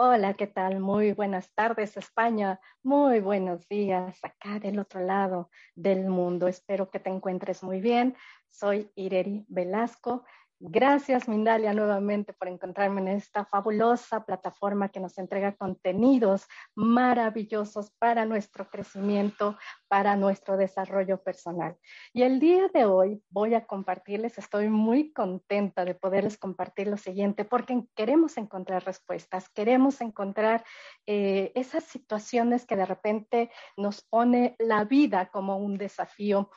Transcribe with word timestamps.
Hola, 0.00 0.34
¿qué 0.34 0.46
tal? 0.46 0.78
Muy 0.78 1.10
buenas 1.10 1.52
tardes, 1.56 1.96
España. 1.96 2.60
Muy 2.84 3.18
buenos 3.18 3.66
días 3.68 4.16
acá 4.22 4.60
del 4.60 4.78
otro 4.78 5.00
lado 5.00 5.50
del 5.74 6.06
mundo. 6.08 6.46
Espero 6.46 6.88
que 6.88 7.00
te 7.00 7.10
encuentres 7.10 7.64
muy 7.64 7.80
bien. 7.80 8.14
Soy 8.48 8.92
Ireri 8.94 9.44
Velasco 9.48 10.24
Gracias, 10.60 11.28
Mindalia, 11.28 11.72
nuevamente 11.72 12.32
por 12.32 12.48
encontrarme 12.48 13.00
en 13.00 13.08
esta 13.08 13.44
fabulosa 13.44 14.24
plataforma 14.24 14.88
que 14.88 14.98
nos 14.98 15.16
entrega 15.16 15.54
contenidos 15.54 16.48
maravillosos 16.74 17.92
para 18.00 18.24
nuestro 18.24 18.68
crecimiento, 18.68 19.56
para 19.86 20.16
nuestro 20.16 20.56
desarrollo 20.56 21.22
personal. 21.22 21.76
Y 22.12 22.22
el 22.22 22.40
día 22.40 22.66
de 22.74 22.86
hoy 22.86 23.22
voy 23.30 23.54
a 23.54 23.66
compartirles, 23.66 24.36
estoy 24.36 24.68
muy 24.68 25.12
contenta 25.12 25.84
de 25.84 25.94
poderles 25.94 26.36
compartir 26.36 26.88
lo 26.88 26.96
siguiente, 26.96 27.44
porque 27.44 27.84
queremos 27.94 28.36
encontrar 28.36 28.84
respuestas, 28.84 29.48
queremos 29.50 30.00
encontrar 30.00 30.64
eh, 31.06 31.52
esas 31.54 31.84
situaciones 31.84 32.66
que 32.66 32.74
de 32.74 32.84
repente 32.84 33.52
nos 33.76 34.02
pone 34.02 34.56
la 34.58 34.82
vida 34.82 35.30
como 35.30 35.56
un 35.58 35.78
desafío 35.78 36.50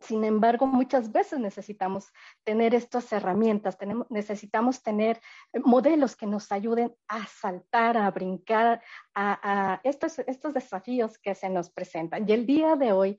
sin 0.00 0.24
embargo, 0.24 0.66
muchas 0.66 1.10
veces 1.10 1.40
necesitamos 1.40 2.12
tener 2.44 2.74
estas 2.74 3.12
herramientas, 3.12 3.76
necesitamos 4.10 4.82
tener 4.82 5.20
modelos 5.64 6.14
que 6.14 6.26
nos 6.26 6.52
ayuden 6.52 6.94
a 7.08 7.26
saltar, 7.26 7.96
a 7.96 8.10
brincar 8.10 8.80
a, 9.14 9.80
estos, 9.82 10.20
estos 10.20 10.54
desafíos 10.54 11.18
que 11.18 11.34
se 11.34 11.48
nos 11.48 11.70
presentan. 11.70 12.28
Y 12.28 12.32
el 12.32 12.46
día 12.46 12.76
de 12.76 12.92
hoy, 12.92 13.18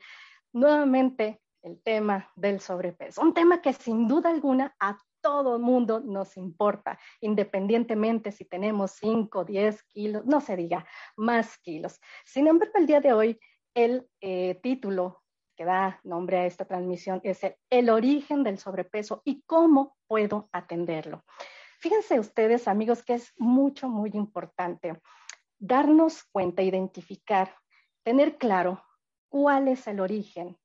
nuevamente, 0.53 1.41
el 1.61 1.81
tema 1.83 2.31
del 2.35 2.61
sobrepeso, 2.61 3.21
un 3.21 3.33
tema 3.33 3.61
que 3.61 3.73
sin 3.73 4.07
duda 4.07 4.29
alguna 4.29 4.73
a 4.79 4.97
todo 5.21 5.57
el 5.57 5.61
mundo 5.61 5.99
nos 5.99 6.37
importa, 6.37 6.97
independientemente 7.19 8.31
si 8.31 8.45
tenemos 8.45 8.91
5, 8.91 9.43
10 9.43 9.83
kilos, 9.83 10.25
no 10.25 10.39
se 10.39 10.55
diga, 10.55 10.85
más 11.17 11.57
kilos. 11.57 11.99
Sin 12.23 12.47
embargo, 12.47 12.75
el 12.75 12.87
día 12.87 13.01
de 13.01 13.11
hoy, 13.11 13.39
el 13.73 14.09
eh, 14.21 14.55
título 14.63 15.23
que 15.59 15.65
da 15.65 15.99
nombre 16.05 16.37
a 16.37 16.45
esta 16.45 16.63
transmisión 16.63 17.19
es 17.21 17.41
el, 17.69 17.89
origen 17.89 18.43
del 18.43 18.57
sobrepeso 18.59 19.21
y 19.25 19.41
cómo 19.41 19.97
puedo 20.07 20.47
atenderlo. 20.53 21.25
Fíjense 21.81 22.17
ustedes, 22.17 22.69
amigos, 22.69 23.03
que 23.03 23.15
es 23.15 23.33
mucho, 23.37 23.89
muy 23.89 24.11
importante 24.13 25.01
darnos 25.57 26.23
cuenta, 26.31 26.61
identificar, 26.61 27.53
tener 28.03 28.37
claro 28.37 28.81
cuál 29.27 29.67
es 29.67 29.85
el 29.87 29.99
origen 29.99 30.57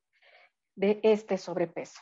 de 0.77 1.01
este 1.03 1.39
sobrepeso. 1.39 2.01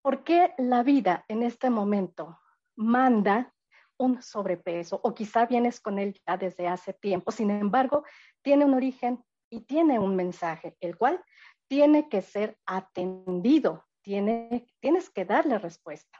¿Por 0.00 0.22
qué 0.22 0.54
la 0.58 0.84
vida 0.84 1.24
en 1.26 1.42
este 1.42 1.70
momento 1.70 2.38
manda 2.76 3.52
un 3.98 4.22
sobrepeso 4.22 5.00
o 5.02 5.12
quizá 5.12 5.46
vienes 5.46 5.80
con 5.80 5.98
él 5.98 6.14
ya 6.24 6.36
desde 6.36 6.68
hace 6.68 6.92
tiempo? 6.92 7.32
Sin 7.32 7.50
embargo, 7.50 8.04
tiene 8.42 8.64
un 8.64 8.74
origen 8.74 9.24
y 9.52 9.60
tiene 9.60 9.98
un 9.98 10.16
mensaje, 10.16 10.76
el 10.80 10.96
cual 10.96 11.22
tiene 11.68 12.08
que 12.08 12.22
ser 12.22 12.58
atendido, 12.64 13.84
tiene, 14.00 14.66
tienes 14.80 15.10
que 15.10 15.26
darle 15.26 15.58
respuesta. 15.58 16.18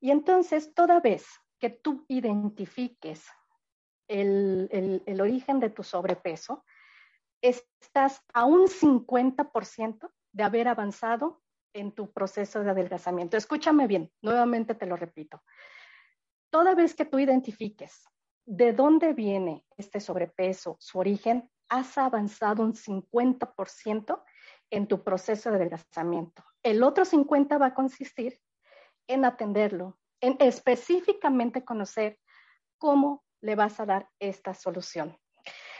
Y 0.00 0.12
entonces, 0.12 0.72
toda 0.72 1.00
vez 1.00 1.26
que 1.58 1.70
tú 1.70 2.04
identifiques 2.08 3.26
el, 4.08 5.02
el 5.04 5.20
origen 5.20 5.58
de 5.58 5.70
tu 5.70 5.82
sobrepeso, 5.82 6.64
estás 7.40 8.22
a 8.32 8.44
un 8.44 8.68
50% 8.68 10.08
de 10.32 10.42
haber 10.44 10.68
avanzado 10.68 11.42
en 11.72 11.90
tu 11.92 12.12
proceso 12.12 12.62
de 12.62 12.70
adelgazamiento. 12.70 13.36
Escúchame 13.36 13.88
bien, 13.88 14.12
nuevamente 14.22 14.76
te 14.76 14.86
lo 14.86 14.96
repito. 14.96 15.42
Toda 16.50 16.76
vez 16.76 16.94
que 16.94 17.06
tú 17.06 17.18
identifiques 17.18 18.04
de 18.44 18.72
dónde 18.72 19.14
viene 19.14 19.66
este 19.76 19.98
sobrepeso, 19.98 20.76
su 20.78 21.00
origen, 21.00 21.50
has 21.68 21.98
avanzado 21.98 22.62
un 22.62 22.74
50% 22.74 24.22
en 24.70 24.86
tu 24.86 25.02
proceso 25.02 25.50
de 25.50 25.56
adelgazamiento. 25.56 26.44
El 26.62 26.82
otro 26.82 27.04
50% 27.04 27.60
va 27.60 27.66
a 27.66 27.74
consistir 27.74 28.40
en 29.06 29.24
atenderlo, 29.24 29.98
en 30.20 30.36
específicamente 30.40 31.64
conocer 31.64 32.18
cómo 32.78 33.24
le 33.40 33.54
vas 33.54 33.78
a 33.80 33.86
dar 33.86 34.08
esta 34.18 34.54
solución. 34.54 35.16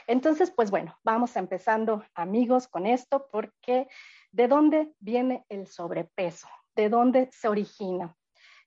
Entonces, 0.07 0.51
pues 0.51 0.71
bueno, 0.71 0.97
vamos 1.03 1.35
empezando 1.35 2.05
amigos 2.15 2.69
con 2.69 2.85
esto 2.85 3.27
porque 3.29 3.87
¿de 4.31 4.47
dónde 4.47 4.93
viene 4.99 5.45
el 5.49 5.67
sobrepeso? 5.67 6.47
¿De 6.75 6.87
dónde 6.87 7.29
se 7.33 7.49
origina? 7.49 8.15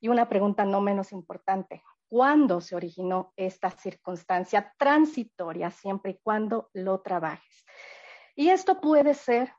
Y 0.00 0.08
una 0.08 0.28
pregunta 0.28 0.64
no 0.64 0.82
menos 0.82 1.12
importante, 1.12 1.82
cuándo 2.10 2.60
se 2.60 2.74
originó 2.74 3.32
esta 3.36 3.70
circunstancia 3.70 4.74
transitoria, 4.76 5.70
siempre 5.70 6.10
y 6.10 6.18
cuando 6.18 6.68
lo 6.74 7.00
trabajes. 7.00 7.64
Y 8.34 8.50
esto 8.50 8.80
puede 8.80 9.14
ser 9.14 9.52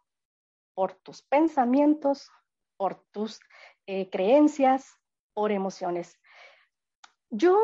por 0.74 0.94
tus 0.96 1.22
pensamientos, 1.24 2.30
por 2.76 3.06
tus 3.12 3.40
eh, 3.88 4.10
creencias, 4.10 5.00
por 5.34 5.54
emociones. 5.54 6.20
Yo 7.30 7.58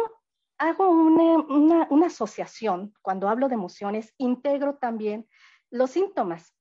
hago 0.58 0.90
una, 0.90 1.88
una 1.90 2.08
asociación, 2.08 2.94
cuando 3.02 3.28
hablo 3.28 3.50
de 3.50 3.56
emociones, 3.56 4.14
integro 4.18 4.78
también 4.78 5.28
los 5.70 5.92
síntomas. 5.92 6.56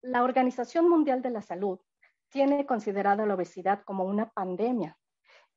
La 0.00 0.22
Organización 0.22 0.88
Mundial 0.88 1.22
de 1.22 1.30
la 1.30 1.42
Salud 1.42 1.80
tiene 2.28 2.66
considerada 2.66 3.26
la 3.26 3.34
obesidad 3.34 3.82
como 3.82 4.04
una 4.04 4.30
pandemia 4.30 4.96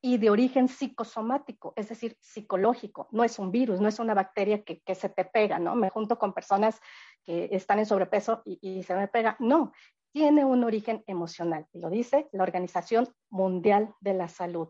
y 0.02 0.16
de 0.16 0.30
origen 0.30 0.68
psicosomático, 0.68 1.74
es 1.76 1.88
decir, 1.88 2.16
psicológico. 2.20 3.08
No 3.10 3.22
es 3.22 3.38
un 3.38 3.50
virus, 3.50 3.80
no 3.80 3.88
es 3.88 3.98
una 3.98 4.14
bacteria 4.14 4.62
que, 4.62 4.94
se 4.94 5.08
te 5.10 5.24
pega, 5.24 5.58
¿no? 5.58 5.74
Me 5.74 5.90
junto 5.90 6.18
con 6.18 6.32
personas 6.32 6.80
que 7.24 7.48
están 7.52 7.78
en 7.78 7.86
sobrepeso 7.86 8.42
y, 8.44 8.82
se 8.82 8.94
me 8.94 9.08
pega. 9.08 9.36
No, 9.40 9.72
tiene 10.12 10.44
un 10.44 10.64
origen 10.64 11.04
emocional, 11.06 11.66
lo 11.72 11.90
dice 11.90 12.28
la 12.32 12.42
Organización 12.42 13.08
Mundial 13.28 13.94
de 14.00 14.14
la 14.14 14.28
Salud. 14.28 14.68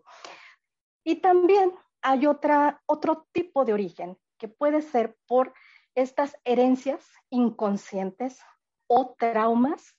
Y 1.04 1.16
también 1.16 1.72
hay 2.02 2.26
otra, 2.26 2.82
otro 2.86 3.26
tipo 3.32 3.64
de 3.64 3.72
origen 3.72 4.18
que 4.36 4.48
puede 4.48 4.82
ser 4.82 5.16
por 5.26 5.52
estas 5.94 6.36
herencias 6.44 7.06
inconscientes 7.30 8.40
o 8.88 9.14
traumas 9.18 9.96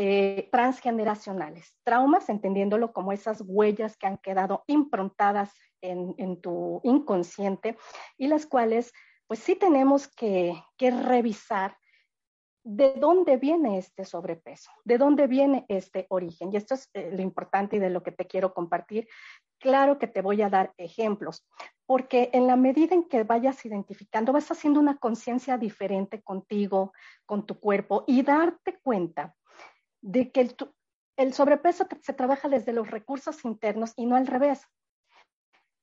eh, 0.00 0.48
transgeneracionales. 0.52 1.76
Traumas, 1.82 2.28
entendiéndolo 2.28 2.92
como 2.92 3.10
esas 3.10 3.42
huellas 3.44 3.96
que 3.96 4.06
han 4.06 4.18
quedado 4.18 4.62
improntadas 4.68 5.52
en, 5.80 6.40
tu 6.40 6.80
inconsciente 6.84 7.76
y 8.16 8.28
las 8.28 8.46
cuales, 8.46 8.92
pues 9.26 9.40
sí 9.40 9.56
tenemos 9.56 10.06
que, 10.06 10.54
revisar 10.78 11.76
de 12.62 12.92
dónde 12.92 13.38
viene 13.38 13.78
este 13.78 14.04
sobrepeso, 14.04 14.70
de 14.84 14.98
dónde 14.98 15.26
viene 15.26 15.66
este 15.66 16.06
origen. 16.10 16.52
Y 16.52 16.58
esto 16.58 16.74
es 16.74 16.88
eh, 16.94 17.10
lo 17.12 17.20
importante 17.20 17.74
y 17.74 17.80
de 17.80 17.90
lo 17.90 18.04
que 18.04 18.12
te 18.12 18.28
quiero 18.28 18.54
compartir. 18.54 19.08
Claro 19.58 19.98
que 19.98 20.06
te 20.06 20.22
voy 20.22 20.42
a 20.42 20.48
dar 20.48 20.74
ejemplos, 20.76 21.44
porque 21.86 22.30
en 22.32 22.46
la 22.46 22.54
medida 22.54 22.94
en 22.94 23.08
que 23.08 23.24
vayas 23.24 23.66
identificando, 23.66 24.32
vas 24.32 24.48
haciendo 24.52 24.78
una 24.78 24.96
conciencia 24.98 25.58
diferente 25.58 26.22
contigo, 26.22 26.92
con 27.26 27.46
tu 27.46 27.58
cuerpo 27.58 28.04
y 28.06 28.22
darte 28.22 28.78
cuenta 28.80 29.34
de 30.00 30.30
que 30.30 30.54
el, 31.16 31.34
sobrepeso 31.34 31.86
se 32.00 32.12
trabaja 32.12 32.48
desde 32.48 32.72
los 32.72 32.90
recursos 32.90 33.44
internos 33.44 33.92
y 33.96 34.06
no 34.06 34.16
al 34.16 34.26
revés. 34.26 34.66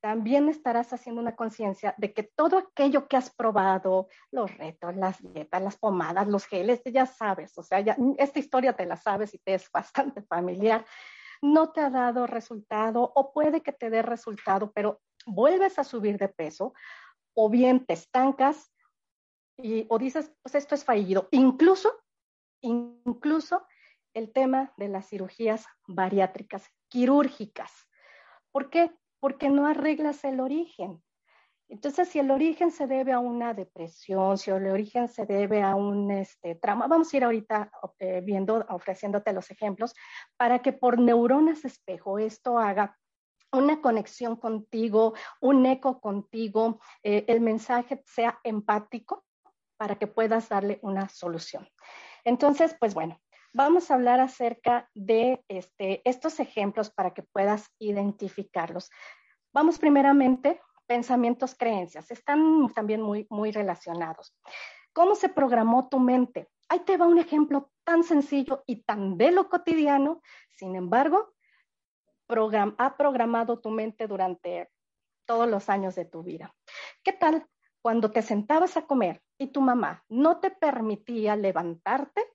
También 0.02 0.50
estarás 0.50 0.94
haciendo 0.94 1.22
una 1.22 1.36
conciencia 1.36 1.96
de 1.98 2.14
que 2.14 2.24
todo 2.24 2.60
aquello 2.60 3.08
que 3.08 3.18
has 3.18 3.34
probado, 3.34 4.08
los 4.32 4.56
retos, 4.56 4.96
las 4.96 5.22
dietas, 5.22 5.62
las 5.62 5.78
pomadas, 5.78 6.28
los 6.28 6.46
geles, 6.46 6.82
ya 6.86 7.08
sabes, 7.08 7.58
o 7.58 7.64
sea, 7.64 7.84
esta 8.18 8.40
historia 8.40 8.74
te 8.74 8.86
la 8.86 8.98
sabes 8.98 9.34
y 9.34 9.40
te 9.40 9.56
es 9.56 9.70
bastante 9.72 10.22
familiar, 10.22 10.86
no 11.42 11.72
te 11.72 11.82
ha 11.82 11.90
dado 11.90 12.28
resultado 12.28 13.12
o 13.16 13.34
puede 13.34 13.62
que 13.62 13.72
te 13.72 13.90
dé 13.90 14.02
resultado, 14.02 14.72
pero 14.72 15.02
vuelves 15.26 15.80
a 15.80 15.84
subir 15.84 16.18
de 16.18 16.30
peso 16.30 16.74
o 17.34 17.50
bien 17.50 17.86
te 17.86 17.94
estancas 17.94 18.72
y, 19.58 19.86
o 19.90 19.98
dices, 19.98 20.32
pues 20.42 20.56
esto 20.56 20.76
es 20.76 20.84
fallido. 20.84 21.28
Incluso, 21.32 22.04
incluso 22.62 23.66
el 24.16 24.32
tema 24.32 24.74
de 24.78 24.88
las 24.88 25.08
cirugías 25.08 25.68
bariátricas, 25.86 26.68
quirúrgicas. 26.88 27.72
¿Por 28.52 28.72
qué? 28.72 28.92
Porque 29.20 29.50
no 29.50 29.68
arreglas 29.68 30.24
el 30.24 30.40
origen. 30.40 31.04
Entonces, 31.68 32.10
si 32.10 32.20
el 32.20 32.32
origen 32.32 32.72
se 32.72 32.88
debe 32.88 33.12
a 33.12 33.20
una 33.20 33.54
depresión, 33.54 34.38
si 34.38 34.52
el 34.52 34.68
origen 34.68 35.08
se 35.08 35.26
debe 35.26 35.62
a 35.64 35.76
un 35.76 36.12
este, 36.12 36.56
trauma, 36.56 36.88
vamos 36.88 37.14
a 37.14 37.18
ir 37.18 37.24
ahorita 37.24 37.72
eh, 38.00 38.22
viendo, 38.24 38.66
ofreciéndote 38.70 39.34
los 39.34 39.50
ejemplos, 39.52 39.94
para 40.38 40.60
que 40.60 40.74
por 40.74 41.00
neuronas 41.00 41.66
espejo 41.66 42.20
esto 42.20 42.60
haga 42.60 42.98
una 43.52 43.82
conexión 43.82 44.36
contigo, 44.36 45.14
un 45.42 45.66
eco 45.66 46.00
contigo, 46.00 46.80
eh, 47.04 47.26
el 47.28 47.42
mensaje 47.42 48.04
sea 48.06 48.40
empático 48.44 49.26
para 49.78 49.96
que 49.96 50.08
puedas 50.08 50.50
darle 50.50 50.80
una 50.84 51.10
solución. 51.10 51.68
Entonces, 52.24 52.76
pues 52.80 52.94
bueno, 52.94 53.20
vamos 53.56 53.90
a 53.90 53.94
hablar 53.94 54.20
acerca 54.20 54.90
de 54.94 55.44
este, 55.48 56.02
estos 56.04 56.42
ejemplos 56.42 56.92
para 56.92 57.14
que 57.14 57.24
puedas 57.24 57.74
identificarlos. 57.80 58.92
Vamos 59.54 59.80
primeramente, 59.80 60.62
pensamientos, 60.86 61.56
creencias. 61.56 62.12
Están 62.12 62.70
también 62.74 63.02
muy, 63.02 63.26
muy 63.30 63.54
relacionados. 63.54 64.36
¿Cómo 64.92 65.16
se 65.16 65.30
programó 65.30 65.88
tu 65.88 66.00
mente? 66.00 66.50
Ahí 66.68 66.80
te 66.80 66.98
va 66.98 67.08
un 67.08 67.18
ejemplo 67.18 67.72
tan 67.86 68.04
sencillo 68.04 68.64
y 68.68 68.84
tan 68.84 69.18
de 69.18 69.32
lo 69.32 69.48
cotidiano. 69.48 70.22
Sin 70.52 70.76
embargo, 70.76 71.34
ha 72.28 72.98
programado 72.98 73.62
tu 73.62 73.70
mente 73.70 74.08
durante 74.08 74.70
todos 75.26 75.50
los 75.50 75.70
años 75.70 75.96
de 75.96 76.04
tu 76.04 76.24
vida. 76.24 76.54
¿Qué 77.04 77.14
tal 77.14 77.48
cuando 77.82 78.12
te 78.12 78.22
sentabas 78.22 78.76
a 78.76 78.86
comer 78.86 79.22
y 79.38 79.48
tu 79.48 79.62
mamá 79.62 80.04
no 80.10 80.42
te 80.42 80.52
permitía 80.52 81.38
levantarte 81.38 82.35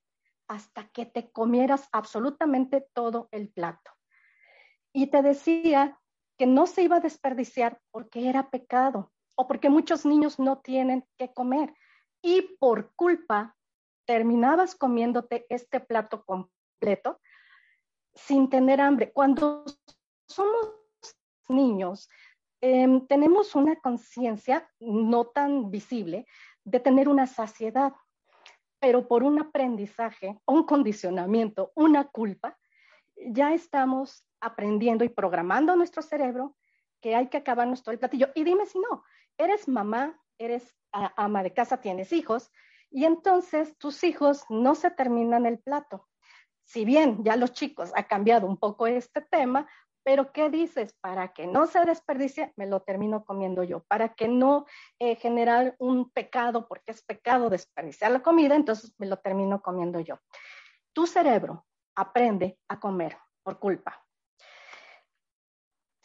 hasta 0.51 0.89
que 0.89 1.05
te 1.05 1.31
comieras 1.31 1.87
absolutamente 1.93 2.85
todo 2.93 3.29
el 3.31 3.47
plato. 3.47 3.89
Y 4.91 5.07
te 5.07 5.21
decía 5.21 5.97
que 6.37 6.45
no 6.45 6.67
se 6.67 6.83
iba 6.83 6.97
a 6.97 6.99
desperdiciar 6.99 7.79
porque 7.89 8.27
era 8.27 8.49
pecado 8.49 9.13
o 9.35 9.47
porque 9.47 9.69
muchos 9.69 10.05
niños 10.05 10.39
no 10.39 10.59
tienen 10.59 11.07
que 11.17 11.33
comer. 11.33 11.73
Y 12.21 12.41
por 12.59 12.93
culpa 12.95 13.55
terminabas 14.05 14.75
comiéndote 14.75 15.45
este 15.47 15.79
plato 15.79 16.25
completo 16.25 17.21
sin 18.13 18.49
tener 18.49 18.81
hambre. 18.81 19.13
Cuando 19.13 19.63
somos 20.27 20.73
niños, 21.47 22.09
em, 22.59 23.07
tenemos 23.07 23.55
una 23.55 23.77
conciencia 23.77 24.69
no 24.81 25.27
tan 25.27 25.71
visible 25.71 26.25
de 26.65 26.81
tener 26.81 27.07
una 27.07 27.25
saciedad 27.25 27.93
pero 28.81 29.07
por 29.07 29.23
un 29.23 29.39
aprendizaje, 29.39 30.41
un 30.45 30.65
condicionamiento, 30.65 31.71
una 31.75 32.05
culpa, 32.05 32.57
ya 33.15 33.53
estamos 33.53 34.25
aprendiendo 34.39 35.03
y 35.03 35.09
programando 35.09 35.75
nuestro 35.75 36.01
cerebro 36.01 36.57
que 36.99 37.15
hay 37.15 37.27
que 37.27 37.37
acabarnos 37.37 37.83
todo 37.83 37.93
el 37.93 37.99
platillo. 37.99 38.29
Y 38.33 38.43
dime 38.43 38.65
si 38.65 38.79
no, 38.79 39.03
eres 39.37 39.67
mamá, 39.67 40.19
eres 40.39 40.75
ama 40.91 41.43
de 41.43 41.53
casa, 41.53 41.79
tienes 41.79 42.11
hijos, 42.11 42.51
y 42.89 43.05
entonces 43.05 43.77
tus 43.77 44.03
hijos 44.03 44.45
no 44.49 44.73
se 44.73 44.89
terminan 44.89 45.45
el 45.45 45.59
plato. 45.59 46.09
Si 46.63 46.83
bien 46.83 47.23
ya 47.23 47.35
los 47.35 47.53
chicos 47.53 47.91
ha 47.95 48.07
cambiado 48.07 48.47
un 48.47 48.57
poco 48.57 48.87
este 48.87 49.21
tema, 49.21 49.69
pero 50.03 50.31
¿qué 50.31 50.49
dices? 50.49 50.93
Para 51.01 51.33
que 51.33 51.47
no 51.47 51.67
se 51.67 51.83
desperdicie, 51.85 52.53
me 52.55 52.65
lo 52.65 52.81
termino 52.81 53.23
comiendo 53.23 53.63
yo. 53.63 53.83
Para 53.83 54.13
que 54.13 54.27
no 54.27 54.65
eh, 54.99 55.15
generar 55.15 55.75
un 55.79 56.09
pecado, 56.09 56.67
porque 56.67 56.91
es 56.91 57.03
pecado 57.03 57.49
desperdiciar 57.49 58.11
la 58.11 58.21
comida, 58.21 58.55
entonces 58.55 58.93
me 58.97 59.07
lo 59.07 59.17
termino 59.17 59.61
comiendo 59.61 59.99
yo. 59.99 60.19
Tu 60.93 61.07
cerebro 61.07 61.65
aprende 61.95 62.57
a 62.67 62.79
comer 62.79 63.17
por 63.43 63.59
culpa. 63.59 64.03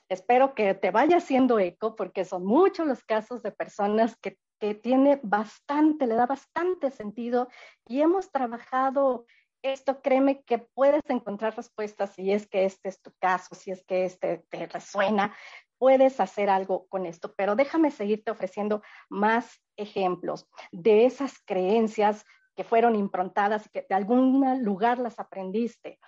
Espero 0.09 0.55
que 0.55 0.75
te 0.75 0.91
vaya 0.91 1.17
haciendo 1.17 1.59
eco, 1.59 1.97
porque 1.97 2.25
son 2.25 2.45
muchos 2.45 2.87
los 2.87 3.03
casos 3.03 3.43
de 3.43 3.51
personas 3.51 4.17
que, 4.17 4.39
que 4.61 4.75
tiene 4.75 5.19
bastante, 5.23 6.07
le 6.07 6.15
da 6.15 6.27
bastante 6.27 6.91
sentido 6.91 7.49
y 7.89 8.01
hemos 8.03 8.31
trabajado 8.31 9.27
esto 9.73 10.03
créeme 10.03 10.43
que 10.43 10.59
puedes 10.59 11.03
encontrar 11.09 11.57
respuestas 11.57 12.11
si 12.15 12.33
es 12.33 12.47
que 12.47 12.65
este 12.65 12.89
es 12.89 13.01
tu 13.01 13.13
caso, 13.19 13.55
si 13.55 13.71
es 13.71 13.85
que 13.85 14.05
este 14.05 14.45
te 14.49 14.67
resuena, 14.67 15.35
puedes 15.79 16.21
hacer 16.21 16.49
algo 16.51 16.87
con 16.89 17.07
esto, 17.07 17.35
pero 17.37 17.55
déjame 17.55 17.91
seguirte 17.91 18.31
ofreciendo 18.31 18.83
más 19.09 19.61
ejemplos 19.77 20.49
de 20.73 21.07
esas 21.07 21.39
creencias 21.45 22.25
que 22.55 22.65
fueron 22.65 22.97
improntadas 22.97 23.67
y 23.67 23.71
que 23.71 23.87
de 23.89 23.95
algún 23.95 24.63
lugar 24.65 24.99
las 24.99 25.19
aprendiste. 25.19 25.99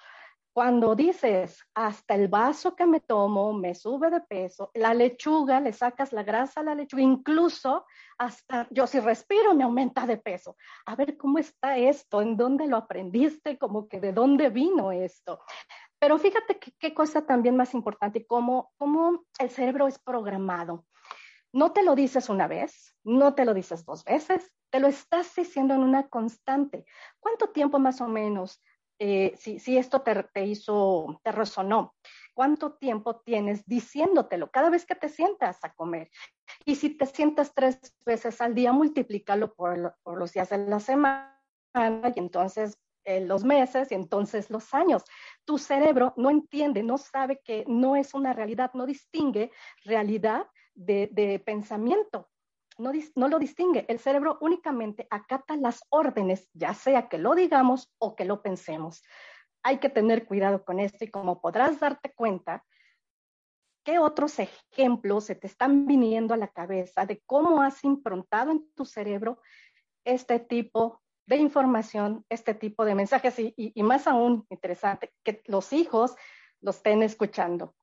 Cuando 0.58 0.96
dices, 0.96 1.64
hasta 1.72 2.16
el 2.16 2.26
vaso 2.26 2.74
que 2.74 2.84
me 2.84 2.98
tomo 2.98 3.52
me 3.52 3.76
sube 3.76 4.10
de 4.10 4.20
peso, 4.22 4.72
la 4.74 4.92
lechuga, 4.92 5.60
le 5.60 5.72
sacas 5.72 6.12
la 6.12 6.24
grasa 6.24 6.62
a 6.62 6.64
la 6.64 6.74
lechuga, 6.74 7.00
incluso 7.00 7.86
hasta 8.18 8.66
yo 8.72 8.88
si 8.88 8.98
respiro 8.98 9.54
me 9.54 9.62
aumenta 9.62 10.04
de 10.04 10.16
peso. 10.16 10.56
A 10.84 10.96
ver 10.96 11.16
cómo 11.16 11.38
está 11.38 11.76
esto, 11.76 12.20
en 12.22 12.36
dónde 12.36 12.66
lo 12.66 12.76
aprendiste, 12.76 13.56
como 13.56 13.86
que 13.86 14.00
de 14.00 14.12
dónde 14.12 14.48
vino 14.48 14.90
esto. 14.90 15.38
Pero 16.00 16.18
fíjate 16.18 16.58
qué 16.58 16.92
cosa 16.92 17.24
también 17.24 17.54
más 17.54 17.72
importante, 17.72 18.26
cómo, 18.26 18.72
cómo 18.78 19.26
el 19.38 19.50
cerebro 19.50 19.86
es 19.86 20.00
programado. 20.00 20.86
No 21.52 21.70
te 21.70 21.84
lo 21.84 21.94
dices 21.94 22.28
una 22.28 22.48
vez, 22.48 22.96
no 23.04 23.32
te 23.34 23.44
lo 23.44 23.54
dices 23.54 23.84
dos 23.84 24.02
veces, 24.02 24.52
te 24.70 24.80
lo 24.80 24.88
estás 24.88 25.32
diciendo 25.36 25.74
en 25.74 25.84
una 25.84 26.08
constante. 26.08 26.84
¿Cuánto 27.20 27.50
tiempo 27.50 27.78
más 27.78 28.00
o 28.00 28.08
menos 28.08 28.60
eh, 28.98 29.34
si, 29.36 29.78
esto 29.78 30.02
te, 30.02 30.44
hizo, 30.44 31.20
te 31.22 31.32
resonó. 31.32 31.94
¿Cuánto 32.34 32.74
tiempo 32.74 33.20
tienes 33.20 33.64
diciéndotelo 33.66 34.50
cada 34.50 34.70
vez 34.70 34.86
que 34.86 34.94
te 34.94 35.08
sientas 35.08 35.64
a 35.64 35.72
comer? 35.72 36.10
Y 36.64 36.76
si 36.76 36.90
te 36.90 37.06
sientas 37.06 37.52
tres 37.54 37.78
veces 38.04 38.40
al 38.40 38.54
día, 38.54 38.72
multiplícalo 38.72 39.54
por, 39.54 39.96
los 40.04 40.32
días 40.32 40.50
de 40.50 40.58
la 40.58 40.80
semana 40.80 41.34
y 41.74 42.18
entonces 42.18 42.78
eh, 43.04 43.20
los 43.20 43.44
meses 43.44 43.90
y 43.92 43.94
entonces 43.94 44.50
los 44.50 44.74
años. 44.74 45.04
Tu 45.44 45.58
cerebro 45.58 46.12
no 46.16 46.30
entiende, 46.30 46.82
no 46.82 46.98
sabe 46.98 47.40
que 47.44 47.64
no 47.66 47.96
es 47.96 48.14
una 48.14 48.32
realidad, 48.32 48.72
no 48.74 48.86
distingue 48.86 49.50
realidad 49.84 50.46
de 50.74 51.42
pensamiento 51.44 52.28
no, 52.78 53.28
lo 53.28 53.38
distingue. 53.38 53.84
El 53.88 53.98
cerebro 53.98 54.38
únicamente 54.40 55.06
acata 55.10 55.56
las 55.56 55.82
órdenes, 55.90 56.48
ya 56.52 56.74
sea 56.74 57.08
que 57.08 57.18
lo 57.18 57.34
digamos 57.34 57.92
o 57.98 58.14
que 58.14 58.24
lo 58.24 58.42
pensemos. 58.42 59.02
Hay 59.62 59.78
que 59.78 59.88
tener 59.88 60.26
cuidado 60.26 60.64
con 60.64 60.78
esto 60.78 61.04
y 61.04 61.10
como 61.10 61.40
podrás 61.40 61.80
darte 61.80 62.12
cuenta, 62.14 62.64
¿qué 63.84 63.98
otros 63.98 64.38
ejemplos 64.38 65.24
se 65.24 65.34
te 65.34 65.48
están 65.48 65.86
viniendo 65.86 66.34
a 66.34 66.38
la 66.38 66.48
cabeza 66.48 67.04
de 67.04 67.20
cómo 67.26 67.62
has 67.62 67.82
improntado 67.84 68.52
en 68.52 68.72
tu 68.74 68.84
cerebro 68.84 69.40
este 70.04 70.38
tipo 70.38 71.02
de 71.26 71.36
información, 71.36 72.24
este 72.28 72.54
tipo 72.54 72.84
de 72.84 72.94
mensajes 72.94 73.34
y 73.38 73.82
más 73.82 74.06
aún 74.06 74.46
interesante, 74.48 75.12
que 75.22 75.42
los 75.46 75.72
hijos 75.72 76.16
lo 76.60 76.70
estén 76.70 77.02
escuchando? 77.02 77.74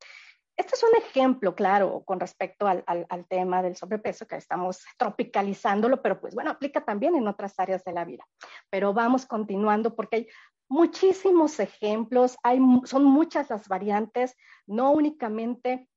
Este 0.58 0.76
es 0.76 0.84
un 0.84 0.96
ejemplo, 0.96 1.54
claro, 1.54 2.04
con 2.06 2.20
respecto 2.20 2.66
al, 2.66 2.86
tema 3.28 3.62
del 3.62 3.76
sobrepeso, 3.76 4.26
que 4.26 4.38
estamos 4.38 4.84
tropicalizándolo, 4.98 6.02
pero 6.02 6.22
pues 6.22 6.34
bueno, 6.34 6.52
aplica 6.52 6.84
también 6.86 7.16
en 7.16 7.28
otras 7.28 7.60
áreas 7.60 7.84
de 7.84 7.92
la 7.92 8.06
vida. 8.06 8.26
Pero 8.70 8.94
vamos 8.94 9.26
continuando 9.26 9.96
porque 9.96 10.16
hay 10.16 10.28
muchísimos 10.70 11.60
ejemplos, 11.60 12.38
hay, 12.42 12.60
son 12.86 13.04
muchas 13.04 13.50
las 13.50 13.68
variantes, 13.68 14.36
no 14.66 14.92
únicamente 14.92 15.90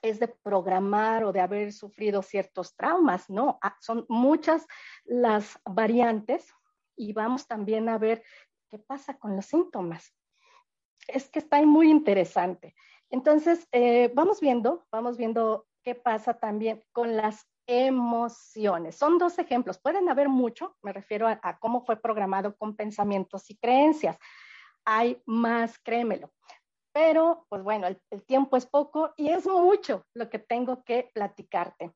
es 0.00 0.18
de 0.18 0.28
programar 0.28 1.24
o 1.24 1.32
de 1.32 1.40
haber 1.40 1.72
sufrido 1.72 2.22
ciertos 2.22 2.74
traumas, 2.74 3.30
no, 3.30 3.58
ah, 3.62 3.76
son 3.80 4.04
muchas 4.08 4.66
las 5.04 5.58
variantes 5.64 6.52
y 6.96 7.12
vamos 7.12 7.46
también 7.46 7.88
a 7.88 7.98
ver 7.98 8.22
qué 8.68 8.78
pasa 8.78 9.18
con 9.18 9.36
los 9.36 9.46
síntomas. 9.46 10.12
Es 11.08 11.28
que 11.28 11.38
está 11.38 11.62
muy 11.62 11.90
interesante. 11.90 12.74
Entonces, 13.12 13.68
eh, 13.72 14.10
vamos 14.14 14.40
viendo, 14.40 14.86
vamos 14.90 15.18
viendo 15.18 15.66
qué 15.84 15.94
pasa 15.94 16.32
también 16.32 16.82
con 16.92 17.14
las 17.14 17.46
emociones. 17.66 18.96
Son 18.96 19.18
dos 19.18 19.38
ejemplos, 19.38 19.78
pueden 19.78 20.08
haber 20.08 20.30
mucho, 20.30 20.76
me 20.82 20.94
refiero 20.94 21.28
a, 21.28 21.58
cómo 21.60 21.84
fue 21.84 22.00
programado 22.00 22.56
con 22.56 22.74
pensamientos 22.74 23.50
y 23.50 23.56
creencias. 23.58 24.16
Hay 24.86 25.22
más, 25.26 25.78
créemelo. 25.78 26.32
Pero, 26.94 27.44
pues 27.50 27.62
bueno, 27.62 27.86
el, 27.86 28.00
el 28.10 28.24
tiempo 28.24 28.56
es 28.56 28.64
poco 28.64 29.12
y 29.18 29.28
es 29.28 29.46
mucho 29.46 30.06
lo 30.14 30.30
que 30.30 30.38
tengo 30.38 30.82
que 30.82 31.10
platicarte. 31.12 31.92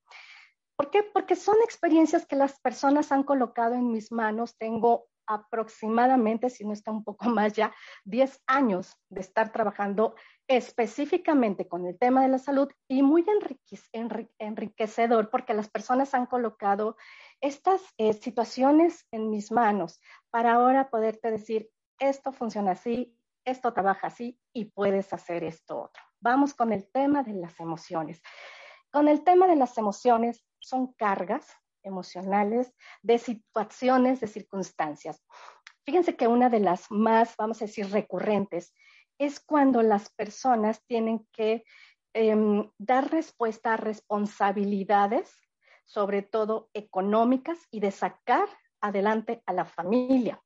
¿Por 0.76 0.90
qué? 0.90 1.02
Porque 1.02 1.35
son 1.35 1.56
experiencias 1.64 2.26
que 2.26 2.37
las 2.37 2.61
personas 2.61 3.11
han 3.11 3.23
colocado 3.23 3.75
en 3.75 3.90
mis 3.90 4.12
manos. 4.12 4.58
Tengo 4.58 5.06
aproximadamente, 5.26 6.50
si 6.50 6.64
no 6.64 6.73
está 6.73 6.90
un 6.90 7.04
poco 7.04 7.28
más 7.30 7.52
ya, 7.54 7.75
10 8.04 8.42
años 8.47 8.97
de 9.09 9.21
estar 9.21 9.52
trabajando 9.52 10.14
específicamente 10.49 11.66
con 11.66 11.87
el 11.87 11.99
tema 11.99 12.23
de 12.23 12.28
la 12.28 12.38
salud 12.38 12.68
y 12.88 13.02
muy 13.02 13.25
enriquecedor 14.38 15.28
porque 15.28 15.54
las 15.54 15.68
personas 15.68 16.14
han 16.14 16.26
colocado 16.26 16.97
estas 17.40 17.83
eh, 17.99 18.12
situaciones 18.12 19.06
en 19.11 19.30
mis 19.30 19.50
manos 19.50 20.00
para 20.30 20.54
ahora 20.54 20.88
poderte 20.88 21.30
decir, 21.30 21.68
esto 21.99 22.33
funciona 22.33 22.73
así, 22.73 23.16
esto 23.45 23.73
trabaja 23.73 24.09
así 24.09 24.38
y 24.52 24.66
puedes 24.66 25.12
hacer 25.12 25.42
esto 25.45 25.83
otro. 25.83 26.02
Vamos 26.21 26.54
con 26.54 26.73
el 26.73 26.90
tema 26.90 27.23
de 27.23 27.35
las 27.35 27.59
emociones. 27.61 28.23
Con 28.90 29.09
el 29.09 29.25
tema 29.25 29.47
de 29.47 29.56
las 29.56 29.76
emociones 29.78 30.45
son 30.61 30.92
cargas 30.95 31.47
emocionales 31.86 32.74
de 33.02 33.18
situaciones, 33.18 34.20
de 34.20 34.26
circunstancias. 34.26 35.24
Fíjense 35.84 36.16
que 36.16 36.26
una 36.26 36.50
de 36.50 36.60
las 36.60 36.90
más, 36.90 37.34
vamos 37.36 37.62
a 37.62 37.66
decir, 37.66 37.90
recurrentes 37.90 38.74
es 39.18 39.40
cuando 39.40 39.82
las 39.82 40.10
personas 40.10 40.84
tienen 40.86 41.26
que 41.32 41.64
em, 42.12 42.70
dar 42.78 43.10
respuesta 43.10 43.74
a 43.74 43.76
responsabilidades, 43.76 45.32
sobre 45.84 46.22
todo 46.22 46.68
económicas, 46.74 47.58
y 47.70 47.80
de 47.80 47.92
sacar 47.92 48.48
adelante 48.80 49.42
a 49.46 49.52
la 49.52 49.64
familia. 49.64 50.42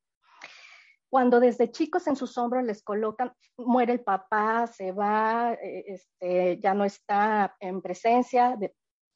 Cuando 1.08 1.40
desde 1.40 1.72
chicos 1.72 2.06
en 2.06 2.16
sus 2.16 2.38
hombros 2.38 2.62
les 2.62 2.82
colocan, 2.82 3.32
muere 3.56 3.94
el 3.94 4.00
papá, 4.00 4.66
se 4.68 4.92
va, 4.92 5.54
eh, 5.54 5.84
este, 5.86 6.60
ya 6.60 6.72
no 6.74 6.84
está 6.84 7.56
en 7.58 7.82
presencia 7.82 8.56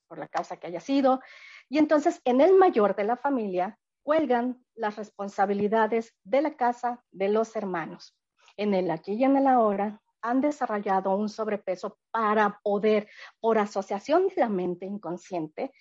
por 0.08 0.18
la 0.18 0.28
causa 0.28 0.56
que 0.56 0.66
haya 0.66 0.80
sido, 0.80 1.20
y 1.68 1.78
entonces 1.78 2.20
en 2.24 2.40
el 2.40 2.54
mayor 2.54 2.94
de 2.96 3.04
la 3.04 3.16
familia 3.16 3.78
cuelgan 4.02 4.64
las 4.74 4.96
responsabilidades 4.96 6.14
de 6.24 6.42
la 6.42 6.56
casa 6.56 7.02
de 7.10 7.28
los 7.28 7.56
hermanos. 7.56 8.16
En 8.56 8.74
el 8.74 8.90
aquí 8.90 9.14
y 9.14 9.24
en 9.24 9.36
el 9.36 9.46
ahora 9.46 10.00
han 10.20 10.40
desarrollado 10.40 11.16
un 11.16 11.28
sobrepeso 11.28 11.98
para 12.10 12.60
poder, 12.62 13.08
por 13.40 13.58
asociación 13.58 14.28
de 14.28 14.34
la 14.36 14.48
mente 14.48 14.86
inconsciente, 14.86 15.72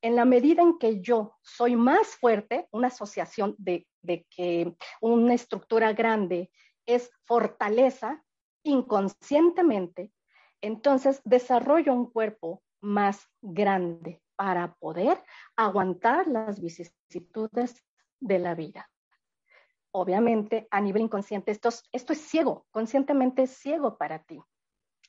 en 0.00 0.16
la 0.16 0.24
medida 0.24 0.62
en 0.62 0.78
que 0.78 1.00
yo 1.00 1.36
soy 1.42 1.76
más 1.76 2.08
fuerte, 2.16 2.66
una 2.72 2.88
asociación 2.88 3.54
de, 3.58 3.86
de 4.02 4.26
que 4.28 4.76
una 5.00 5.34
estructura 5.34 5.92
grande 5.92 6.50
es 6.86 7.10
fortaleza, 7.24 8.24
inconscientemente, 8.64 10.12
entonces 10.60 11.20
desarrollo 11.24 11.92
un 11.92 12.10
cuerpo 12.10 12.62
más 12.80 13.28
grande 13.40 14.22
para 14.42 14.74
poder 14.74 15.22
aguantar 15.54 16.26
las 16.26 16.60
vicisitudes 16.60 17.84
de 18.18 18.40
la 18.40 18.56
vida 18.56 18.90
obviamente 19.92 20.66
a 20.70 20.80
nivel 20.80 21.02
inconsciente 21.02 21.52
esto, 21.52 21.68
es 21.92 22.18
ciego, 22.18 22.66
conscientemente 22.70 23.42
es 23.42 23.50
ciego 23.50 23.98
para 23.98 24.24
ti. 24.24 24.40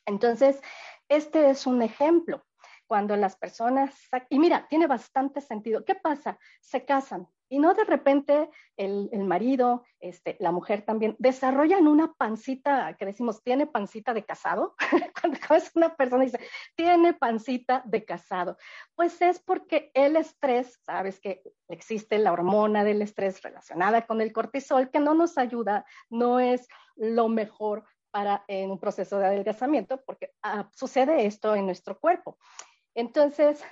Entonces, 0.05 0.61
este 1.07 1.49
es 1.49 1.65
un 1.65 1.81
ejemplo. 1.81 2.45
Cuando 2.85 3.15
las 3.15 3.37
personas, 3.37 3.95
y 4.29 4.37
mira, 4.37 4.67
tiene 4.69 4.87
bastante 4.87 5.41
sentido. 5.41 5.83
¿Qué 5.85 5.95
pasa? 5.95 6.37
Se 6.59 6.85
casan, 6.85 7.27
y 7.53 7.59
no 7.59 7.75
de 7.75 7.83
repente 7.83 8.49
el, 8.77 9.11
marido, 9.25 9.83
este, 9.99 10.37
la 10.39 10.51
mujer 10.51 10.81
también, 10.81 11.15
desarrollan 11.19 11.87
una 11.87 12.11
pancita 12.11 12.97
que 12.97 13.05
decimos, 13.05 13.43
tiene 13.43 13.67
pancita 13.67 14.11
de 14.15 14.25
casado. 14.25 14.75
Cuando 15.21 15.37
es 15.55 15.69
una 15.75 15.95
persona 15.95 16.23
dice, 16.23 16.39
tiene 16.75 17.13
pancita 17.13 17.83
de 17.85 18.05
casado. 18.05 18.57
Pues 18.95 19.21
es 19.21 19.39
porque 19.39 19.91
el 19.93 20.15
estrés, 20.15 20.79
sabes 20.83 21.19
que 21.19 21.43
existe 21.69 22.17
la 22.17 22.31
hormona 22.31 22.83
del 22.83 23.03
estrés 23.03 23.39
relacionada 23.43 24.07
con 24.07 24.19
el 24.19 24.33
cortisol, 24.33 24.89
que 24.89 24.99
no 24.99 25.13
nos 25.13 25.37
ayuda, 25.37 25.85
no 26.09 26.39
es 26.39 26.67
lo 26.95 27.29
mejor 27.29 27.85
para 28.09 28.43
en 28.47 28.71
un 28.71 28.79
proceso 28.79 29.19
de 29.19 29.27
adelgazamiento, 29.27 30.01
porque 30.07 30.31
ah, 30.41 30.71
sucede 30.73 31.27
esto 31.27 31.53
en 31.53 31.67
nuestro 31.67 31.99
cuerpo. 31.99 32.39
Entonces, 32.95 33.63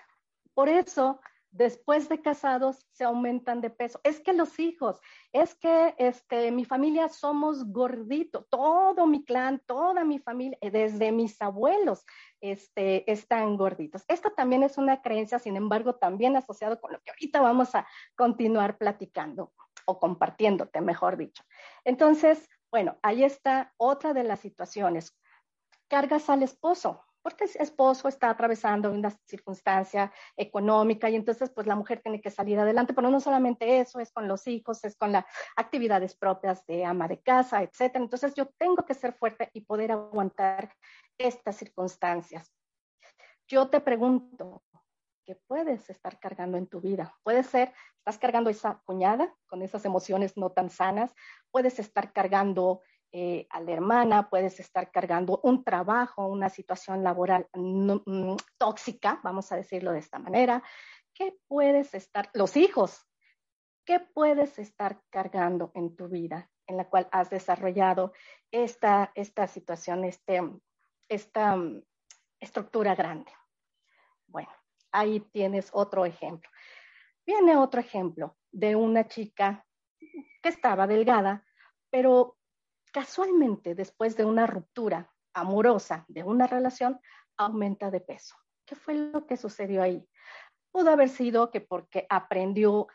por 0.53 0.69
eso 0.69 1.19
después 1.51 2.09
de 2.09 2.21
casados 2.21 2.87
se 2.91 3.03
aumentan 3.03 3.61
de 3.61 3.69
peso. 3.69 3.99
Es 4.03 4.19
que 4.19 4.33
los 4.33 4.57
hijos, 4.59 4.99
es 5.33 5.53
que 5.55 5.93
este, 5.97 6.51
mi 6.51 6.65
familia 6.65 7.09
somos 7.09 7.65
gorditos, 7.71 8.47
todo 8.49 9.05
mi 9.05 9.23
clan, 9.23 9.61
toda 9.65 10.03
mi 10.03 10.19
familia, 10.19 10.57
eh, 10.61 10.71
desde 10.71 11.11
mis 11.11 11.41
abuelos 11.41 12.05
este, 12.39 13.09
están 13.11 13.57
gorditos. 13.57 14.03
Esto 14.07 14.31
también 14.31 14.63
es 14.63 14.77
una 14.77 15.01
creencia, 15.01 15.39
sin 15.39 15.57
embargo, 15.57 15.95
también 15.95 16.35
asociado 16.35 16.79
con 16.79 16.93
lo 16.93 17.01
que 17.01 17.11
ahorita 17.11 17.41
vamos 17.41 17.75
a 17.75 17.85
continuar 18.15 18.77
platicando 18.77 19.53
o 19.85 19.99
compartiéndote, 19.99 20.81
mejor 20.81 21.17
dicho. 21.17 21.43
Entonces, 21.83 22.49
bueno, 22.71 22.97
ahí 23.03 23.23
está 23.23 23.73
otra 23.77 24.13
de 24.13 24.23
las 24.23 24.39
situaciones. 24.39 25.17
Cargas 25.89 26.29
al 26.29 26.43
esposo 26.43 27.03
porque 27.21 27.45
el 27.45 27.51
esposo 27.59 28.07
está 28.07 28.29
atravesando 28.29 28.91
una 28.91 29.11
circunstancia 29.25 30.11
económica 30.35 31.09
y 31.09 31.15
entonces 31.15 31.49
pues 31.49 31.67
la 31.67 31.75
mujer 31.75 32.01
tiene 32.01 32.21
que 32.21 32.29
salir 32.29 32.59
adelante, 32.59 32.93
pero 32.93 33.09
no 33.09 33.19
solamente 33.19 33.79
eso, 33.79 33.99
es 33.99 34.11
con 34.11 34.27
los 34.27 34.47
hijos, 34.47 34.83
es 34.83 34.95
con 34.95 35.11
las 35.11 35.25
actividades 35.55 36.15
propias 36.15 36.65
de 36.65 36.85
ama 36.85 37.07
de 37.07 37.21
casa, 37.21 37.61
etcétera. 37.63 38.03
Entonces 38.03 38.33
yo 38.35 38.47
tengo 38.57 38.85
que 38.85 38.93
ser 38.93 39.13
fuerte 39.13 39.49
y 39.53 39.61
poder 39.61 39.91
aguantar 39.91 40.73
estas 41.17 41.55
circunstancias. 41.57 42.51
Yo 43.47 43.69
te 43.69 43.81
pregunto, 43.81 44.63
¿qué 45.25 45.35
puedes 45.47 45.89
estar 45.89 46.19
cargando 46.19 46.57
en 46.57 46.67
tu 46.67 46.81
vida? 46.81 47.15
Puede 47.23 47.43
ser, 47.43 47.73
estás 47.97 48.17
cargando 48.17 48.49
esa 48.49 48.81
cuñada 48.85 49.33
con 49.47 49.61
esas 49.61 49.85
emociones 49.85 50.37
no 50.37 50.51
tan 50.51 50.69
sanas, 50.69 51.13
puedes 51.51 51.79
estar 51.79 52.13
cargando 52.13 52.81
eh, 53.13 53.45
a 53.49 53.59
la 53.59 53.71
hermana, 53.73 54.29
puedes 54.29 54.59
estar 54.61 54.89
cargando 54.89 55.41
un 55.43 55.65
trabajo, 55.65 56.27
una 56.27 56.47
situación 56.49 57.03
laboral 57.03 57.45
mm, 57.53 58.35
tóxica, 58.57 59.19
vamos 59.21 59.51
a 59.51 59.57
decirlo 59.57 59.91
de 59.91 59.99
esta 59.99 60.17
manera. 60.17 60.63
¿Qué 61.13 61.37
puedes 61.47 61.93
estar, 61.93 62.29
los 62.33 62.55
hijos, 62.55 63.05
qué 63.83 63.99
puedes 63.99 64.57
estar 64.59 65.01
cargando 65.09 65.71
en 65.75 65.95
tu 65.97 66.07
vida 66.07 66.49
en 66.67 66.77
la 66.77 66.89
cual 66.89 67.09
has 67.11 67.29
desarrollado 67.29 68.13
esta, 68.49 69.11
esta 69.13 69.45
situación, 69.47 70.05
este, 70.05 70.41
esta 71.09 71.57
mm, 71.57 71.83
estructura 72.39 72.95
grande? 72.95 73.31
Bueno, 74.25 74.51
ahí 74.93 75.19
tienes 75.33 75.69
otro 75.73 76.05
ejemplo. 76.05 76.49
Viene 77.25 77.57
otro 77.57 77.81
ejemplo 77.81 78.37
de 78.51 78.77
una 78.77 79.05
chica 79.09 79.65
que 79.99 80.49
estaba 80.49 80.87
delgada, 80.87 81.45
pero 81.89 82.37
casualmente 82.91 83.75
después 83.75 84.15
de 84.15 84.25
una 84.25 84.47
ruptura 84.47 85.11
amorosa 85.33 86.05
de 86.07 86.23
una 86.23 86.47
relación, 86.47 86.99
aumenta 87.37 87.89
de 87.89 88.01
peso. 88.01 88.35
¿Qué 88.65 88.75
fue 88.75 88.93
lo 88.93 89.25
que 89.25 89.37
sucedió 89.37 89.81
ahí? 89.81 90.07
Pudo 90.71 90.91
haber 90.91 91.09
sido 91.09 91.51
que 91.51 91.61
porque 91.61 92.05
aprendió 92.09 92.87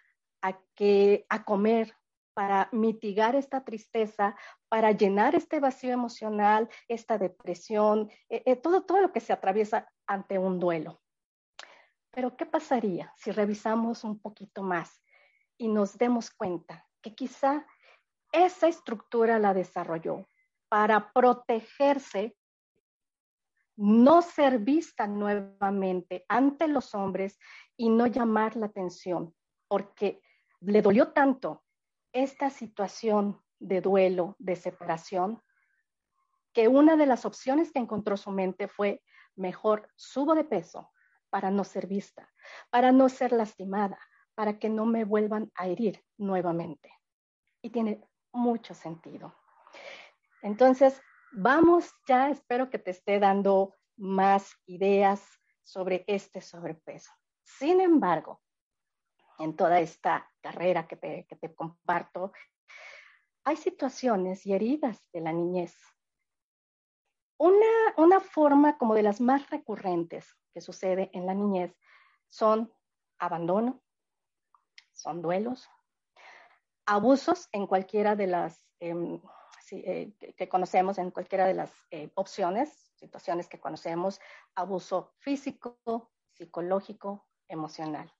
a, 0.42 0.58
que, 0.74 1.26
a 1.28 1.44
comer 1.44 1.94
para 2.34 2.68
mitigar 2.70 3.34
esta 3.34 3.64
tristeza, 3.64 4.36
para 4.68 4.92
llenar 4.92 5.34
este 5.34 5.58
vacío 5.58 5.92
emocional, 5.92 6.68
esta 6.86 7.16
depresión, 7.16 8.10
eh, 8.28 8.42
eh, 8.44 8.56
todo, 8.56 8.82
todo 8.82 9.00
lo 9.00 9.12
que 9.12 9.20
se 9.20 9.32
atraviesa 9.32 9.90
ante 10.06 10.38
un 10.38 10.58
duelo. 10.58 11.00
Pero 12.10 12.36
¿qué 12.36 12.44
pasaría 12.46 13.12
si 13.16 13.30
revisamos 13.30 14.04
un 14.04 14.18
poquito 14.20 14.62
más 14.62 15.02
y 15.56 15.68
nos 15.68 15.96
demos 15.96 16.30
cuenta 16.30 16.86
que 17.02 17.14
quizá 17.14 17.66
esa 18.44 18.68
estructura 18.68 19.38
la 19.38 19.54
desarrolló 19.54 20.28
para 20.68 21.12
protegerse, 21.12 22.36
no 23.76 24.22
ser 24.22 24.58
vista 24.58 25.06
nuevamente 25.06 26.24
ante 26.28 26.68
los 26.68 26.94
hombres 26.94 27.38
y 27.76 27.88
no 27.88 28.06
llamar 28.06 28.56
la 28.56 28.66
atención, 28.66 29.34
porque 29.68 30.20
le 30.60 30.82
dolió 30.82 31.12
tanto 31.12 31.64
esta 32.12 32.50
situación 32.50 33.40
de 33.58 33.80
duelo, 33.80 34.36
de 34.38 34.56
separación, 34.56 35.42
que 36.52 36.68
una 36.68 36.96
de 36.96 37.06
las 37.06 37.26
opciones 37.26 37.70
que 37.72 37.78
encontró 37.78 38.16
su 38.16 38.30
mente 38.30 38.66
fue, 38.66 39.02
mejor 39.34 39.88
subo 39.96 40.34
de 40.34 40.44
peso 40.44 40.90
para 41.28 41.50
no 41.50 41.64
ser 41.64 41.86
vista, 41.86 42.32
para 42.70 42.92
no 42.92 43.08
ser 43.08 43.32
lastimada, 43.32 43.98
para 44.34 44.58
que 44.58 44.70
no 44.70 44.86
me 44.86 45.04
vuelvan 45.04 45.52
a 45.54 45.66
herir 45.66 46.02
nuevamente. 46.16 46.90
Y 47.60 47.70
tiene 47.70 48.02
mucho 48.36 48.74
sentido. 48.74 49.34
Entonces, 50.42 51.02
vamos 51.32 51.92
ya, 52.06 52.30
espero 52.30 52.70
que 52.70 52.78
te 52.78 52.92
esté 52.92 53.18
dando 53.18 53.74
más 53.96 54.54
ideas 54.66 55.26
sobre 55.62 56.04
este 56.06 56.40
sobrepeso. 56.40 57.10
Sin 57.42 57.80
embargo, 57.80 58.42
en 59.38 59.56
toda 59.56 59.80
esta 59.80 60.30
carrera 60.40 60.86
que 60.86 60.96
te, 60.96 61.26
que 61.26 61.36
te 61.36 61.54
comparto, 61.54 62.32
hay 63.44 63.56
situaciones 63.56 64.46
y 64.46 64.54
heridas 64.54 65.10
de 65.12 65.20
la 65.20 65.32
niñez. 65.32 65.76
Una, 67.38 67.94
una 67.96 68.20
forma 68.20 68.78
como 68.78 68.94
de 68.94 69.02
las 69.02 69.20
más 69.20 69.50
recurrentes 69.50 70.34
que 70.52 70.60
sucede 70.60 71.10
en 71.12 71.26
la 71.26 71.34
niñez 71.34 71.76
son 72.28 72.72
abandono, 73.18 73.82
son 74.92 75.22
duelos, 75.22 75.68
abusos 76.86 77.48
en 77.52 77.66
cualquiera 77.66 78.16
de 78.16 78.26
las 78.28 78.64
em, 78.80 79.20
eh, 79.72 80.12
que 80.36 80.48
conocemos, 80.48 80.98
en 80.98 81.10
cualquiera 81.10 81.46
de 81.46 81.54
las 81.54 81.72
eh, 81.90 82.10
opciones, 82.14 82.92
situaciones 82.94 83.48
que 83.48 83.58
conocemos, 83.58 84.20
abuso 84.54 85.12
físico, 85.18 86.10
psicológico, 86.34 87.26
emocional. 87.48 88.12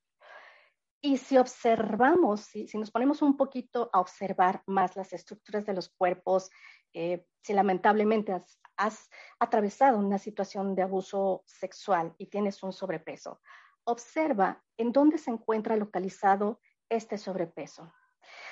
Y 1.01 1.19
si 1.19 1.39
observamos, 1.39 2.41
si, 2.41 2.67
nos 2.75 2.91
ponemos 2.91 3.23
un 3.23 3.37
poquito 3.37 3.91
a 3.93 4.01
observar 4.01 4.63
más 4.67 4.97
las 4.97 5.13
estructuras 5.13 5.65
de 5.65 5.75
los 5.75 5.89
cuerpos, 5.89 6.51
eh, 6.93 7.27
si 7.43 7.53
lamentablemente 7.53 8.33
has, 8.77 9.09
atravesado 9.39 9.99
una 9.99 10.19
situación 10.19 10.75
de 10.75 10.83
abuso 10.83 11.45
sexual 11.47 12.15
y 12.19 12.27
tienes 12.27 12.63
un 12.63 12.73
sobrepeso, 12.73 13.41
observa 13.85 14.63
en 14.77 14.93
dónde 14.93 15.19
se 15.19 15.31
encuentra 15.31 15.77
localizado 15.77 16.61
este 16.89 17.19
sobrepeso. 17.19 17.93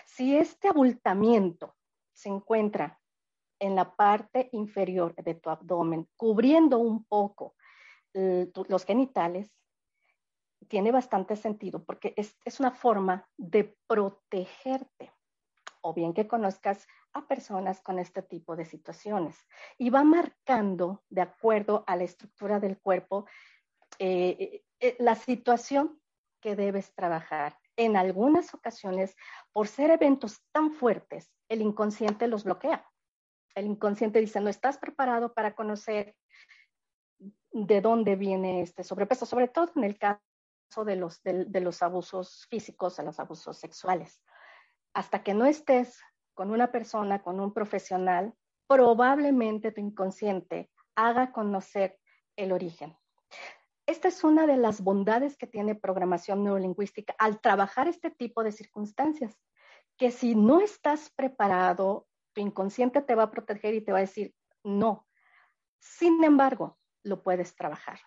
Si 0.07 0.37
este 0.37 0.69
abultamiento 0.69 1.77
se 2.13 2.29
encuentra 2.29 3.01
en 3.59 3.75
la 3.75 3.95
parte 3.97 4.49
inferior 4.53 5.15
de 5.17 5.35
tu 5.35 5.51
abdomen, 5.51 6.09
cubriendo 6.17 6.79
un 6.79 7.05
poco 7.05 7.55
los 8.13 8.85
genitales, 8.85 9.51
tiene 10.69 10.93
bastante 10.93 11.37
sentido 11.37 11.85
porque 11.85 12.15
es, 12.17 12.37
es 12.45 12.61
una 12.61 12.71
forma 12.71 13.29
de 13.37 13.77
protegerte 13.87 15.13
o 15.81 15.93
bien 15.93 16.15
que 16.15 16.27
conozcas 16.27 16.87
a 17.13 17.27
personas 17.27 17.81
con 17.83 17.99
este 17.99 18.23
tipo 18.23 18.57
de 18.57 18.65
situaciones 18.65 19.37
y 19.79 19.91
va 19.91 20.03
marcando 20.03 21.05
de 21.11 21.21
acuerdo 21.21 21.85
a 21.87 21.97
la 21.97 22.05
estructura 22.05 22.59
del 22.59 22.79
cuerpo 22.79 23.27
eh, 23.99 24.37
eh, 24.41 24.65
eh, 24.81 24.97
la 24.99 25.15
situación 25.15 26.01
que 26.41 26.57
debes 26.57 26.95
trabajar. 26.95 27.59
En 27.77 27.97
algunas 27.97 28.55
ocasiones, 28.55 29.17
por 29.53 29.67
ser 29.67 29.91
eventos 29.91 30.43
tan 30.53 30.73
fuertes, 30.73 31.33
el 31.49 31.61
inconsciente 31.61 32.29
los 32.29 32.45
bloquea. 32.45 32.89
El 33.55 33.67
inconsciente 33.67 34.21
dice, 34.21 34.41
no 34.41 34.49
estás 34.49 34.79
preparado 34.79 35.33
para 35.35 35.55
conocer 35.55 36.17
de 37.53 37.81
dónde 37.81 38.17
viene 38.17 38.63
este 38.63 38.83
sobrepeso, 38.83 39.27
sobre 39.27 39.49
todo 39.49 39.71
en 39.77 39.85
el 39.85 39.99
caso 39.99 40.21
de 40.85 40.97
los, 40.97 41.83
abusos 41.83 42.47
físicos, 42.51 42.97
de 42.97 43.05
los 43.05 43.21
abusos 43.21 43.59
sexuales. 43.59 44.21
Hasta 44.93 45.23
que 45.23 45.35
no 45.35 45.47
estés 45.47 46.01
con 46.35 46.51
una 46.51 46.73
persona, 46.73 47.23
con 47.23 47.39
un 47.39 47.53
profesional, 47.53 48.35
probablemente 48.67 49.71
tu 49.71 49.81
inconsciente 49.81 50.71
haga 50.97 51.33
conocer 51.33 51.99
el 52.37 52.51
origen. 52.51 52.97
Esta 53.87 54.09
es 54.09 54.25
una 54.25 54.47
de 54.47 54.57
las 54.57 54.81
bondades 54.81 55.37
que 55.37 55.47
tiene 55.47 55.75
programación 55.75 56.43
neurolingüística 56.43 57.15
al 57.19 57.41
trabajar 57.41 57.89
este 57.89 58.11
tipo 58.11 58.43
de 58.43 58.53
circunstancias, 58.53 59.39
que 59.99 60.11
si 60.11 60.35
no 60.35 60.61
estás 60.61 61.11
preparado, 61.15 62.07
tu 62.33 62.41
inconsciente 62.41 63.03
te 63.03 63.15
va 63.15 63.25
a 63.25 63.31
proteger 63.31 63.75
y 63.75 63.81
te 63.81 63.93
va 63.93 63.99
a 63.99 64.03
decir 64.03 64.35
no. 64.65 65.07
Sin 65.79 66.25
embargo, 66.25 66.79
lo 67.03 67.23
puedes 67.23 67.55
trabajar 67.55 68.01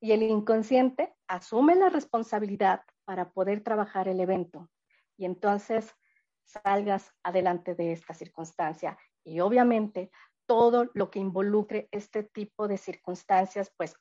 y 0.00 0.12
el 0.12 0.22
inconsciente 0.22 1.14
asume 1.26 1.74
la 1.74 1.88
responsabilidad 1.88 2.82
para 3.04 3.30
poder 3.30 3.62
trabajar 3.62 4.08
el 4.08 4.20
evento 4.20 4.70
y 5.16 5.24
entonces 5.24 5.94
salgas 6.44 7.12
adelante 7.22 7.74
de 7.74 7.92
esta 7.92 8.14
circunstancia. 8.14 8.98
Y 9.24 9.40
obviamente 9.40 10.10
todo 10.46 10.90
lo 10.94 11.10
que 11.10 11.18
involucre 11.18 11.88
este 11.90 12.22
tipo 12.22 12.68
de 12.68 12.78
circunstancias, 12.78 13.72
pues 13.76 13.96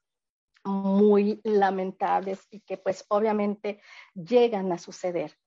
muy 0.65 1.39
lamentables 1.43 2.47
y 2.51 2.61
que 2.61 2.77
pues 2.77 3.05
obviamente 3.09 3.81
llegan 4.13 4.71
a 4.71 4.77
suceder. 4.77 5.37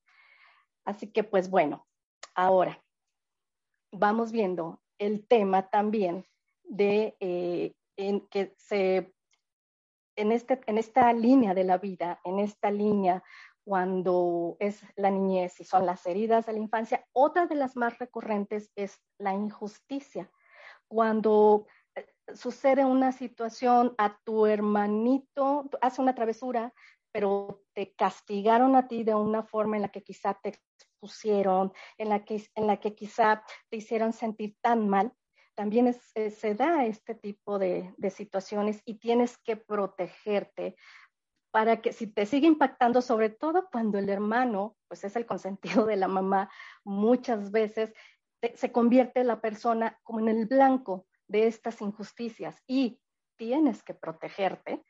Así 0.84 1.12
que 1.12 1.24
pues 1.24 1.50
bueno, 1.50 1.86
ahora 2.34 2.82
vamos 3.92 4.32
viendo 4.32 4.80
el 4.98 5.26
tema 5.26 5.68
también 5.68 6.26
de 6.64 7.16
eh, 7.20 7.74
en 7.96 8.26
que 8.28 8.54
se 8.56 9.12
en, 10.16 10.32
este, 10.32 10.60
en 10.66 10.78
esta 10.78 11.12
línea 11.12 11.54
de 11.54 11.64
la 11.64 11.78
vida, 11.78 12.20
en 12.24 12.40
esta 12.40 12.70
línea 12.70 13.22
cuando 13.64 14.56
es 14.60 14.82
la 14.96 15.10
niñez 15.10 15.60
y 15.60 15.64
son 15.64 15.84
las 15.84 16.06
heridas 16.06 16.46
de 16.46 16.54
la 16.54 16.58
infancia, 16.58 17.06
otra 17.12 17.46
de 17.46 17.54
las 17.54 17.76
más 17.76 17.98
recurrentes 17.98 18.72
es 18.76 18.98
la 19.18 19.34
injusticia. 19.34 20.30
Cuando 20.88 21.66
sucede 22.34 22.84
una 22.84 23.12
situación 23.12 23.94
a 23.98 24.18
tu 24.24 24.46
hermanito, 24.46 25.68
hace 25.80 26.00
una 26.00 26.14
travesura, 26.14 26.72
pero 27.12 27.62
te 27.74 27.94
castigaron 27.94 28.76
a 28.76 28.88
ti 28.88 29.04
de 29.04 29.14
una 29.14 29.42
forma 29.42 29.76
en 29.76 29.82
la 29.82 29.88
que 29.88 30.02
quizá 30.02 30.34
te 30.34 30.50
expusieron, 30.50 31.72
en 31.96 32.08
la 32.08 32.24
que, 32.24 32.42
en 32.54 32.66
la 32.66 32.78
que 32.78 32.94
quizá 32.94 33.42
te 33.70 33.78
hicieron 33.78 34.12
sentir 34.12 34.56
tan 34.60 34.88
mal, 34.88 35.12
también 35.58 35.92
eh, 36.14 36.30
se 36.30 36.54
da 36.54 36.84
este 36.84 37.16
tipo 37.16 37.58
de, 37.58 37.92
situaciones 38.10 38.80
y 38.84 38.98
tienes 39.00 39.38
que 39.38 39.56
protegerte 39.56 40.76
para 41.50 41.80
que 41.80 41.92
si 41.92 42.06
te 42.06 42.26
sigue 42.26 42.46
impactando, 42.46 43.02
sobre 43.02 43.30
todo 43.30 43.68
cuando 43.72 43.98
el 43.98 44.08
hermano, 44.08 44.76
pues 44.86 45.02
es 45.02 45.16
el 45.16 45.26
consentido 45.26 45.86
de 45.86 45.96
la 45.96 46.06
mamá, 46.06 46.48
muchas 46.84 47.50
veces 47.50 47.92
se 48.54 48.70
convierte 48.70 49.24
la 49.24 49.40
persona 49.40 49.98
como 50.04 50.20
en 50.20 50.28
el 50.28 50.46
blanco 50.46 51.06
de 51.28 51.46
estas 51.46 51.80
injusticias 51.80 52.62
y 52.66 53.00
tienes 53.36 53.82
que 53.82 53.94
protegerte 53.94 54.84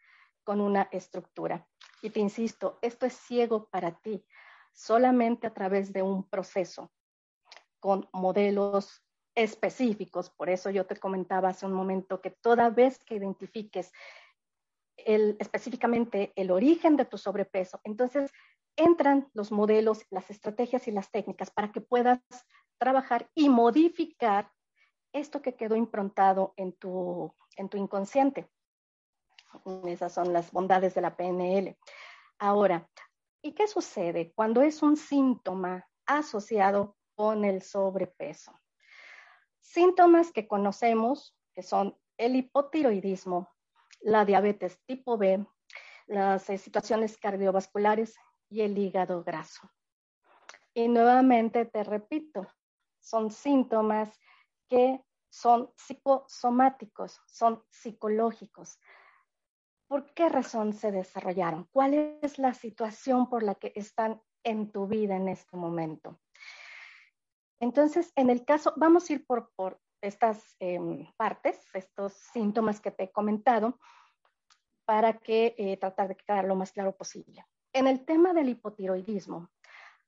con 0.45 0.61
una 0.61 0.89
estructura. 0.93 1.69
Y 2.01 2.11
te 2.11 2.21
insisto, 2.21 2.79
esto 2.81 3.05
es 3.05 3.13
ciego 3.13 3.69
para 3.69 4.01
ti, 4.01 4.25
solamente 4.73 5.47
a 5.47 5.53
través 5.53 5.93
de 5.93 6.03
un 6.03 6.29
proceso 6.29 6.91
con 7.81 8.09
modelos 8.13 9.05
específicos. 9.35 10.31
Por 10.31 10.49
eso 10.49 10.71
yo 10.71 10.87
te 10.87 10.97
comentaba 10.97 11.51
hace 11.51 11.67
un 11.67 11.73
momento 11.73 12.21
que 12.21 12.31
toda 12.31 12.71
vez 12.71 12.99
que 13.05 13.17
identifiques 13.17 13.93
específicamente 14.97 16.33
el 16.35 16.51
origen 16.51 16.97
de 16.97 17.05
tu 17.05 17.19
sobrepeso, 17.19 17.81
entonces 17.85 18.33
entran 18.75 19.29
los 19.33 19.53
modelos, 19.53 20.05
las 20.11 20.31
estrategias 20.31 20.89
y 20.89 20.93
las 20.93 21.11
técnicas 21.11 21.51
para 21.51 21.71
que 21.71 21.81
puedas 21.81 22.21
trabajar 22.79 23.31
y 23.35 23.49
modificar 23.49 24.51
esto 25.13 25.43
que 25.43 25.55
quedó 25.55 25.77
improntado 25.77 26.55
en 26.57 26.73
tu, 26.73 27.35
en 27.57 27.69
tu 27.69 27.77
inconsciente. 27.77 28.51
Esas 29.87 30.13
son 30.13 30.33
las 30.33 30.53
bondades 30.53 30.95
de 30.95 31.01
la 31.01 31.17
PNL. 31.17 31.77
Ahora, 32.39 32.89
¿y 33.43 33.53
qué 33.53 33.67
sucede 33.67 34.33
cuando 34.35 34.63
es 34.63 34.83
un 34.83 34.97
síntoma 34.97 35.89
asociado 36.07 36.97
con 37.15 37.45
el 37.45 37.63
sobrepeso? 37.63 38.53
Síntomas 39.61 40.33
que 40.33 40.47
conocemos, 40.47 41.37
que 41.55 41.63
son 41.63 41.99
el 42.17 42.37
hipotiroidismo, 42.37 43.49
la 44.01 44.25
diabetes 44.25 44.79
tipo 44.87 45.19
B, 45.19 45.45
las 46.07 46.49
eh, 46.51 46.59
situaciones 46.59 47.19
cardiovasculares 47.19 48.17
y 48.49 48.63
el 48.63 48.79
hígado 48.79 49.23
graso. 49.25 49.71
Y 50.75 50.89
nuevamente 50.89 51.65
te 51.65 51.85
repito, 51.85 52.47
son 53.01 53.31
síntomas 53.31 54.19
que 54.69 55.03
son 55.31 55.71
psicosomáticos, 55.77 57.21
son 57.27 57.63
psicológicos. 57.69 58.79
¿Por 59.89 60.13
qué 60.15 60.29
razón 60.29 60.73
se 60.73 60.93
desarrollaron? 60.93 61.65
¿Cuál 61.73 62.19
es 62.23 62.39
la 62.39 62.55
situación 62.55 63.29
por 63.29 63.43
la 63.43 63.55
que 63.55 63.73
están 63.75 64.23
en 64.45 64.71
tu 64.71 64.87
vida 64.87 65.17
en 65.17 65.29
este 65.29 65.57
momento? 65.57 66.21
Entonces, 67.61 68.13
en 68.15 68.31
el 68.31 68.45
caso, 68.45 68.73
vamos 68.77 69.09
a 69.09 69.15
ir 69.15 69.27
por, 69.27 69.81
estas 70.01 70.57
em, 70.61 71.11
partes, 71.17 71.59
estos 71.75 72.13
síntomas 72.13 72.81
que 72.81 72.93
te 72.93 73.05
he 73.05 73.11
comentado, 73.11 73.81
para 74.85 75.19
que 75.19 75.55
eh, 75.59 75.77
tratar 75.77 76.09
de 76.09 76.17
quedar 76.17 76.45
lo 76.45 76.55
más 76.55 76.73
claro 76.73 76.97
posible. 76.97 77.45
En 77.73 77.87
el 77.87 78.05
tema 78.05 78.33
del 78.33 78.49
hipotiroidismo, 78.49 79.51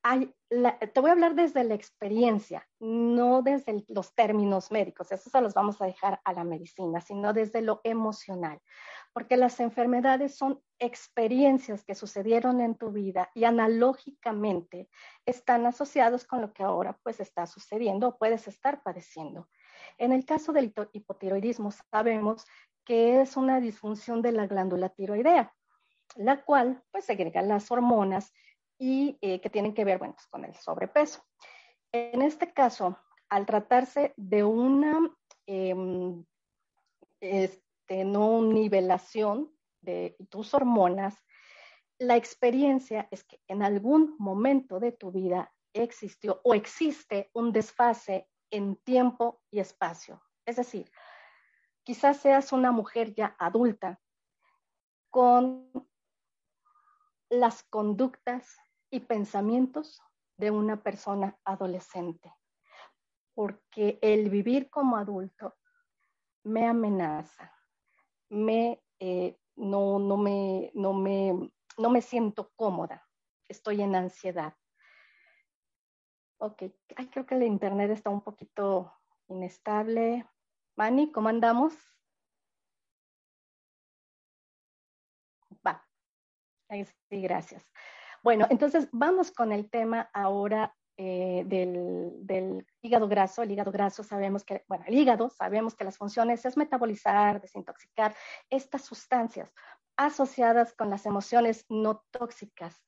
te 0.03 1.01
voy 1.01 1.11
a 1.11 1.13
hablar 1.13 1.35
desde 1.35 1.63
la 1.65 1.75
experiencia, 1.75 2.67
no 2.79 3.43
desde 3.43 3.85
los 3.89 4.15
términos 4.15 4.71
médicos, 4.71 5.13
eso 5.13 5.29
se 5.29 5.41
los 5.41 5.53
vamos 5.53 5.81
a 5.81 5.87
dejar 5.87 6.21
a 6.25 6.33
la 6.33 6.45
medicina, 6.45 7.01
sino 7.01 7.33
desde 7.33 7.61
lo 7.61 7.81
emocional, 7.85 8.61
porque 9.13 9.37
las 9.37 9.61
enfermedades 9.61 10.37
son 10.37 10.63
experiencias 10.79 11.85
que 11.85 11.95
sucedieron 11.95 12.61
en 12.61 12.77
tu 12.77 12.91
vida 12.91 13.31
y 13.35 13.45
analógicamente 13.45 14.89
están 15.27 15.67
asociados 15.67 16.25
con 16.25 16.41
lo 16.41 16.53
que 16.53 16.63
ahora 16.63 16.99
pues 17.03 17.21
está 17.21 17.47
sucediendo 17.47 18.09
o 18.09 18.19
puedes 18.19 18.49
estar 18.49 18.83
padeciendo. 18.83 19.49
En 19.99 20.13
el 20.13 20.25
caso 20.25 20.53
del 20.53 20.73
hipotiroidismo 20.93 21.71
sabemos 21.71 22.47
que 22.85 23.21
es 23.21 23.37
una 23.37 23.61
disfunción 23.61 24.23
de 24.23 24.33
la 24.33 24.47
glándula 24.47 24.89
tiroidea, 24.89 25.55
la 26.17 26.43
cual 26.43 26.83
pues 26.91 27.05
segrega 27.05 27.43
las 27.43 27.71
hormonas 27.71 28.33
y 28.81 29.19
eh, 29.21 29.43
que 29.43 29.51
tienen 29.51 29.75
que 29.75 29.85
ver, 29.85 29.99
bueno, 29.99 30.15
pues, 30.15 30.27
con 30.29 30.45
el 30.45 30.55
sobrepeso. 30.55 31.23
En 31.93 32.23
este 32.23 32.53
caso, 32.53 32.99
al 33.29 33.45
tratarse 33.45 34.15
de 34.17 34.43
una 34.43 34.99
em, 35.47 36.25
este, 37.21 38.05
no 38.07 38.43
nivelación 38.43 39.55
de 39.83 40.17
tus 40.31 40.55
hormonas, 40.55 41.23
la 41.99 42.17
experiencia 42.17 43.07
es 43.11 43.23
que 43.25 43.43
en 43.49 43.63
algún 43.63 44.17
momento 44.19 44.81
de 44.81 44.93
tu 44.93 45.13
vida 45.13 45.53
existió 45.75 46.41
o 46.43 46.55
existe 46.55 47.31
un 47.35 47.53
desfase 47.53 48.29
en 48.51 48.77
tiempo 48.77 49.43
y 49.51 49.61
espacio. 49.61 50.23
Es 50.47 50.57
decir, 50.57 50.91
quizás 51.85 52.17
seas 52.17 52.51
una 52.53 52.73
mujer 52.73 53.15
ya 53.15 53.37
adulta 53.39 54.01
con 55.11 55.71
las 57.29 57.63
conductas 57.65 58.57
y 58.91 59.01
pensamientos 59.01 60.01
de 60.37 60.51
una 60.51 60.83
persona 60.83 61.39
adolescente, 61.45 62.35
porque 63.35 63.99
el 64.03 64.31
vivir 64.31 64.71
como 64.71 64.97
adulto 64.97 65.57
me 66.45 66.67
amenaza, 66.67 67.55
me, 68.31 68.83
eh, 68.99 69.39
no, 69.57 69.99
no, 69.99 70.17
me, 70.17 70.71
no, 70.75 70.93
me, 70.95 71.53
no 71.79 71.91
me 71.91 72.03
siento 72.03 72.53
cómoda, 72.57 73.07
estoy 73.49 73.83
en 73.83 73.95
ansiedad. 73.95 74.55
Ok, 76.39 76.63
creo 77.13 77.27
que 77.27 77.35
el 77.35 77.43
internet 77.43 77.91
está 77.91 78.09
un 78.09 78.23
poquito 78.23 78.95
inestable. 79.29 80.27
Mani, 80.75 81.13
¿cómo 81.13 81.29
andamos? 81.29 81.75
Va. 85.67 85.87
Sí, 86.71 87.21
gracias. 87.21 87.71
Bueno, 88.23 88.47
entonces 88.51 88.89
vamos 88.93 89.31
con 89.31 89.53
el 89.53 89.71
tema 89.71 90.11
ahora 90.13 90.75
eh, 91.03 91.45
del, 91.47 92.67
hígado 92.83 93.09
graso. 93.09 93.43
El 93.43 93.53
hígado 93.53 93.73
graso 93.73 94.05
sabemos 94.05 94.45
que, 94.45 94.65
bueno, 94.69 94.85
hígado 94.89 95.31
sabemos 95.31 95.75
que 95.75 95.85
las 95.85 95.97
funciones 95.97 96.45
es 96.45 96.59
metabolizar, 96.59 97.41
desintoxicar 97.41 98.15
estas 98.51 98.83
sustancias 98.83 99.51
asociadas 99.97 100.75
con 100.75 100.91
las 100.91 101.07
emociones 101.07 101.65
no 101.71 102.05
tóxicas. 102.11 102.85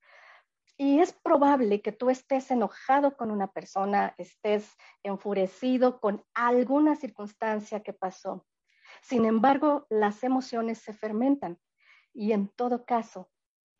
Y 0.76 1.00
es 1.00 1.14
probable 1.14 1.80
que 1.80 1.92
tú 1.92 2.10
estés 2.10 2.50
enojado 2.50 3.16
con 3.16 3.30
una 3.30 3.46
persona, 3.46 4.14
estés 4.18 4.76
enfurecido 5.02 5.98
con 5.98 6.22
alguna 6.34 6.96
circunstancia 6.96 7.82
que 7.82 7.94
pasó. 7.94 8.46
Sin 9.00 9.24
embargo, 9.24 9.86
las 9.88 10.22
emociones 10.22 10.78
se 10.78 10.92
fermentan 10.92 11.58
y 12.12 12.32
en 12.32 12.48
todo 12.48 12.84
caso, 12.84 13.30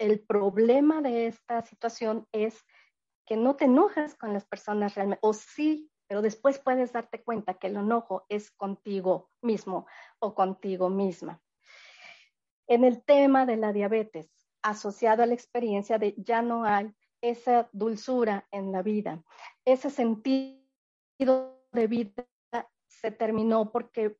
el 0.02 0.18
problema 0.18 1.00
de 1.00 1.28
esta 1.28 1.62
situación 1.62 2.26
es 2.32 2.64
que 3.24 3.36
no 3.36 3.54
te 3.54 3.66
enojas 3.66 4.16
con 4.16 4.32
las 4.32 4.44
personas 4.44 4.96
realmente, 4.96 5.20
o 5.22 5.32
sí, 5.32 5.92
pero 6.08 6.22
después 6.22 6.58
puedes 6.58 6.92
darte 6.92 7.22
cuenta 7.22 7.54
que 7.54 7.68
el 7.68 7.76
enojo 7.76 8.26
es 8.28 8.50
contigo 8.50 9.30
mismo 9.40 9.86
o 10.18 10.34
contigo 10.34 10.90
misma. 10.90 11.40
En 12.66 12.82
el 12.82 13.04
tema 13.04 13.46
de 13.46 13.56
la 13.56 13.72
diabetes, 13.72 14.28
asociado 14.60 15.22
a 15.22 15.26
la 15.26 15.34
experiencia 15.34 15.98
de 15.98 16.14
ya 16.16 16.42
no 16.42 16.64
hay 16.64 16.92
esa 17.20 17.68
dulzura 17.72 18.48
en 18.50 18.72
la 18.72 18.82
vida, 18.82 19.22
ese 19.64 19.88
sentido 19.88 20.58
de 21.70 21.86
vida 21.86 22.26
se 22.88 23.12
terminó 23.12 23.70
porque 23.70 24.16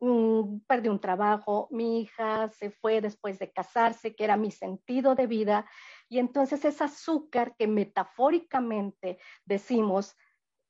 mm, 0.00 0.60
perdí 0.66 0.88
un 0.88 1.00
trabajo, 1.00 1.68
mi 1.70 2.00
hija 2.00 2.48
se 2.50 2.70
fue 2.70 3.00
después 3.00 3.38
de 3.38 3.52
casarse, 3.52 4.14
que 4.14 4.24
era 4.24 4.36
mi 4.36 4.50
sentido 4.50 5.14
de 5.14 5.26
vida, 5.26 5.66
y 6.08 6.18
entonces 6.18 6.64
ese 6.64 6.84
azúcar 6.84 7.54
que 7.56 7.66
metafóricamente 7.66 9.18
decimos 9.44 10.16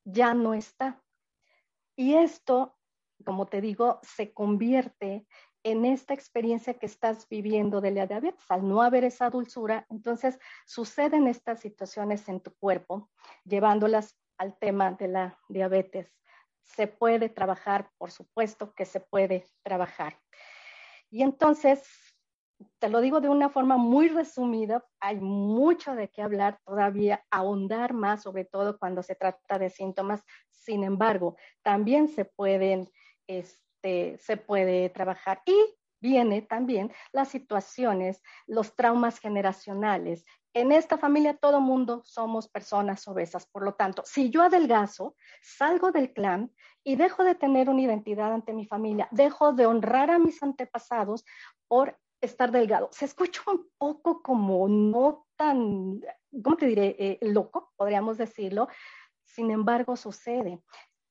ya 0.05 0.35
no 0.35 0.55
está. 0.55 1.03
Y 1.97 2.15
esto, 2.15 2.77
como 3.25 3.47
te 3.47 3.61
digo, 3.61 4.01
se 4.03 4.33
convierte 4.33 5.27
en 5.63 5.85
esta 5.85 6.15
experiencia 6.15 6.75
que 6.75 6.87
estás 6.87 7.29
viviendo 7.29 7.81
de 7.81 7.91
la 7.91 8.07
diabetes. 8.07 8.45
Al 8.49 8.67
no 8.67 8.83
haber 8.83 9.05
esa 9.05 9.29
dulzura, 9.31 9.87
entonces 9.91 10.39
suceden 10.67 11.27
estas 11.27 11.61
situaciones 11.61 12.29
en 12.29 12.41
tu 12.41 12.55
cuerpo, 12.57 13.11
llevándolas 13.45 14.19
al 14.39 14.59
tema 14.59 14.93
de 14.93 15.09
la 15.09 15.39
diabetes. 15.49 16.11
Se 16.63 16.87
puede 16.87 17.29
trabajar, 17.29 17.91
por 17.99 18.11
supuesto 18.11 18.75
que 18.75 18.85
se 18.85 19.01
puede 19.01 19.47
trabajar. 19.63 20.19
Y 21.11 21.23
entonces, 21.23 21.89
te 22.79 22.89
lo 22.89 23.01
digo 23.01 23.21
de 23.21 23.29
una 23.29 23.49
forma 23.49 23.77
muy 23.77 24.09
resumida, 24.09 24.85
hay 25.01 25.17
mucho 25.21 25.95
de 25.95 26.09
qué 26.09 26.23
hablar 26.23 26.61
todavía, 26.65 27.25
ahondar 27.31 27.95
más, 27.95 28.23
sobre 28.23 28.45
todo 28.45 28.79
cuando 28.79 29.03
se 29.03 29.15
trata 29.15 29.59
de 29.59 29.71
síntomas. 29.71 30.23
Sin 30.51 30.85
embargo, 30.85 31.37
también 31.63 32.09
se 32.09 32.25
pueden, 32.25 32.89
este, 33.27 34.19
se 34.19 34.37
puede 34.37 34.91
trabajar 34.91 35.43
y 35.47 35.55
viene 36.01 36.43
también 36.43 36.93
las 37.13 37.29
situaciones, 37.29 38.23
los 38.47 38.75
traumas 38.75 39.19
generacionales. 39.19 40.25
En 40.53 40.73
esta 40.73 40.99
familia 40.99 41.37
todo 41.37 41.61
mundo 41.61 42.03
somos 42.05 42.49
personas 42.49 43.07
obesas, 43.07 43.47
por 43.47 43.63
lo 43.63 43.75
tanto, 43.75 44.03
si 44.05 44.31
yo 44.31 44.43
adelgazo, 44.43 45.15
salgo 45.43 45.93
del 45.93 46.13
clan 46.13 46.53
y 46.83 46.97
dejo 46.97 47.23
de 47.23 47.37
tener 47.37 47.71
una 47.71 47.83
identidad 47.83 48.33
ante 48.33 48.53
mi 48.53 48.67
familia, 48.67 49.07
dejo 49.13 49.53
de 49.53 49.67
honrar 49.67 50.11
a 50.11 50.19
mis 50.19 50.43
antepasados 50.43 51.25
por 51.69 51.97
estar 52.21 52.51
delgado. 52.51 52.89
Se 52.91 53.05
escucha 53.05 53.43
un 53.47 53.71
poco 53.79 54.23
como 54.23 54.69
no 54.69 55.27
tan, 55.37 56.01
¿cómo 56.43 56.57
te 56.57 56.67
diré? 56.67 56.97
Eh, 56.99 57.19
loco, 57.23 57.73
podríamos 57.77 58.19
decirlo. 58.19 58.69
Sin 59.25 59.53
embargo, 59.53 59.97
sucede. 59.97 60.61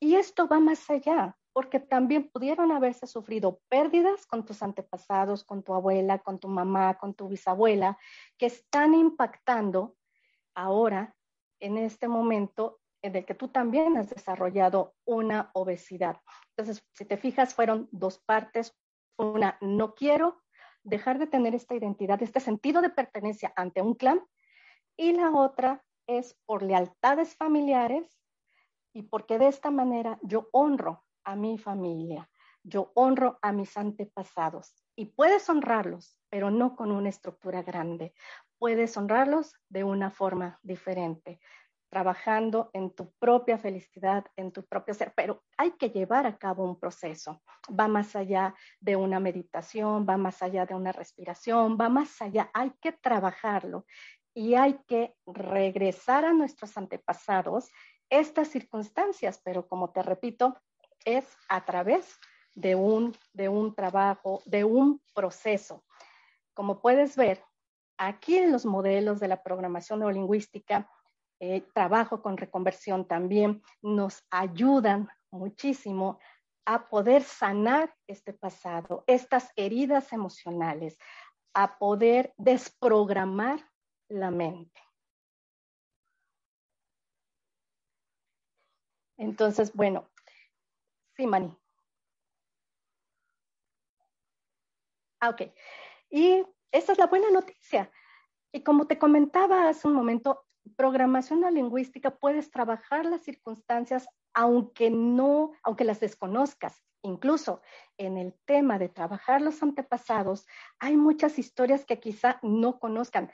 Y 0.01 0.15
esto 0.15 0.47
va 0.47 0.59
más 0.59 0.89
allá, 0.89 1.37
porque 1.53 1.79
también 1.79 2.29
pudieron 2.29 2.71
haberse 2.71 3.07
sufrido 3.07 3.59
pérdidas 3.69 4.25
con 4.25 4.45
tus 4.45 4.61
antepasados, 4.61 5.43
con 5.43 5.63
tu 5.63 5.73
abuela, 5.73 6.19
con 6.19 6.39
tu 6.39 6.47
mamá, 6.47 6.97
con 6.97 7.13
tu 7.13 7.27
bisabuela, 7.27 7.97
que 8.37 8.47
están 8.47 8.93
impactando 8.93 9.95
ahora, 10.53 11.15
en 11.59 11.77
este 11.77 12.07
momento, 12.07 12.79
en 13.01 13.15
el 13.15 13.25
que 13.25 13.35
tú 13.35 13.49
también 13.49 13.97
has 13.97 14.09
desarrollado 14.09 14.95
una 15.05 15.51
obesidad. 15.53 16.21
Entonces, 16.55 16.85
si 16.93 17.05
te 17.05 17.17
fijas, 17.17 17.53
fueron 17.53 17.89
dos 17.91 18.19
partes. 18.19 18.77
Una, 19.17 19.57
no 19.61 19.95
quiero 19.95 20.41
dejar 20.83 21.19
de 21.19 21.27
tener 21.27 21.55
esta 21.55 21.75
identidad, 21.75 22.21
este 22.23 22.39
sentido 22.39 22.81
de 22.81 22.89
pertenencia 22.89 23.51
ante 23.55 23.81
un 23.81 23.95
clan, 23.95 24.21
y 24.97 25.13
la 25.13 25.31
otra 25.31 25.83
es 26.07 26.37
por 26.45 26.63
lealtades 26.63 27.35
familiares 27.35 28.19
y 28.93 29.03
porque 29.03 29.37
de 29.37 29.47
esta 29.47 29.71
manera 29.71 30.19
yo 30.23 30.49
honro 30.51 31.05
a 31.29 31.35
mi 31.35 31.57
familia, 31.57 32.27
yo 32.63 32.91
honro 32.95 33.37
a 33.41 33.51
mis 33.51 33.77
antepasados 33.77 34.83
y 34.95 35.05
puedes 35.05 35.47
honrarlos, 35.47 36.17
pero 36.29 36.49
no 36.49 36.75
con 36.75 36.91
una 36.91 37.09
estructura 37.09 37.61
grande. 37.61 38.13
Puedes 38.57 38.97
honrarlos 38.97 39.53
de 39.69 39.83
una 39.83 40.09
forma 40.09 40.59
diferente 40.63 41.39
trabajando 41.89 42.69
en 42.73 42.91
tu 42.91 43.11
propia 43.19 43.57
felicidad, 43.57 44.25
en 44.35 44.51
tu 44.51 44.63
propio 44.65 44.93
ser, 44.93 45.13
pero 45.15 45.43
hay 45.57 45.71
que 45.71 45.89
llevar 45.89 46.27
a 46.27 46.37
cabo 46.37 46.63
un 46.63 46.79
proceso. 46.79 47.41
Va 47.67 47.87
más 47.87 48.15
allá 48.15 48.53
de 48.79 48.95
una 48.95 49.19
meditación, 49.19 50.05
va 50.07 50.17
más 50.17 50.43
allá 50.43 50.65
de 50.65 50.75
una 50.75 50.91
respiración, 50.91 51.77
va 51.79 51.89
más 51.89 52.21
allá, 52.21 52.51
hay 52.53 52.71
que 52.79 52.91
trabajarlo 52.91 53.85
y 54.35 54.53
hay 54.53 54.79
que 54.87 55.15
regresar 55.25 56.25
a 56.25 56.33
nuestros 56.33 56.77
antepasados 56.77 57.71
estas 58.09 58.49
circunstancias, 58.49 59.41
pero 59.43 59.67
como 59.67 59.91
te 59.91 60.03
repito, 60.03 60.59
es 61.17 61.25
a 61.47 61.65
través 61.65 62.19
de 62.55 62.75
un, 62.75 63.15
de 63.33 63.49
un 63.49 63.73
trabajo, 63.73 64.41
de 64.45 64.63
un 64.63 65.01
proceso. 65.13 65.83
Como 66.53 66.81
puedes 66.81 67.15
ver, 67.15 67.43
aquí 67.97 68.37
en 68.37 68.51
los 68.51 68.65
modelos 68.65 69.19
de 69.19 69.27
la 69.27 69.41
programación 69.43 69.99
neurolingüística, 69.99 70.89
eh, 71.39 71.61
trabajo 71.73 72.21
con 72.21 72.37
reconversión 72.37 73.07
también 73.07 73.61
nos 73.81 74.25
ayudan 74.29 75.07
muchísimo 75.31 76.19
a 76.65 76.89
poder 76.89 77.23
sanar 77.23 77.95
este 78.07 78.33
pasado, 78.33 79.03
estas 79.07 79.51
heridas 79.55 80.11
emocionales, 80.11 80.97
a 81.53 81.77
poder 81.79 82.33
desprogramar 82.37 83.59
la 84.09 84.31
mente. 84.31 84.79
Entonces, 89.17 89.73
bueno, 89.73 90.09
sí. 91.19 91.57
Ah, 95.21 95.29
ok. 95.29 95.41
Y 96.09 96.45
esa 96.71 96.91
es 96.93 96.97
la 96.97 97.07
buena 97.07 97.29
noticia. 97.31 97.91
Y 98.51 98.63
como 98.63 98.87
te 98.87 98.97
comentaba 98.97 99.69
hace 99.69 99.87
un 99.87 99.93
momento, 99.93 100.45
programación 100.75 101.41
lingüística 101.53 102.11
puedes 102.11 102.51
trabajar 102.51 103.05
las 103.05 103.21
circunstancias 103.21 104.07
aunque 104.33 104.89
no, 104.89 105.51
aunque 105.63 105.83
las 105.83 105.99
desconozcas. 105.99 106.83
Incluso 107.01 107.61
en 107.97 108.17
el 108.17 108.35
tema 108.45 108.77
de 108.77 108.89
trabajar 108.89 109.41
los 109.41 109.63
antepasados, 109.63 110.45
hay 110.79 110.97
muchas 110.97 111.39
historias 111.39 111.85
que 111.85 111.99
quizá 111.99 112.39
no 112.43 112.79
conozcan, 112.79 113.31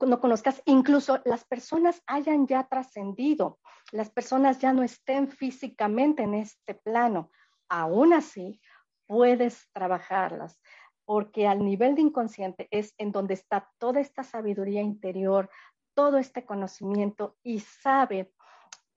no 0.00 0.20
conozcas, 0.20 0.62
incluso 0.64 1.20
las 1.24 1.44
personas 1.44 2.02
hayan 2.06 2.46
ya 2.46 2.64
trascendido, 2.64 3.58
las 3.92 4.10
personas 4.10 4.58
ya 4.58 4.72
no 4.72 4.82
estén 4.82 5.28
físicamente 5.28 6.22
en 6.22 6.34
este 6.34 6.74
plano. 6.74 7.30
Aún 7.68 8.12
así, 8.12 8.60
puedes 9.06 9.68
trabajarlas, 9.72 10.60
porque 11.04 11.46
al 11.46 11.64
nivel 11.64 11.94
de 11.94 12.02
inconsciente 12.02 12.68
es 12.70 12.94
en 12.98 13.12
donde 13.12 13.34
está 13.34 13.70
toda 13.78 14.00
esta 14.00 14.22
sabiduría 14.22 14.82
interior, 14.82 15.50
todo 15.94 16.18
este 16.18 16.44
conocimiento 16.44 17.36
y 17.42 17.60
sabe 17.60 18.32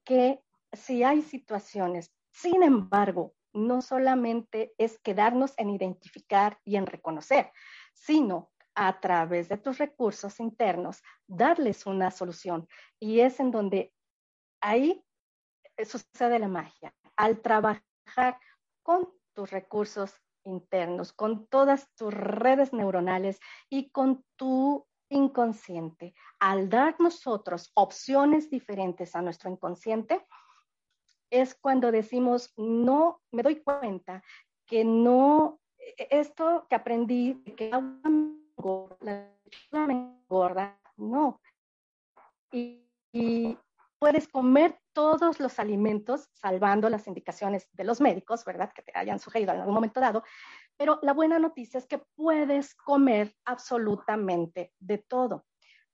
que 0.04 0.42
si 0.74 1.04
hay 1.04 1.22
situaciones, 1.22 2.14
sin 2.32 2.64
embargo, 2.64 3.34
no 3.54 3.82
solamente 3.82 4.74
es 4.78 5.00
quedarnos 5.00 5.54
en 5.58 5.70
identificar 5.70 6.60
y 6.64 6.76
en 6.76 6.86
reconocer, 6.86 7.52
sino 7.94 8.52
a 8.80 9.00
través 9.00 9.50
de 9.50 9.58
tus 9.58 9.80
recursos 9.80 10.40
internos, 10.40 11.02
darles 11.26 11.88
una 11.88 12.12
solución. 12.12 12.68
Y 13.00 13.22
es 13.22 13.40
en 13.40 13.50
donde 13.50 13.92
ahí 14.62 15.04
sucede 15.84 16.38
la 16.38 16.48
magia. 16.48 16.94
Al 17.16 17.42
trabajar 17.42 18.40
con 18.84 19.10
tus 19.34 19.50
recursos 19.50 20.14
internos, 20.44 21.12
con 21.12 21.48
todas 21.48 21.90
tus 21.96 22.14
redes 22.14 22.72
neuronales 22.72 23.40
y 23.68 23.90
con 23.90 24.24
tu 24.36 24.86
inconsciente, 25.10 26.14
al 26.40 26.70
dar 26.70 26.98
nosotros 27.00 27.72
opciones 27.74 28.52
diferentes 28.52 29.16
a 29.16 29.24
nuestro 29.24 29.50
inconsciente, 29.50 30.24
es 31.32 31.56
cuando 31.56 31.92
decimos, 31.92 32.54
no, 32.58 33.24
me 33.32 33.42
doy 33.42 33.56
cuenta 33.64 34.22
que 34.68 34.86
no, 34.86 35.60
e-, 35.80 36.08
esto 36.12 36.68
que 36.70 36.76
aprendí, 36.76 37.44
que 37.56 37.72
la 39.02 39.88
me 39.88 39.94
engorda, 39.94 40.80
no. 40.98 41.42
Y, 42.52 42.84
puedes 44.00 44.28
comer 44.28 44.80
todos 44.94 45.40
los 45.40 45.58
alimentos, 45.58 46.30
salvando 46.34 46.88
las 46.88 47.08
indicaciones 47.08 47.68
de 47.74 47.84
los 47.84 48.00
médicos, 48.00 48.46
¿verdad? 48.46 48.72
Que 48.72 48.84
te 48.84 48.92
hayan 48.94 49.18
sugerido 49.18 49.54
en 49.54 49.62
algún 49.62 49.74
momento 49.74 50.00
dado. 50.00 50.24
Pero 50.78 51.00
la 51.02 51.14
buena 51.14 51.40
noticia 51.40 51.80
es 51.80 51.88
que 51.88 52.04
puedes 52.16 52.76
comer 52.76 53.34
absolutamente 53.44 54.72
de 54.78 55.00
todo. 55.00 55.48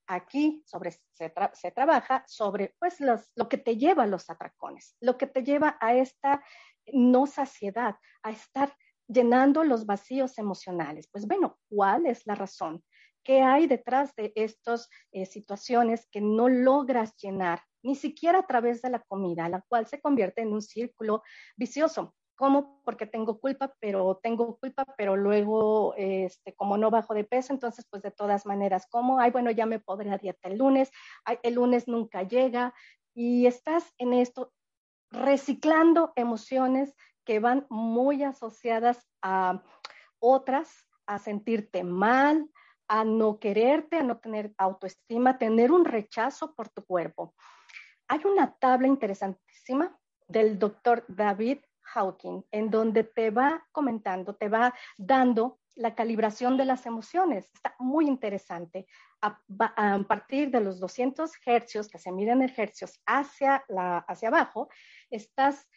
Aquí 0.05 0.63
sobre, 0.65 0.91
se, 1.13 1.71
trabaja 1.71 2.25
sobre 2.27 2.75
pues, 2.77 2.97
lo 3.36 3.47
que 3.47 3.57
te 3.57 3.77
lleva 3.77 4.03
a 4.03 4.07
los 4.07 4.29
atracones, 4.29 4.97
lo 4.99 5.17
que 5.17 5.27
te 5.27 5.43
lleva 5.43 5.77
a 5.79 5.95
esta 5.95 6.43
no 6.91 7.25
saciedad, 7.25 7.95
a 8.21 8.31
estar 8.31 8.75
llenando 9.13 9.63
los 9.63 9.86
vacíos 9.86 10.38
emocionales. 10.38 11.08
Pues 11.12 11.28
bueno, 11.28 11.58
¿cuál 11.69 12.06
es 12.06 12.26
la 12.26 12.36
razón? 12.36 12.84
¿Qué 13.23 13.41
hay 13.41 13.67
detrás 13.67 14.13
de 14.15 14.34
estas 14.36 14.89
eh, 15.12 15.26
situaciones 15.26 16.08
que 16.12 16.19
no 16.19 16.49
logras 16.49 17.15
llenar, 17.15 17.62
ni 17.82 17.95
siquiera 17.95 18.39
a 18.39 18.47
través 18.47 18.82
de 18.82 18.89
la 18.89 18.99
comida, 18.99 19.47
la 19.47 19.62
cual 19.67 19.88
se 19.88 20.02
convierte 20.02 20.41
en 20.41 20.52
un 20.52 20.62
círculo 20.62 21.23
vicioso? 21.56 22.13
¿Cómo? 22.36 22.82
Porque 22.84 23.06
tengo 23.06 23.39
culpa, 23.39 23.73
pero 23.80 24.19
tengo 24.21 24.58
culpa, 24.58 24.86
pero 24.97 25.15
luego, 25.15 25.93
este, 25.95 26.54
como 26.56 26.78
no 26.78 26.89
bajo 26.89 27.13
de 27.13 27.23
peso, 27.23 27.54
entonces, 27.54 27.86
pues 27.89 28.02
de 28.02 28.12
todas 28.12 28.45
maneras, 28.45 28.88
¿cómo? 28.89 29.19
Ay, 29.19 29.32
bueno, 29.32 29.52
ya 29.52 29.65
me 29.67 29.80
podré 29.80 30.12
a 30.12 30.17
dieta 30.17 30.49
el 30.49 30.58
lunes, 30.58 30.91
el 31.43 31.54
lunes 31.54 31.88
nunca 31.88 32.23
llega, 32.23 32.73
y 33.13 33.45
estás 33.45 33.93
en 33.97 34.13
esto 34.13 34.52
reciclando 35.12 36.12
emociones 36.15 36.95
que 37.25 37.39
van 37.39 37.65
muy 37.69 38.23
asociadas 38.23 39.07
a 39.21 39.63
otras, 40.19 40.86
a 41.05 41.19
sentirte 41.19 41.83
mal, 41.83 42.49
a 42.88 43.03
no 43.03 43.39
quererte, 43.39 43.97
a 43.97 44.03
no 44.03 44.17
tener 44.17 44.53
autoestima, 44.57 45.38
tener 45.38 45.71
un 45.71 45.86
rechazo 45.86 46.53
por 46.53 46.69
tu 46.69 46.83
cuerpo. 46.86 47.33
Hay 48.07 48.21
una 48.25 48.53
tabla 48.55 48.88
interesantísima 48.88 49.97
del 50.27 50.59
doctor 50.59 51.05
David 51.07 51.59
Hawking 51.81 52.43
en 52.51 52.69
donde 52.69 53.03
te 53.03 53.29
va 53.29 53.65
comentando, 53.71 54.36
te 54.36 54.49
va 54.49 54.73
dando 54.97 55.59
la 55.75 55.95
calibración 55.95 56.57
de 56.57 56.65
las 56.65 56.86
emociones. 56.86 57.49
Está 57.53 57.75
muy 57.79 58.07
interesante. 58.07 58.86
A, 59.21 59.39
partir 60.07 60.51
de 60.51 60.59
los 60.59 60.79
200 60.79 61.31
hercios, 61.45 61.88
que 61.88 61.97
se 61.97 62.12
miden 62.12 62.41
en 62.41 62.53
hercios 62.55 63.01
hacia, 63.05 63.63
la, 63.69 63.99
hacia 63.99 64.27
abajo, 64.27 64.69
estás 65.09 65.67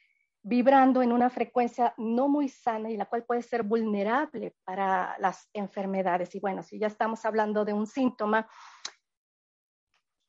vibrando 0.47 1.03
en 1.03 1.11
una 1.11 1.29
frecuencia 1.29 1.93
no 1.97 2.29
muy 2.29 2.49
sana 2.49 2.89
y 2.89 2.97
la 2.97 3.07
cual 3.07 3.25
puede 3.25 3.43
ser 3.43 3.65
vulnerable 3.65 4.55
para 4.63 5.17
las 5.19 5.51
enfermedades. 5.53 6.37
Y 6.37 6.39
bueno, 6.39 6.63
si 6.63 6.79
ya 6.79 6.87
estamos 6.87 7.25
hablando 7.25 7.65
de 7.65 7.73
un 7.73 7.89
síntoma, 7.89 8.49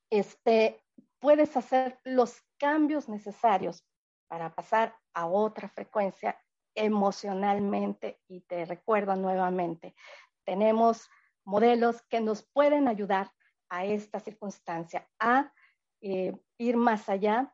este, 0.10 0.84
puedes 1.20 1.56
hacer 1.56 2.00
los 2.04 2.42
cambios 2.58 3.08
necesarios 3.08 3.86
para 4.28 4.56
pasar 4.56 4.98
a 5.14 5.28
otra 5.28 5.70
frecuencia 5.70 6.36
emocionalmente. 6.74 8.20
Y 8.28 8.42
te 8.42 8.66
recuerdo 8.66 9.16
nuevamente, 9.16 9.96
tenemos 10.44 11.12
modelos 11.46 12.02
que 12.10 12.22
nos 12.22 12.42
pueden 12.42 12.88
ayudar 12.88 13.32
a 13.70 13.86
esta 13.86 14.20
circunstancia, 14.20 15.08
a 15.20 15.54
eh, 16.02 16.36
ir 16.58 16.76
más 16.76 17.08
allá 17.08 17.54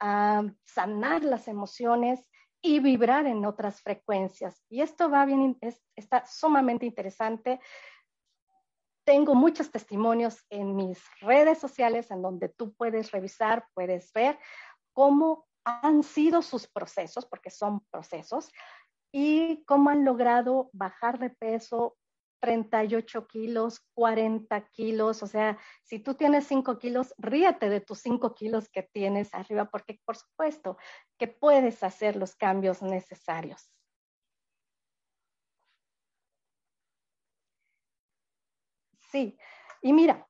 a 0.00 0.44
sanar 0.64 1.24
las 1.24 1.48
emociones 1.48 2.28
y 2.60 2.80
vibrar 2.80 3.26
en 3.26 3.44
otras 3.44 3.82
frecuencias. 3.82 4.64
Y 4.68 4.80
esto 4.80 5.10
va 5.10 5.24
bien, 5.24 5.58
está 5.96 6.26
sumamente 6.26 6.86
interesante. 6.86 7.60
Tengo 9.04 9.34
muchos 9.34 9.70
testimonios 9.70 10.44
en 10.50 10.74
mis 10.76 11.02
redes 11.20 11.58
sociales 11.58 12.10
en 12.10 12.22
donde 12.22 12.48
tú 12.48 12.74
puedes 12.74 13.10
revisar, 13.10 13.66
puedes 13.74 14.12
ver 14.12 14.38
cómo 14.92 15.46
han 15.64 16.02
sido 16.02 16.42
sus 16.42 16.66
procesos, 16.66 17.26
porque 17.26 17.50
son 17.50 17.80
procesos, 17.90 18.50
y 19.12 19.64
cómo 19.64 19.90
han 19.90 20.04
logrado 20.04 20.70
bajar 20.72 21.18
de 21.18 21.30
peso, 21.30 21.96
38 22.40 23.26
kilos, 23.26 23.80
40 23.94 24.68
kilos, 24.68 25.22
o 25.22 25.26
sea, 25.26 25.58
si 25.82 25.98
tú 25.98 26.14
tienes 26.14 26.46
5 26.46 26.78
kilos, 26.78 27.14
ríete 27.18 27.68
de 27.68 27.80
tus 27.80 28.00
5 28.00 28.34
kilos 28.34 28.68
que 28.68 28.82
tienes 28.82 29.34
arriba, 29.34 29.66
porque 29.66 30.00
por 30.04 30.16
supuesto 30.16 30.76
que 31.18 31.28
puedes 31.28 31.82
hacer 31.82 32.16
los 32.16 32.36
cambios 32.36 32.82
necesarios. 32.82 33.72
Sí, 39.10 39.38
y 39.80 39.92
mira, 39.92 40.28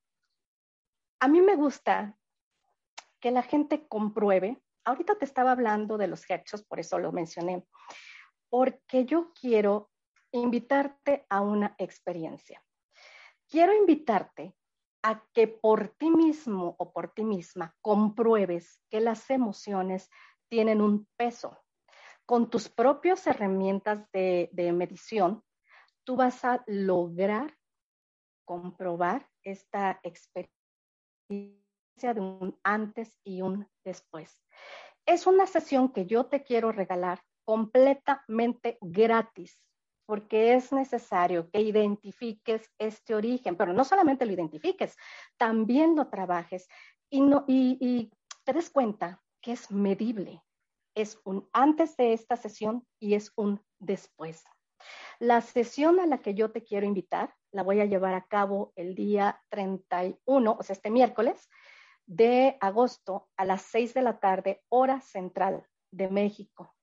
a 1.21 1.29
mí 1.29 1.41
me 1.41 1.57
gusta 1.57 2.17
que 3.21 3.31
la 3.31 3.43
gente 3.43 3.89
compruebe, 3.89 4.63
ahorita 4.85 5.17
te 5.19 5.25
estaba 5.25 5.53
hablando 5.53 5.99
de 5.99 6.07
los 6.07 6.29
hechos, 6.31 6.63
por 6.65 6.79
eso 6.79 6.99
lo 6.99 7.13
mencioné, 7.13 7.67
porque 8.49 9.05
yo 9.05 9.33
quiero 9.33 9.91
invitarte 10.33 11.27
a 11.29 11.41
una 11.41 11.75
experiencia. 11.79 12.63
Quiero 13.49 13.75
invitarte 13.75 14.55
a 15.03 15.25
que 15.33 15.49
por 15.49 15.91
ti 15.91 16.11
mismo 16.11 16.77
o 16.79 16.93
por 16.93 17.13
ti 17.13 17.25
misma 17.25 17.75
compruebes 17.81 18.81
que 18.91 19.01
las 19.01 19.31
emociones 19.31 20.11
tienen 20.49 20.81
un 20.81 21.07
peso. 21.17 21.59
Con 22.27 22.51
tus 22.51 22.69
propias 22.69 23.27
herramientas 23.27 24.05
de, 24.13 24.51
medición, 24.75 25.43
tú 26.05 26.17
vas 26.17 26.45
a 26.45 26.63
lograr 26.67 27.57
comprobar 28.45 29.29
esta 29.43 30.01
experiencia 30.03 30.53
de 32.15 32.21
un 32.21 32.59
antes 32.63 33.19
y 33.25 33.41
un 33.41 33.67
después. 33.85 34.43
Es 35.07 35.27
una 35.27 35.47
sesión 35.47 35.93
que 35.93 36.07
yo 36.07 36.27
te 36.27 36.43
quiero 36.43 36.71
regalar 36.71 37.23
completamente 37.45 38.77
gratis 38.83 39.59
porque 40.09 40.55
es 40.55 40.73
necesario 40.73 41.51
que 41.51 41.61
identifiques 41.61 42.73
este 42.79 43.15
origen, 43.15 43.59
pero 43.59 43.75
no 43.75 43.85
solamente 43.85 44.25
lo 44.25 44.33
identifiques, 44.33 44.97
también 45.37 45.95
lo 45.97 46.09
trabajes 46.09 46.67
y, 47.11 47.21
no, 47.21 47.45
y, 47.47 48.11
te 48.43 48.55
des 48.55 48.71
cuenta 48.71 49.23
que 49.43 49.53
es 49.53 49.71
medible. 49.71 50.43
Es 50.95 51.21
un 51.25 51.47
antes 51.53 51.95
de 51.99 52.15
esta 52.15 52.37
sesión 52.37 52.87
y 52.99 53.17
es 53.17 53.33
un 53.37 53.63
después. 53.79 54.43
La 55.19 55.43
sesión 55.43 56.01
a 56.01 56.07
la 56.07 56.23
que 56.23 56.33
yo 56.33 56.53
te 56.53 56.65
quiero 56.65 56.87
invitar 56.87 57.35
la 57.53 57.63
voy 57.63 57.81
a 57.81 57.85
llevar 57.85 58.15
a 58.15 58.27
cabo 58.27 58.73
el 58.77 58.95
día 58.95 59.43
31, 59.51 60.57
o 60.59 60.63
sea, 60.63 60.73
este 60.73 60.89
miércoles 60.89 61.51
de 62.07 62.57
agosto 62.63 63.29
a 63.37 63.45
las 63.45 63.61
6 63.61 63.93
de 63.93 64.01
la 64.01 64.19
tarde, 64.21 64.63
hora 64.71 65.03
central 65.03 65.67
de 65.91 66.09
México. 66.09 66.75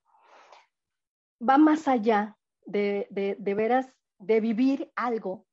Va 1.41 1.57
más 1.57 1.87
allá 1.87 2.37
de, 2.65 3.07
de, 3.09 3.53
veras, 3.53 3.87
de 4.19 4.39
vivir 4.39 4.91
algo 4.95 5.45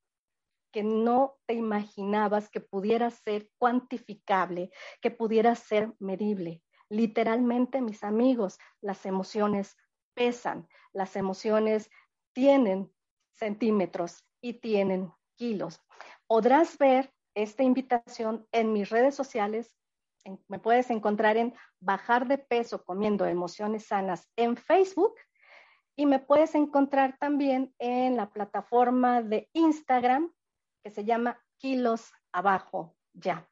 que 0.72 0.82
no 0.82 1.36
te 1.46 1.54
imaginabas 1.54 2.48
que 2.48 2.60
pudiera 2.60 3.10
ser 3.10 3.50
cuantificable, 3.58 4.70
que 5.00 5.10
pudiera 5.10 5.54
ser 5.54 5.92
medible. 5.98 6.62
Literalmente, 6.88 7.80
mis 7.80 8.02
amigos, 8.04 8.58
las 8.80 9.04
emociones 9.06 9.76
pesan, 10.14 10.68
las 10.92 11.16
emociones 11.16 11.90
tienen 12.32 12.90
centímetros 13.32 14.24
y 14.40 14.54
tienen 14.54 15.12
kilos. 15.36 15.80
Podrás 16.26 16.78
ver 16.78 17.12
esta 17.34 17.62
invitación 17.62 18.46
en 18.52 18.72
mis 18.72 18.88
redes 18.88 19.14
sociales. 19.14 19.76
me 20.48 20.58
puedes 20.58 20.90
encontrar 20.90 21.36
en 21.36 21.54
Bajar 21.80 22.28
de 22.28 22.38
peso 22.38 22.84
comiendo 22.84 23.26
emociones 23.26 23.86
sanas 23.86 24.30
en 24.36 24.56
Facebook 24.56 25.14
y 25.96 26.06
me 26.06 26.18
puedes 26.18 26.54
encontrar 26.54 27.16
también 27.18 27.74
en 27.78 28.16
la 28.16 28.30
plataforma 28.30 29.22
de 29.22 29.48
Instagram 29.52 30.32
que 30.82 30.90
se 30.90 31.04
llama 31.04 31.38
Kilos 31.58 32.12
Abajo 32.32 32.96
Ya. 33.12 33.48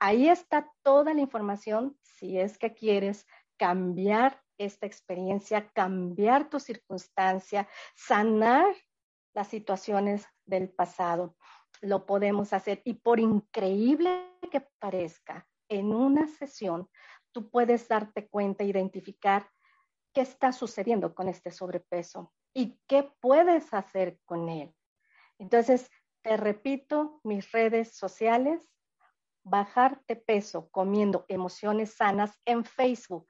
ahí 0.00 0.28
está 0.28 0.70
toda 0.82 1.14
la 1.14 1.20
información 1.20 1.96
si 2.02 2.38
es 2.38 2.58
que 2.58 2.74
quieres 2.74 3.26
cambiar 3.56 4.42
esta 4.58 4.86
experiencia, 4.86 5.70
cambiar 5.72 6.50
tu 6.50 6.58
circunstancia, 6.58 7.68
sanar 7.94 8.66
las 9.34 9.48
situaciones 9.48 10.26
del 10.46 10.68
pasado. 10.68 11.36
Lo 11.80 12.06
podemos 12.06 12.52
hacer 12.52 12.82
y 12.84 12.94
por 12.94 13.20
increíble 13.20 14.28
que 14.50 14.60
parezca, 14.80 15.46
en 15.68 15.94
una 15.94 16.26
sesión 16.26 16.88
tú 17.32 17.50
puedes 17.50 17.86
darte 17.86 18.28
cuenta, 18.28 18.64
identificar 18.64 19.48
qué 20.12 20.22
está 20.22 20.52
sucediendo 20.52 21.14
con 21.14 21.28
este 21.28 21.50
sobrepeso 21.50 22.32
y 22.54 22.78
qué 22.86 23.10
puedes 23.20 23.72
hacer 23.72 24.18
con 24.24 24.48
él. 24.48 24.74
Entonces, 25.38 25.90
te 26.22 26.36
repito, 26.36 27.20
mis 27.22 27.50
redes 27.52 27.96
sociales, 27.96 28.60
bajarte 29.44 30.16
peso 30.16 30.68
comiendo 30.70 31.24
emociones 31.28 31.94
sanas 31.94 32.38
en 32.44 32.64
Facebook 32.64 33.26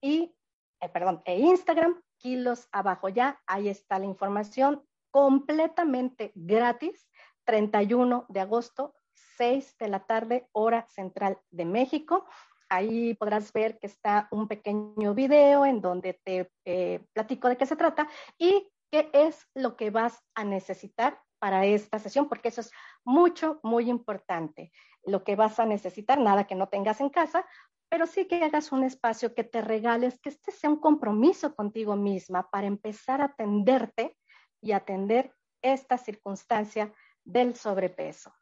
y, 0.00 0.34
eh, 0.80 0.88
perdón, 0.88 1.22
e 1.24 1.38
Instagram, 1.38 2.00
kilos 2.18 2.68
abajo 2.72 3.08
ya, 3.08 3.42
ahí 3.46 3.68
está 3.68 3.98
la 3.98 4.06
información 4.06 4.86
completamente 5.10 6.32
gratis, 6.34 7.08
31 7.44 8.26
de 8.28 8.40
agosto, 8.40 8.94
6 9.36 9.76
de 9.78 9.88
la 9.88 10.06
tarde, 10.06 10.48
hora 10.52 10.86
central 10.88 11.38
de 11.50 11.64
México. 11.64 12.26
Ahí 12.68 13.14
podrás 13.14 13.52
ver 13.52 13.78
que 13.78 13.86
está 13.86 14.28
un 14.30 14.48
pequeño 14.48 15.14
video 15.14 15.66
en 15.66 15.80
donde 15.80 16.14
te 16.24 16.50
eh, 16.64 17.04
platico 17.12 17.48
de 17.48 17.56
qué 17.56 17.66
se 17.66 17.76
trata 17.76 18.08
y 18.38 18.70
qué 18.90 19.10
es 19.12 19.46
lo 19.54 19.76
que 19.76 19.90
vas 19.90 20.22
a 20.34 20.44
necesitar 20.44 21.20
para 21.38 21.66
esta 21.66 21.98
sesión, 21.98 22.28
porque 22.28 22.48
eso 22.48 22.62
es 22.62 22.70
mucho, 23.04 23.60
muy 23.62 23.90
importante. 23.90 24.72
Lo 25.04 25.24
que 25.24 25.36
vas 25.36 25.58
a 25.60 25.66
necesitar, 25.66 26.18
nada 26.18 26.46
que 26.46 26.54
no 26.54 26.68
tengas 26.68 27.00
en 27.00 27.10
casa, 27.10 27.44
pero 27.90 28.06
sí 28.06 28.26
que 28.26 28.42
hagas 28.42 28.72
un 28.72 28.82
espacio 28.82 29.34
que 29.34 29.44
te 29.44 29.60
regales, 29.60 30.18
que 30.20 30.30
este 30.30 30.50
sea 30.52 30.70
un 30.70 30.80
compromiso 30.80 31.54
contigo 31.54 31.96
misma 31.96 32.50
para 32.50 32.66
empezar 32.66 33.20
a 33.20 33.26
atenderte 33.26 34.16
y 34.60 34.72
atender 34.72 35.34
esta 35.62 35.98
circunstancia 35.98 36.92
del 37.24 37.54
sobrepeso. 37.54 38.32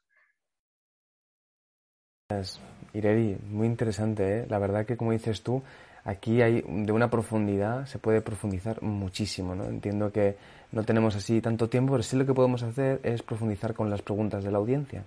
Ireri, 2.94 3.38
muy 3.50 3.66
interesante, 3.66 4.40
¿eh? 4.40 4.46
la 4.48 4.58
verdad 4.58 4.84
que 4.84 4.96
como 4.96 5.12
dices 5.12 5.42
tú, 5.42 5.62
aquí 6.04 6.42
hay 6.42 6.62
de 6.66 6.92
una 6.92 7.08
profundidad, 7.08 7.86
se 7.86 7.98
puede 7.98 8.20
profundizar 8.20 8.82
muchísimo, 8.82 9.54
¿no? 9.54 9.64
Entiendo 9.64 10.12
que 10.12 10.36
no 10.72 10.84
tenemos 10.84 11.14
así 11.16 11.40
tanto 11.40 11.68
tiempo, 11.68 11.92
pero 11.92 12.02
sí 12.02 12.16
lo 12.16 12.26
que 12.26 12.34
podemos 12.34 12.62
hacer 12.62 13.00
es 13.02 13.22
profundizar 13.22 13.74
con 13.74 13.90
las 13.90 14.02
preguntas 14.02 14.44
de 14.44 14.50
la 14.50 14.58
audiencia. 14.58 15.04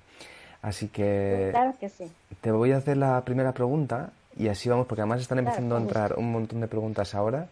Así 0.62 0.88
que, 0.88 1.50
claro 1.52 1.74
que 1.80 1.89
sí. 1.89 2.12
te 2.41 2.52
voy 2.52 2.71
a 2.71 2.78
hacer 2.78 2.98
la 2.98 3.24
primera 3.24 3.52
pregunta 3.52 4.12
y 4.38 4.48
así 4.48 4.67
vamos, 4.69 4.88
porque 4.88 5.02
además 5.02 5.21
están 5.21 5.39
empezando 5.39 5.76
a 5.76 5.80
entrar 5.80 6.15
un 6.17 6.32
montón 6.32 6.60
de 6.62 6.67
preguntas 6.67 7.13
ahora 7.13 7.48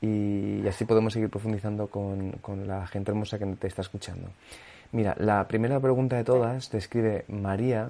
y 0.00 0.66
así 0.66 0.84
podemos 0.84 1.12
seguir 1.12 1.28
profundizando 1.28 1.86
con, 1.88 2.32
con 2.40 2.66
la 2.66 2.86
gente 2.86 3.10
hermosa 3.10 3.38
que 3.38 3.46
te 3.46 3.66
está 3.66 3.82
escuchando. 3.82 4.28
Mira, 4.92 5.14
la 5.18 5.46
primera 5.48 5.80
pregunta 5.80 6.16
de 6.16 6.24
todas 6.24 6.68
te 6.68 6.78
escribe 6.78 7.24
María 7.28 7.88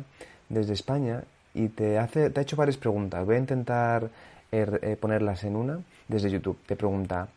desde 0.49 0.75
España 0.75 1.25
y 1.55 1.69
te, 1.69 1.99
hace, 1.99 2.31
te 2.31 2.41
ha 2.41 2.43
hecho 2.43 2.57
varias 2.57 2.77
preguntas. 2.77 3.25
Voy 3.25 3.37
a 3.37 3.39
intentar 3.39 4.11
er, 4.51 4.81
eh, 4.83 4.97
ponerlas 4.97 5.45
en 5.45 5.57
una 5.57 5.81
desde 6.09 6.31
YouTube. 6.31 6.59
Te 6.67 6.77
pregunta, 6.77 7.29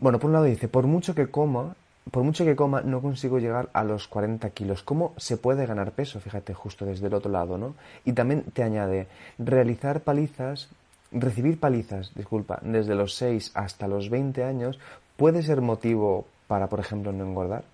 bueno, 0.00 0.18
por 0.18 0.28
un 0.28 0.34
lado 0.34 0.44
dice, 0.44 0.68
por 0.68 0.86
mucho 0.86 1.14
que 1.14 1.28
coma, 1.28 1.76
por 2.10 2.22
mucho 2.22 2.44
que 2.44 2.56
coma, 2.56 2.82
no 2.82 3.00
consigo 3.00 3.38
llegar 3.38 3.70
a 3.72 3.84
los 3.84 4.08
40 4.08 4.50
kilos. 4.50 4.82
¿Cómo 4.82 5.14
se 5.16 5.36
puede 5.36 5.66
ganar 5.66 5.92
peso? 5.92 6.20
Fíjate, 6.20 6.54
justo 6.54 6.84
desde 6.84 7.06
el 7.06 7.14
otro 7.14 7.30
lado, 7.30 7.58
¿no? 7.58 7.74
Y 8.04 8.12
también 8.12 8.42
te 8.52 8.62
añade, 8.62 9.06
realizar 9.38 10.00
palizas 10.00 10.68
recibir 11.14 11.60
palizas, 11.60 12.12
disculpa, 12.14 12.58
desde 12.62 12.94
los 12.94 13.14
6 13.14 13.52
hasta 13.54 13.86
los 13.86 14.10
20 14.10 14.44
años 14.44 14.78
puede 15.16 15.42
ser 15.42 15.60
motivo 15.60 16.26
para, 16.46 16.66
por 16.68 16.80
ejemplo, 16.80 17.12
no 17.12 17.24
engordar? 17.24 17.64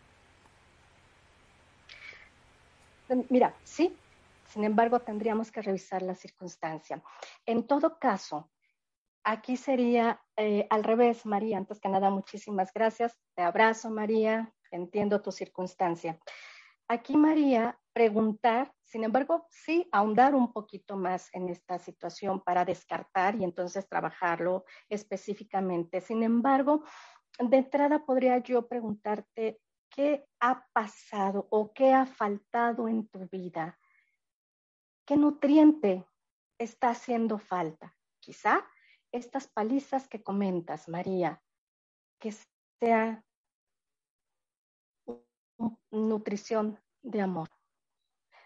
Mira, 3.28 3.52
sí, 3.64 3.92
sin 4.50 4.64
embargo, 4.64 5.00
tendríamos 5.00 5.50
que 5.50 5.62
revisar 5.62 6.02
la 6.02 6.14
circunstancia. 6.14 7.02
En 7.46 7.66
todo 7.66 7.98
caso, 7.98 8.50
aquí 9.24 9.56
sería 9.56 10.20
eh, 10.36 10.66
al 10.70 10.84
revés, 10.84 11.24
María. 11.24 11.58
Antes 11.58 11.80
que 11.80 11.88
nada, 11.88 12.10
muchísimas 12.10 12.72
gracias. 12.72 13.18
Te 13.34 13.42
abrazo, 13.42 13.90
María. 13.90 14.52
Entiendo 14.70 15.22
tu 15.22 15.32
circunstancia. 15.32 16.18
Aquí, 16.88 17.16
María, 17.16 17.78
preguntar, 17.92 18.72
sin 18.82 19.04
embargo, 19.04 19.46
sí, 19.50 19.88
ahondar 19.92 20.34
un 20.34 20.52
poquito 20.52 20.96
más 20.96 21.28
en 21.32 21.48
esta 21.48 21.78
situación 21.78 22.40
para 22.40 22.64
descartar 22.64 23.36
y 23.36 23.44
entonces 23.44 23.88
trabajarlo 23.88 24.64
específicamente. 24.88 26.00
Sin 26.00 26.24
embargo, 26.24 26.82
de 27.38 27.58
entrada 27.58 28.04
podría 28.04 28.38
yo 28.38 28.66
preguntarte, 28.66 29.60
¿qué 29.88 30.26
ha 30.40 30.66
pasado 30.72 31.46
o 31.50 31.72
qué 31.72 31.92
ha 31.92 32.06
faltado 32.06 32.88
en 32.88 33.06
tu 33.06 33.28
vida? 33.28 33.78
¿Qué 35.04 35.16
nutriente 35.16 36.06
está 36.58 36.90
haciendo 36.90 37.38
falta? 37.38 37.96
Quizá 38.20 38.64
estas 39.12 39.48
palizas 39.48 40.08
que 40.08 40.22
comentas, 40.22 40.88
María, 40.88 41.42
que 42.18 42.32
sea 42.78 43.24
nutrición 45.90 46.78
de 47.02 47.20
amor. 47.20 47.48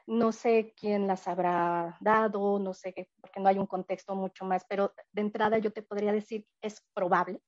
No 0.07 0.33
sé 0.33 0.75
quién 0.77 1.07
las 1.07 1.27
habrá 1.29 1.97
dado, 2.01 2.59
no 2.59 2.75
sé, 2.75 2.95
porque 3.21 3.41
no 3.41 3.49
hay 3.49 3.59
un 3.59 3.67
contexto 3.67 4.15
mucho 4.15 4.45
más, 4.45 4.65
pero 4.69 4.95
de 5.13 5.23
entrada 5.23 5.59
yo 5.59 5.73
te 5.73 5.83
podría 5.83 6.13
decir, 6.13 6.47
es 6.61 6.83
probable 6.93 7.43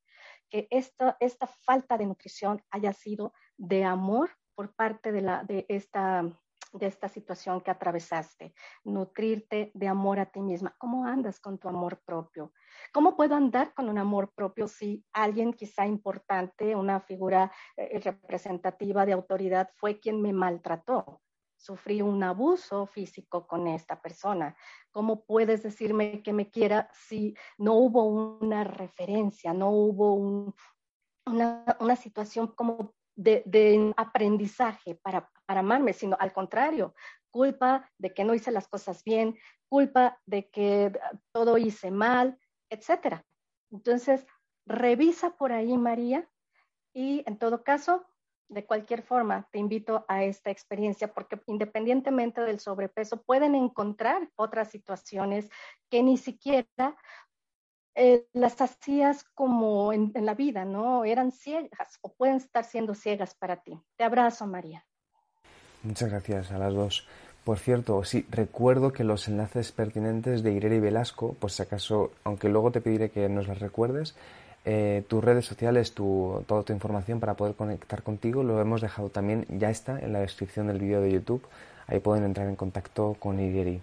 que 0.49 0.67
esta, 0.71 1.17
esta 1.21 1.47
falta 1.47 1.99
de 1.99 2.07
nutrición 2.07 2.63
haya 2.71 2.93
sido 2.93 3.33
de 3.57 3.85
amor 3.85 4.31
por 4.55 4.75
parte 4.75 5.13
de, 5.13 5.21
la, 5.21 5.45
de 5.45 5.67
esta 5.69 6.25
de 6.79 6.87
esta 6.87 7.09
situación 7.09 7.61
que 7.61 7.71
atravesaste, 7.71 8.55
nutrirte 8.85 9.71
de 9.75 9.89
amor 9.89 10.19
a 10.19 10.27
ti 10.27 10.41
misma. 10.41 10.75
¿Cómo 10.79 11.05
andas 11.07 11.41
con 11.41 11.59
tu 11.59 11.69
amor 11.69 12.01
propio? 12.05 12.53
¿Cómo 12.93 13.17
puedo 13.17 13.35
andar 13.35 13.75
con 13.75 13.89
un 13.89 13.99
amor 13.99 14.33
propio 14.35 14.69
si 14.69 15.05
alguien 15.13 15.53
quizá 15.53 15.87
importante, 15.87 16.77
una 16.77 17.01
figura 17.01 17.53
eh, 17.77 17.99
representativa 18.01 19.07
de 19.07 19.13
autoridad 19.13 19.71
fue 19.77 20.01
quien 20.01 20.21
me 20.21 20.33
maltrató? 20.33 21.21
Sufrí 21.57 22.03
un 22.03 22.23
abuso 22.23 22.87
físico 22.87 23.47
con 23.47 23.67
esta 23.67 24.01
persona. 24.01 24.55
¿Cómo 24.91 25.25
puedes 25.25 25.63
decirme 25.63 26.23
que 26.23 26.33
me 26.33 26.51
quiera 26.51 26.91
si 26.93 27.35
no 27.59 27.75
hubo 27.75 28.05
una 28.05 28.63
referencia, 28.65 29.55
no 29.55 29.71
hubo 29.71 30.15
una, 31.25 31.65
una 31.81 31.97
situación 31.97 32.49
como 32.49 32.95
de, 33.17 33.95
aprendizaje 33.97 34.95
para, 34.95 35.31
para 35.47 35.61
amarme, 35.61 35.93
sino 35.93 36.17
al 36.21 36.33
contrario, 36.33 36.95
culpa 37.31 37.91
de 37.99 38.13
que 38.13 38.25
no 38.25 38.35
hice 38.35 38.51
las 38.51 38.69
cosas 38.69 39.03
bien, 39.05 39.37
culpa 39.69 40.21
de 40.27 40.49
que 40.51 40.93
todo 41.33 41.59
hice 41.59 41.91
mal, 41.91 42.39
etcétera. 42.71 43.25
Entonces, 43.71 44.27
revisa 44.67 45.37
por 45.37 45.53
ahí, 45.53 45.77
María, 45.77 46.29
y 46.95 47.23
en 47.27 47.39
todo 47.39 47.63
caso, 47.63 48.07
de 48.49 48.65
cualquier 48.65 49.03
forma, 49.03 49.49
te 49.51 49.59
invito 49.59 50.05
a 50.09 50.25
esta 50.25 50.51
experiencia 50.51 51.13
porque 51.13 51.41
independientemente 51.47 52.41
del 52.43 52.61
sobrepeso, 52.61 53.23
pueden 53.23 53.55
encontrar 53.55 54.31
otras 54.37 54.71
situaciones 54.71 55.51
que 55.91 56.03
ni 56.03 56.17
siquiera 56.17 56.97
eh, 57.97 58.29
las 58.35 58.61
hacías 58.61 59.25
como 59.35 59.93
en, 59.93 60.13
la 60.15 60.35
vida, 60.35 60.65
¿no? 60.65 61.05
Eran 61.05 61.33
ciegas 61.33 61.99
o 62.03 62.15
pueden 62.15 62.37
estar 62.37 62.65
siendo 62.65 62.95
ciegas 62.95 63.35
para 63.35 63.63
ti. 63.63 63.81
Te 63.97 64.05
abrazo, 64.05 64.47
María. 64.47 64.87
Muchas 65.87 66.11
gracias 66.11 66.51
a 66.51 66.59
las 66.59 66.75
dos. 66.75 67.07
Por 67.45 67.59
cierto, 67.59 68.03
sí, 68.03 68.27
recuerdo 68.29 68.93
que 68.93 69.05
los 69.05 69.29
enlaces 69.29 69.71
pertinentes 69.71 70.43
de 70.43 70.51
Irene 70.51 70.77
y 70.77 70.81
Velasco, 70.81 71.37
pues 71.39 71.53
si 71.53 71.63
acaso, 71.63 72.11
aunque 72.25 72.49
luego 72.49 72.73
te 72.73 72.81
pediré 72.81 73.11
que 73.11 73.29
nos 73.29 73.47
las 73.47 73.61
recuerdes, 73.61 74.17
eh, 74.65 75.05
tus 75.07 75.23
redes 75.23 75.45
sociales, 75.45 75.93
tu, 75.95 76.43
toda 76.49 76.65
tu 76.65 76.73
información 76.73 77.21
para 77.21 77.35
poder 77.35 77.55
conectar 77.55 78.03
contigo, 78.03 78.43
lo 78.43 78.61
hemos 78.61 78.81
dejado 78.81 79.11
también, 79.11 79.47
ya 79.49 79.71
está 79.71 80.01
en 80.01 80.13
la 80.13 80.19
descripción 80.19 80.67
del 80.67 80.81
vídeo 80.81 81.01
de 81.01 81.13
YouTube. 81.13 81.47
Ahí 81.87 82.01
pueden 82.01 82.25
entrar 82.25 82.49
en 82.49 82.57
contacto 82.57 83.17
con 83.21 83.39
Ireri. 83.39 83.81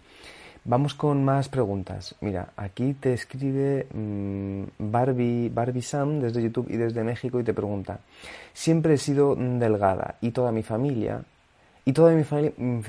Vamos 0.65 0.93
con 0.93 1.23
más 1.23 1.47
preguntas. 1.47 2.15
Mira, 2.19 2.49
aquí 2.57 2.95
te 2.95 3.13
escribe 3.13 3.87
mm, 3.93 4.63
Barbie, 4.77 5.47
Barbie 5.47 5.81
Sam 5.81 6.19
desde 6.19 6.43
YouTube 6.43 6.67
y 6.69 6.75
desde 6.75 7.01
México 7.05 7.39
y 7.39 7.45
te 7.45 7.53
pregunta, 7.53 8.01
siempre 8.51 8.95
he 8.95 8.97
sido 8.97 9.35
delgada 9.37 10.17
y 10.19 10.31
toda 10.31 10.51
mi 10.51 10.63
familia, 10.63 11.23
y 11.85 11.93
toda 11.93 12.13
mi, 12.13 12.23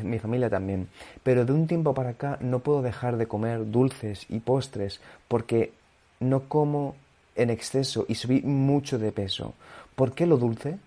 mi 0.02 0.18
familia 0.18 0.50
también, 0.50 0.88
pero 1.22 1.44
de 1.44 1.52
un 1.52 1.66
tiempo 1.66 1.94
para 1.94 2.10
acá 2.10 2.38
no 2.40 2.60
puedo 2.60 2.82
dejar 2.82 3.16
de 3.16 3.26
comer 3.26 3.70
dulces 3.70 4.26
y 4.28 4.40
postres 4.40 5.00
porque 5.28 5.72
no 6.20 6.48
como 6.48 6.94
en 7.34 7.50
exceso 7.50 8.06
y 8.08 8.14
subí 8.14 8.42
mucho 8.42 8.98
de 8.98 9.12
peso. 9.12 9.54
¿Por 9.94 10.14
qué 10.14 10.26
lo 10.26 10.36
dulce? 10.36 10.78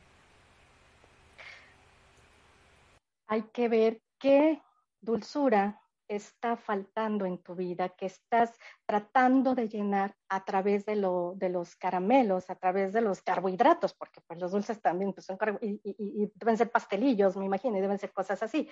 Hay 3.28 3.43
que 3.53 3.68
ver 3.68 4.01
qué 4.20 4.62
dulzura 5.01 5.82
está 6.08 6.55
faltando 6.55 7.26
en 7.26 7.38
tu 7.39 7.55
vida, 7.55 7.89
que 7.89 8.05
estás 8.05 8.58
tratando 8.86 9.55
de 9.55 9.68
llenar 9.68 10.16
a 10.30 10.45
través 10.45 10.86
de, 10.86 10.95
lo, 10.95 11.34
de 11.36 11.49
los 11.49 11.76
caramelos, 11.76 12.49
a 12.49 12.55
través 12.55 12.93
de 12.93 13.01
los 13.01 13.22
carbohidratos, 13.22 13.93
porque 13.93 14.22
pues 14.22 14.39
los 14.39 14.51
dulces 14.51 14.82
también 14.82 15.14
pues, 15.14 15.26
son 15.26 15.38
y, 15.62 15.80
y, 15.84 16.32
deben 16.36 16.58
ser 16.58 16.72
pastelillos, 16.72 17.36
me 17.36 17.45
imagino, 17.45 17.78
y 17.78 17.82
deben 17.82 17.99
ser 17.99 18.14
cosas 18.14 18.41
así. 18.41 18.70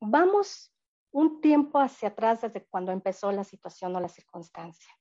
Vamos 0.00 0.72
un 1.10 1.40
tiempo 1.40 1.80
hacia 1.80 2.10
atrás 2.10 2.42
desde 2.42 2.66
cuando 2.66 2.92
empezó 2.92 3.32
la 3.32 3.44
situación 3.44 3.96
o 3.96 4.00
la 4.00 4.08
circunstancia. 4.08 4.92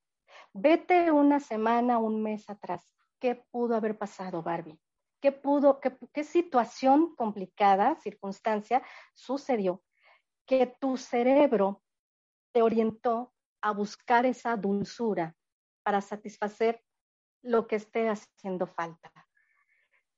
Vete 0.53 1.11
una 1.11 1.39
semana, 1.39 1.99
un 1.99 2.23
mes 2.23 2.49
atrás. 2.49 2.95
¿Qué 3.19 3.35
pudo 3.51 3.75
haber 3.75 3.97
pasado, 3.97 4.41
Barbie? 4.41 4.79
¿Qué 5.21 5.31
pudo, 5.31 5.79
qué 5.79 6.23
situación 6.23 7.15
complicada, 7.15 7.95
circunstancia 7.95 8.83
sucedió 9.15 9.83
que 10.47 10.65
tu 10.79 10.97
cerebro 10.97 11.83
te 12.53 12.61
orientó 12.61 13.33
a 13.61 13.71
buscar 13.71 14.25
esa 14.25 14.55
dulzura 14.55 15.35
para 15.83 16.01
satisfacer 16.01 16.83
lo 17.43 17.67
que 17.67 17.75
esté 17.75 18.09
haciendo 18.09 18.65
falta. 18.65 19.11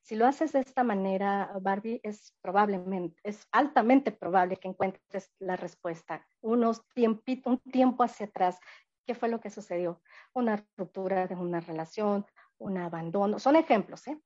Si 0.02 0.16
lo 0.16 0.26
haces 0.26 0.54
de 0.54 0.60
esta 0.60 0.84
manera, 0.84 1.52
Barbie, 1.62 2.00
es 2.04 2.36
probablemente, 2.42 3.20
es 3.24 3.48
altamente 3.52 4.12
probable 4.12 4.58
que 4.58 4.68
encuentres 4.68 5.32
la 5.40 5.56
respuesta. 5.56 6.26
Unos 6.42 6.88
tiempito, 6.96 7.50
un 7.50 7.60
tiempo 7.60 8.04
hacia 8.04 8.26
atrás, 8.26 8.60
¿qué 9.06 9.14
fue 9.14 9.30
lo 9.30 9.40
que 9.40 9.52
sucedió? 9.52 10.02
Una 10.34 10.66
ruptura 10.78 11.28
de 11.28 11.36
una 11.36 11.60
relación, 11.60 12.26
un 12.58 12.78
abandono. 12.78 13.38
Son 13.38 13.56
ejemplos, 13.56 14.08
¿eh? 14.08 14.20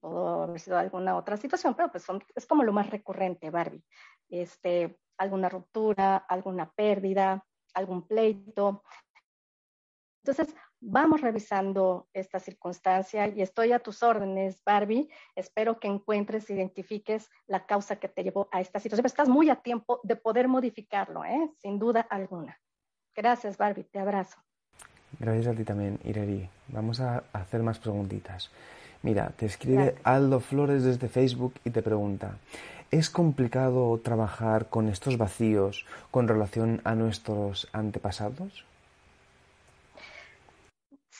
Pudo 0.00 0.42
haber 0.42 0.58
sido 0.58 0.78
alguna 0.78 1.16
otra 1.16 1.36
situación, 1.36 1.74
pero 1.74 1.92
pues 1.92 2.04
es 2.34 2.46
como 2.46 2.64
lo 2.64 2.72
más 2.72 2.90
recurrente, 2.90 3.50
Barbie. 3.50 3.84
Este, 4.28 4.98
alguna 5.18 5.48
ruptura, 5.48 6.16
alguna 6.16 6.70
pérdida, 6.70 7.44
algún 7.74 8.06
pleito. 8.06 8.82
Entonces, 10.24 10.54
vamos 10.80 11.20
revisando 11.20 12.08
esta 12.12 12.40
circunstancia 12.40 13.28
y 13.28 13.42
estoy 13.42 13.72
a 13.72 13.78
tus 13.78 14.02
órdenes, 14.02 14.62
Barbie. 14.64 15.08
Espero 15.34 15.78
que 15.78 15.88
encuentres, 15.88 16.50
identifiques 16.50 17.30
la 17.46 17.66
causa 17.66 17.96
que 17.96 18.08
te 18.08 18.22
llevó 18.24 18.48
a 18.52 18.60
esta 18.60 18.80
situación. 18.80 19.02
Pero 19.02 19.12
estás 19.12 19.28
muy 19.28 19.50
a 19.50 19.56
tiempo 19.56 20.00
de 20.02 20.16
poder 20.16 20.48
modificarlo, 20.48 21.24
¿eh? 21.24 21.50
sin 21.58 21.78
duda 21.78 22.00
alguna. 22.00 22.58
Gracias, 23.14 23.56
Barbie. 23.56 23.84
Te 23.84 23.98
abrazo. 23.98 24.38
Gracias 25.18 25.46
a 25.46 25.56
ti 25.56 25.64
también, 25.64 25.98
Ireri. 26.04 26.48
Vamos 26.68 27.00
a 27.00 27.24
hacer 27.32 27.62
más 27.62 27.78
preguntitas. 27.78 28.50
Mira, 29.02 29.30
te 29.36 29.46
escribe 29.46 29.94
Aldo 30.02 30.40
Flores 30.40 30.82
desde 30.82 31.08
Facebook 31.08 31.54
y 31.64 31.70
te 31.70 31.82
pregunta, 31.82 32.38
¿Es 32.92 33.10
complicado 33.10 33.98
trabajar 33.98 34.68
con 34.68 34.88
estos 34.88 35.18
vacíos 35.18 35.84
con 36.12 36.28
relación 36.28 36.80
a 36.84 36.94
nuestros 36.94 37.68
antepasados? 37.72 38.64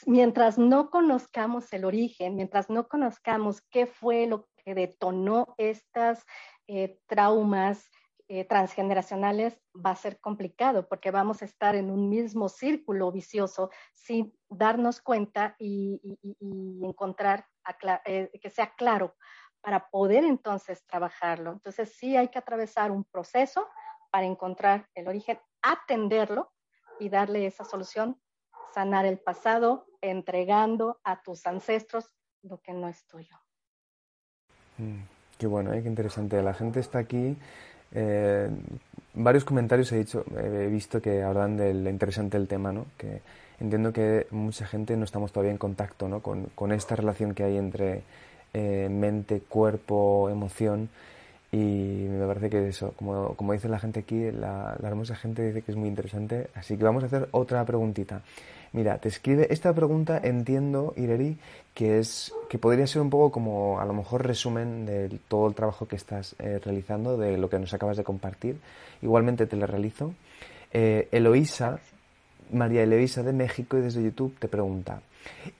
Mientras 0.06 0.58
no 0.58 0.90
conozcamos 0.90 1.72
el 1.72 1.84
origen, 1.84 2.36
mientras 2.36 2.70
no 2.70 2.86
conozcamos 2.86 3.60
qué 3.62 3.86
fue 3.86 4.28
lo 4.28 4.46
que 4.64 4.76
detonó 4.76 5.54
estas 5.58 6.24
eh, 6.68 7.00
traumas 7.06 7.90
eh, 8.28 8.44
transgeneracionales, 8.44 9.60
va 9.74 9.90
a 9.90 9.96
ser 9.96 10.20
complicado 10.20 10.88
porque 10.88 11.10
vamos 11.10 11.42
a 11.42 11.44
estar 11.44 11.74
en 11.74 11.90
un 11.90 12.08
mismo 12.08 12.48
círculo 12.48 13.10
vicioso 13.10 13.70
sin 13.94 14.32
darnos 14.48 15.00
cuenta 15.00 15.56
y, 15.58 16.00
encontrar 16.82 17.46
eh, 18.04 18.30
que 18.40 18.50
sea 18.50 18.74
claro 18.74 19.16
para 19.66 19.90
poder 19.90 20.22
entonces 20.22 20.84
trabajarlo. 20.86 21.50
Entonces 21.50 21.92
sí 21.98 22.16
hay 22.16 22.28
que 22.28 22.38
atravesar 22.38 22.92
un 22.92 23.02
proceso 23.02 23.66
para 24.12 24.24
encontrar 24.24 24.86
el 24.94 25.08
origen, 25.08 25.40
atenderlo 25.60 26.52
y 27.00 27.08
darle 27.08 27.46
esa 27.46 27.64
solución, 27.64 28.16
sanar 28.72 29.06
el 29.06 29.18
pasado, 29.18 29.88
entregando 30.00 31.00
a 31.02 31.20
tus 31.20 31.44
ancestros 31.48 32.14
lo 32.42 32.60
que 32.60 32.74
no 32.74 32.86
es 32.86 33.04
tuyo. 33.08 33.36
Mm, 34.78 35.00
qué 35.36 35.48
bueno, 35.48 35.72
¿eh? 35.72 35.82
qué 35.82 35.88
interesante. 35.88 36.40
La 36.44 36.54
gente 36.54 36.78
está 36.78 37.00
aquí. 37.00 37.36
Eh, 37.90 38.48
varios 39.14 39.44
comentarios 39.44 39.90
he 39.90 39.98
dicho, 39.98 40.24
he 40.38 40.68
visto 40.68 41.02
que 41.02 41.24
hablan 41.24 41.56
del 41.56 41.88
interesante 41.88 42.38
del 42.38 42.46
tema, 42.46 42.70
¿no? 42.70 42.86
Que 42.96 43.20
entiendo 43.58 43.92
que 43.92 44.28
mucha 44.30 44.64
gente 44.64 44.96
no 44.96 45.04
estamos 45.04 45.32
todavía 45.32 45.50
en 45.50 45.58
contacto, 45.58 46.08
¿no? 46.08 46.22
Con, 46.22 46.44
con 46.54 46.70
esta 46.70 46.94
relación 46.94 47.34
que 47.34 47.42
hay 47.42 47.56
entre 47.56 48.04
eh, 48.58 48.88
mente, 48.88 49.40
cuerpo, 49.40 50.30
emoción. 50.30 50.88
Y 51.52 52.06
me 52.08 52.26
parece 52.26 52.48
que 52.48 52.68
eso, 52.68 52.92
como, 52.96 53.34
como 53.34 53.52
dice 53.52 53.68
la 53.68 53.78
gente 53.78 54.00
aquí, 54.00 54.30
la, 54.32 54.78
hermosa 54.82 55.14
gente 55.14 55.42
dice 55.42 55.60
que 55.60 55.72
es 55.72 55.76
muy 55.76 55.90
interesante. 55.90 56.48
Así 56.54 56.78
que 56.78 56.84
vamos 56.84 57.02
a 57.02 57.06
hacer 57.06 57.28
otra 57.32 57.62
preguntita. 57.66 58.22
Mira, 58.72 58.96
te 58.96 59.08
escribe 59.08 59.46
esta 59.50 59.74
pregunta, 59.74 60.18
entiendo, 60.22 60.94
Ireri, 60.96 61.36
que 61.74 61.98
es 61.98 62.32
que 62.48 62.58
podría 62.58 62.86
ser 62.86 63.02
un 63.02 63.10
poco 63.10 63.30
como 63.30 63.78
a 63.78 63.84
lo 63.84 63.92
mejor 63.92 64.26
resumen 64.26 64.86
de 64.86 65.18
todo 65.28 65.48
el 65.48 65.54
trabajo 65.54 65.86
que 65.86 65.96
estás 65.96 66.34
eh, 66.38 66.58
realizando, 66.64 67.18
de 67.18 67.36
lo 67.36 67.50
que 67.50 67.58
nos 67.58 67.74
acabas 67.74 67.98
de 67.98 68.04
compartir. 68.04 68.56
Igualmente 69.02 69.46
te 69.46 69.56
la 69.56 69.66
realizo. 69.66 70.14
Eh, 70.72 71.08
Eloísa, 71.12 71.78
María 72.52 72.82
Eloísa 72.82 73.22
de 73.22 73.32
México 73.32 73.76
y 73.76 73.80
desde 73.80 74.02
YouTube 74.02 74.36
te 74.38 74.48
pregunta, 74.48 75.00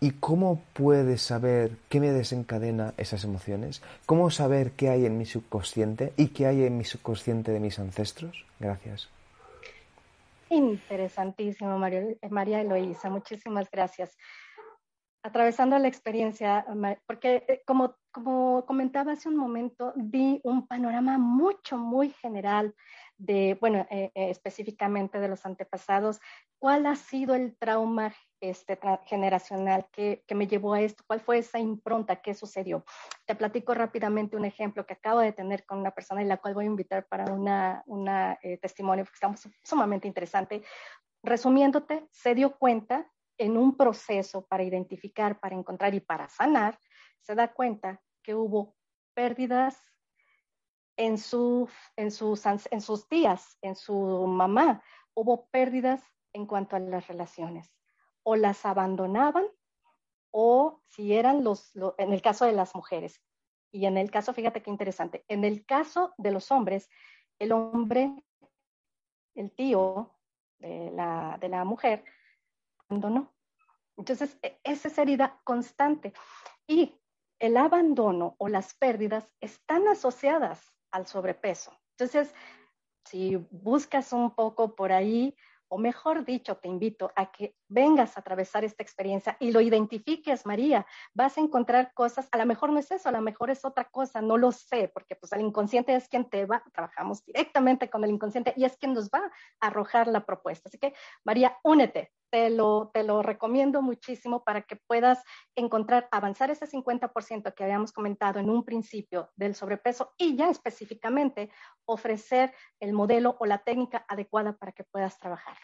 ¿Y 0.01 0.13
cómo 0.13 0.63
puedes 0.73 1.23
saber 1.23 1.73
qué 1.89 2.01
me 2.01 2.13
desencadena 2.13 2.95
esas 2.97 3.25
emociones? 3.25 3.83
¿Cómo 4.07 4.31
saber 4.31 4.73
qué 4.73 4.91
hay 4.91 5.07
en 5.07 5.19
mi 5.19 5.27
subconsciente 5.27 6.13
y 6.17 6.29
qué 6.29 6.47
hay 6.47 6.65
en 6.65 6.77
mi 6.77 6.85
subconsciente 6.85 7.53
de 7.53 7.61
mis 7.61 7.79
ancestros? 7.79 8.45
Gracias. 8.59 9.09
Interesantísimo, 10.49 11.79
María 11.79 12.61
Eloísa. 12.61 13.11
Muchísimas 13.11 13.71
gracias. 13.71 14.17
Atravesando 15.23 15.77
la 15.79 15.89
experiencia, 15.89 16.65
porque 17.07 17.45
eh, 17.49 17.63
como, 17.67 17.97
como 18.13 18.65
comentaba 18.65 19.13
hace 19.13 19.29
un 19.29 19.37
momento, 19.37 19.93
di 19.97 20.41
un 20.45 20.69
panorama 20.69 21.19
mucho, 21.19 21.77
muy 21.79 22.11
general 22.11 22.75
de, 23.19 23.57
bueno, 23.61 23.87
eh, 23.91 24.11
eh, 24.15 24.31
específicamente 24.31 25.19
de 25.21 25.29
los 25.29 25.47
antepasados, 25.47 26.21
¿cuál 26.59 26.87
ha 26.87 26.97
sido 26.97 27.35
el 27.35 27.57
trauma 27.57 28.15
este, 28.41 28.79
generacional 29.07 29.87
que, 29.91 30.23
me 30.35 30.47
llevó 30.47 30.75
a 30.75 30.83
esto? 30.83 31.03
¿Cuál 31.07 31.21
fue 31.21 31.39
esa 31.39 31.59
impronta? 31.59 32.17
¿Qué 32.17 32.35
sucedió? 32.35 32.85
Te 33.25 33.35
platico 33.35 33.75
rápidamente 33.75 34.37
un 34.37 34.45
ejemplo 34.45 34.87
que 34.87 34.95
acabo 34.95 35.21
de 35.21 35.33
tener 35.33 35.65
con 35.65 35.79
una 35.79 35.93
persona 35.93 36.23
y 36.23 36.27
la 36.27 36.37
cual 36.37 36.55
voy 36.55 36.65
a 36.65 36.69
invitar 36.69 37.07
para 37.07 37.33
una, 37.33 37.83
una 37.87 38.39
eh, 38.43 38.59
testimonio 38.59 39.05
que 39.05 39.13
está 39.13 39.33
sumamente 39.65 40.07
interesante. 40.07 40.63
Resumiéndote, 41.23 42.07
se 42.11 42.35
dio 42.35 42.57
cuenta 42.59 43.11
en 43.39 43.57
un 43.57 43.77
proceso 43.77 44.47
para 44.47 44.63
identificar, 44.63 45.41
para 45.41 45.55
encontrar 45.55 45.95
y 45.95 46.01
para 46.01 46.29
sanar, 46.29 46.79
se 47.21 47.35
da 47.35 47.53
cuenta 47.53 48.01
que 48.23 48.35
hubo 48.35 48.77
pérdidas 49.15 49.96
en, 50.97 51.19
su, 51.19 51.69
en, 51.97 52.11
sus, 52.11 52.45
en 52.47 52.81
sus 52.81 53.09
tías, 53.09 53.59
en 53.63 53.77
su 53.77 54.27
mamá, 54.27 54.83
hubo 55.15 55.47
pérdidas 55.49 56.03
en 56.33 56.47
cuanto 56.47 56.77
a 56.77 56.81
las 56.81 57.07
relaciones 57.07 57.75
o 58.23 58.37
las 58.37 58.67
abandonaban 58.67 59.47
o 60.31 60.83
si 60.89 61.15
eran 61.15 61.45
los, 61.45 61.73
en 61.99 62.13
el 62.13 62.21
caso 62.21 62.45
de 62.45 62.53
las 62.53 62.75
mujeres. 62.75 63.23
Y 63.73 63.87
en 63.87 63.97
el 63.97 64.11
caso, 64.11 64.33
fíjate 64.33 64.63
qué 64.63 64.71
interesante, 64.71 65.25
en 65.29 65.45
el 65.45 65.65
caso 65.65 66.15
de 66.19 66.31
los 66.31 66.51
hombres, 66.51 66.91
el 67.39 67.53
hombre, 67.53 68.15
el 69.35 69.53
tío 69.53 70.15
de 70.59 70.91
la, 70.93 71.39
de 71.41 71.49
la 71.49 71.65
mujer, 71.65 72.05
abandonó. 72.89 73.35
Entonces, 73.97 74.39
e, 74.43 74.59
esa 74.65 74.89
es 74.89 74.99
herida 74.99 75.41
constante. 75.45 76.13
Y 76.67 76.95
el 77.39 77.57
abandono 77.57 78.35
o 78.39 78.49
las 78.49 78.75
pérdidas 78.75 79.31
están 79.41 79.89
asociadas 79.89 80.76
al 80.97 81.07
sobrepeso. 81.07 81.77
Entonces, 81.93 82.35
si 83.05 83.37
buscas 83.51 84.13
un 84.13 84.35
poco 84.35 84.75
por 84.75 84.93
ahí, 84.93 85.37
o 85.69 85.79
mejor 85.79 86.25
dicho, 86.25 86.57
te 86.57 86.69
invito 86.69 87.13
a 87.17 87.33
que 87.33 87.57
vengas 87.69 88.17
a 88.17 88.21
atravesar 88.21 88.65
esta 88.65 88.83
experiencia 88.83 89.37
y 89.41 89.51
lo 89.51 89.61
identifiques, 89.61 90.47
María. 90.47 90.87
Vas 91.13 91.37
a 91.39 91.41
encontrar 91.41 91.93
cosas, 91.93 92.29
a 92.31 92.39
lo 92.39 92.47
mejor 92.47 92.71
no 92.71 92.79
es 92.79 92.91
eso, 92.91 93.09
a 93.09 93.13
lo 93.13 93.21
mejor 93.21 93.51
es 93.51 93.65
otra 93.65 93.85
cosa, 93.85 94.21
no 94.23 94.37
lo 94.37 94.53
sé, 94.53 94.89
porque 94.95 95.17
pues 95.17 95.33
el 95.33 95.41
inconsciente 95.41 95.95
es 95.95 96.09
quien 96.09 96.31
te 96.31 96.47
va, 96.47 96.63
trabajamos 96.73 97.25
directamente 97.25 97.91
con 97.91 98.05
el 98.05 98.11
inconsciente 98.11 98.55
y 98.57 98.65
es 98.65 98.77
quien 98.77 98.95
nos 98.95 99.09
va 99.11 99.31
a 99.61 99.67
arrojar 99.67 100.07
la 100.07 100.25
propuesta. 100.25 100.69
Así 100.69 100.79
que, 100.79 100.95
María, 101.25 101.59
únete, 101.65 102.13
te 102.31 102.51
lo, 102.51 102.91
te 102.93 103.03
lo 103.03 103.23
recomiendo 103.23 103.83
muchísimo 103.83 104.45
para 104.45 104.63
que 104.63 104.77
puedas 104.77 105.23
encontrar, 105.55 106.09
avanzar 106.11 106.51
ese 106.51 106.67
50% 106.67 107.55
que 107.55 107.65
habíamos 107.65 107.93
comentado 107.93 108.39
en 108.39 108.51
un 108.51 108.65
principio 108.65 109.31
del 109.37 109.55
sobrepeso 109.55 110.13
y 110.19 110.37
ya 110.37 110.51
específicamente 110.51 111.51
ofrecer 111.85 112.53
el 112.81 112.93
modelo 112.93 113.37
o 113.39 113.47
la 113.47 113.59
técnica 113.59 114.05
adecuada 114.09 114.53
para 114.55 114.73
que 114.73 114.85
puedas 114.85 115.19
trabajar. 115.19 115.57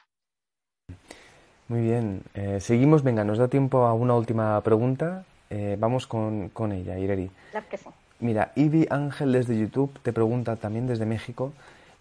Muy 1.69 1.81
bien, 1.81 2.23
eh, 2.35 2.61
seguimos, 2.61 3.03
venga, 3.03 3.25
nos 3.25 3.39
da 3.39 3.49
tiempo 3.49 3.87
a 3.87 3.95
una 3.95 4.15
última 4.15 4.61
pregunta. 4.61 5.25
Eh, 5.51 5.77
vamos 5.79 6.07
con, 6.07 6.49
con, 6.49 6.73
ella, 6.73 6.99
Ireri. 6.99 7.31
Claro 7.51 7.67
que 7.69 7.77
sí. 7.77 7.89
Mira, 8.21 8.53
Ivy 8.55 8.87
Ángel 8.91 9.33
desde 9.33 9.59
YouTube 9.59 9.99
te 10.01 10.13
pregunta 10.13 10.57
también 10.57 10.87
desde 10.87 11.07
México 11.07 11.53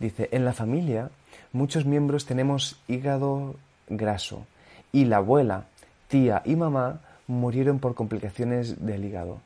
Dice, 0.02 0.30
en 0.32 0.46
la 0.46 0.54
familia 0.54 1.12
muchos 1.54 1.86
miembros 1.86 2.26
tenemos 2.26 2.82
hígado 2.88 3.56
graso 3.98 4.46
y 4.92 5.06
la 5.06 5.18
abuela, 5.18 5.66
tía 6.08 6.42
y 6.46 6.56
mamá 6.56 7.02
murieron 7.28 7.80
por 7.80 7.96
complicaciones 7.96 8.86
del 8.86 9.06
hígado. 9.06 9.42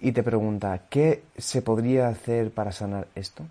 Y 0.00 0.12
te 0.12 0.22
pregunta, 0.22 0.86
¿qué 0.90 1.24
se 1.38 1.62
podría 1.62 2.08
hacer 2.08 2.52
para 2.52 2.72
sanar 2.72 3.08
esto? 3.14 3.44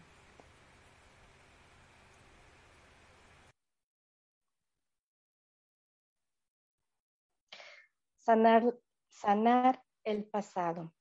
Sanar, 8.19 8.75
sanar 9.09 9.81
el 10.03 10.23
pasado. 10.25 10.93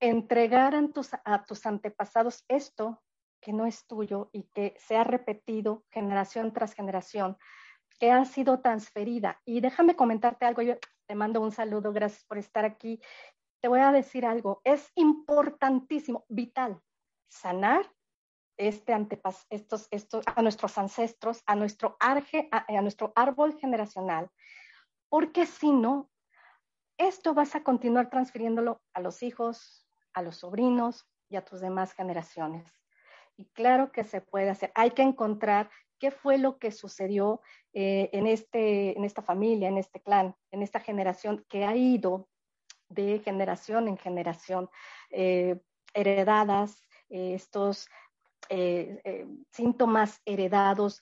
Entregar 0.00 0.74
a 0.74 0.88
tus, 0.88 1.10
a 1.24 1.44
tus 1.44 1.64
antepasados 1.66 2.44
esto 2.48 3.02
que 3.40 3.52
no 3.52 3.66
es 3.66 3.86
tuyo 3.86 4.30
y 4.32 4.44
que 4.54 4.74
se 4.78 4.96
ha 4.96 5.04
repetido 5.04 5.84
generación 5.90 6.52
tras 6.52 6.74
generación, 6.74 7.36
que 7.98 8.10
ha 8.10 8.24
sido 8.24 8.60
transferida. 8.60 9.40
Y 9.44 9.60
déjame 9.60 9.96
comentarte 9.96 10.46
algo, 10.46 10.62
yo 10.62 10.74
te 11.06 11.14
mando 11.14 11.40
un 11.40 11.52
saludo, 11.52 11.92
gracias 11.92 12.24
por 12.24 12.38
estar 12.38 12.64
aquí. 12.64 13.00
Te 13.60 13.68
voy 13.68 13.80
a 13.80 13.92
decir 13.92 14.26
algo, 14.26 14.60
es 14.64 14.90
importantísimo, 14.94 16.24
vital, 16.28 16.80
sanar 17.28 17.90
este 18.56 18.92
antepas 18.92 19.46
estos, 19.50 19.88
estos, 19.90 20.24
a 20.26 20.42
nuestros 20.42 20.78
ancestros, 20.78 21.42
a 21.46 21.56
nuestro, 21.56 21.96
arge, 21.98 22.48
a, 22.52 22.64
a 22.68 22.82
nuestro 22.82 23.12
árbol 23.16 23.58
generacional, 23.58 24.30
porque 25.08 25.46
si 25.46 25.72
no, 25.72 26.10
esto 26.96 27.34
vas 27.34 27.54
a 27.56 27.64
continuar 27.64 28.10
transfiriéndolo 28.10 28.80
a 28.92 29.00
los 29.00 29.22
hijos, 29.22 29.88
a 30.12 30.22
los 30.22 30.36
sobrinos 30.36 31.08
y 31.28 31.36
a 31.36 31.44
tus 31.44 31.60
demás 31.60 31.92
generaciones. 31.92 32.72
Y 33.36 33.46
claro 33.46 33.90
que 33.90 34.04
se 34.04 34.20
puede 34.20 34.50
hacer. 34.50 34.70
Hay 34.76 34.92
que 34.92 35.02
encontrar 35.02 35.70
qué 35.98 36.10
fue 36.10 36.38
lo 36.38 36.58
que 36.58 36.70
sucedió 36.70 37.40
eh, 37.72 38.10
en, 38.12 38.26
este, 38.26 38.96
en 38.96 39.04
esta 39.04 39.22
familia, 39.22 39.68
en 39.68 39.78
este 39.78 40.00
clan, 40.00 40.34
en 40.50 40.62
esta 40.62 40.80
generación 40.80 41.44
que 41.48 41.64
ha 41.64 41.76
ido 41.76 42.28
de 42.88 43.20
generación 43.20 43.88
en 43.88 43.96
generación, 43.96 44.70
eh, 45.10 45.60
heredadas, 45.92 46.82
eh, 47.08 47.34
estos 47.34 47.88
síntomas 49.50 50.20
heredados, 50.26 51.00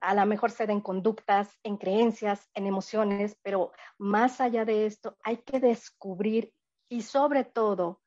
a 0.00 0.14
lo 0.14 0.26
mejor 0.26 0.50
se 0.50 0.64
en 0.64 0.80
conductas, 0.80 1.56
en 1.62 1.76
creencias, 1.76 2.50
en 2.54 2.66
emociones, 2.66 3.38
pero 3.40 3.70
más 3.98 4.40
allá 4.40 4.64
de 4.64 4.86
esto 4.86 5.16
hay 5.22 5.36
que 5.38 5.60
descubrir 5.60 6.52
y 6.88 7.02
sobre 7.02 7.44
todo 7.44 8.00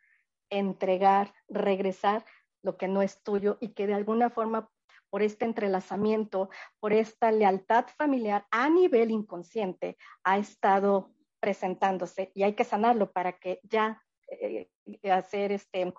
entregar, 0.50 1.34
regresar 1.48 2.26
lo 2.64 2.76
que 2.78 2.90
no 2.90 3.02
es 3.02 3.24
tuyo 3.24 3.58
y 3.62 3.70
que 3.70 3.88
de 3.88 3.94
alguna 3.94 4.30
forma 4.30 4.70
por 5.16 5.24
este 5.24 5.46
entrelazamiento, 5.46 6.50
por 6.82 6.92
esta 6.92 7.32
lealtad 7.32 7.86
familiar 7.98 8.46
a 8.52 8.68
nivel 8.70 9.12
inconsciente 9.12 9.96
ha 10.26 10.38
estado 10.38 11.10
presentándose 11.40 12.34
y 12.36 12.44
hay 12.44 12.52
que 12.52 12.66
sanarlo 12.66 13.14
para 13.14 13.32
que 13.40 13.62
ya 13.64 14.04
eh, 14.28 14.68
hacer 15.10 15.54
este, 15.54 15.94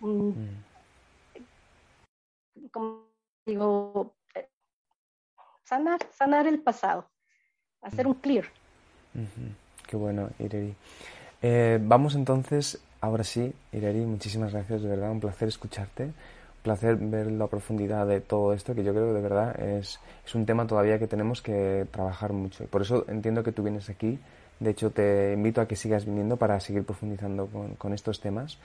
mm. 0.00 0.32
como 2.72 3.04
digo, 3.46 4.16
eh, 4.34 4.48
sanar, 5.62 6.00
sanar 6.10 6.48
el 6.48 6.60
pasado, 6.60 7.08
hacer 7.80 8.08
un 8.08 8.14
clear. 8.14 8.46
Qué 9.86 9.96
bueno, 9.96 10.30
Ireri. 10.40 10.74
Eh, 11.42 11.78
vamos 11.80 12.16
entonces 12.16 12.82
Ahora 13.00 13.22
sí, 13.22 13.52
Ireri, 13.70 14.00
muchísimas 14.00 14.52
gracias, 14.52 14.82
de 14.82 14.88
verdad, 14.88 15.12
un 15.12 15.20
placer 15.20 15.46
escucharte, 15.46 16.10
placer 16.68 16.96
ver 16.96 17.32
la 17.32 17.46
profundidad 17.46 18.06
de 18.06 18.20
todo 18.20 18.52
esto, 18.52 18.74
que 18.74 18.84
yo 18.84 18.92
creo 18.92 19.06
que 19.06 19.14
de 19.14 19.22
verdad 19.22 19.58
es, 19.58 19.98
es 20.26 20.34
un 20.34 20.44
tema 20.44 20.66
todavía 20.66 20.98
que 20.98 21.06
tenemos 21.06 21.40
que 21.40 21.86
trabajar 21.90 22.34
mucho. 22.34 22.66
Por 22.66 22.82
eso 22.82 23.06
entiendo 23.08 23.42
que 23.42 23.52
tú 23.52 23.62
vienes 23.62 23.88
aquí, 23.88 24.18
de 24.60 24.70
hecho 24.70 24.90
te 24.90 25.32
invito 25.32 25.62
a 25.62 25.66
que 25.66 25.76
sigas 25.76 26.04
viniendo 26.04 26.36
para 26.36 26.60
seguir 26.60 26.84
profundizando 26.84 27.46
con, 27.46 27.74
con 27.76 27.94
estos 27.94 28.20
temas. 28.20 28.58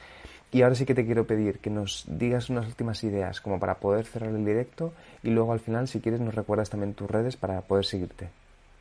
Y 0.51 0.63
ahora 0.63 0.75
sí 0.75 0.85
que 0.85 0.93
te 0.93 1.05
quiero 1.05 1.25
pedir 1.25 1.59
que 1.59 1.69
nos 1.69 2.03
digas 2.07 2.49
unas 2.49 2.67
últimas 2.67 3.01
ideas 3.05 3.39
como 3.39 3.57
para 3.57 3.75
poder 3.75 4.05
cerrar 4.05 4.31
el 4.31 4.43
directo 4.43 4.93
y 5.23 5.29
luego 5.29 5.53
al 5.53 5.61
final, 5.61 5.87
si 5.87 6.01
quieres, 6.01 6.19
nos 6.19 6.35
recuerdas 6.35 6.69
también 6.69 6.93
tus 6.93 7.09
redes 7.09 7.37
para 7.37 7.61
poder 7.61 7.85
seguirte. 7.85 8.29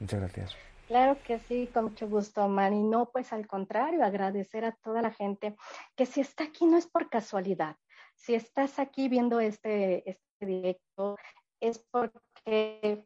Muchas 0.01 0.19
gracias. 0.19 0.57
Claro 0.89 1.17
que 1.25 1.39
sí, 1.39 1.71
con 1.73 1.85
mucho 1.85 2.09
gusto, 2.09 2.47
Manny. 2.49 2.83
No, 2.83 3.07
pues 3.07 3.33
al 3.33 3.47
contrario, 3.47 4.05
agradecer 4.05 4.65
a 4.65 4.73
toda 4.73 5.01
la 5.01 5.13
gente 5.13 5.55
que 5.97 6.07
si 6.07 6.21
está 6.21 6.45
aquí 6.45 6.67
no 6.67 6.77
es 6.77 6.87
por 6.87 7.09
casualidad. 7.09 7.77
Si 8.23 8.37
estás 8.37 8.79
aquí 8.79 9.09
viendo 9.09 9.41
este, 9.41 10.09
este 10.09 10.47
directo 10.47 11.17
es 11.61 11.85
porque 11.91 13.05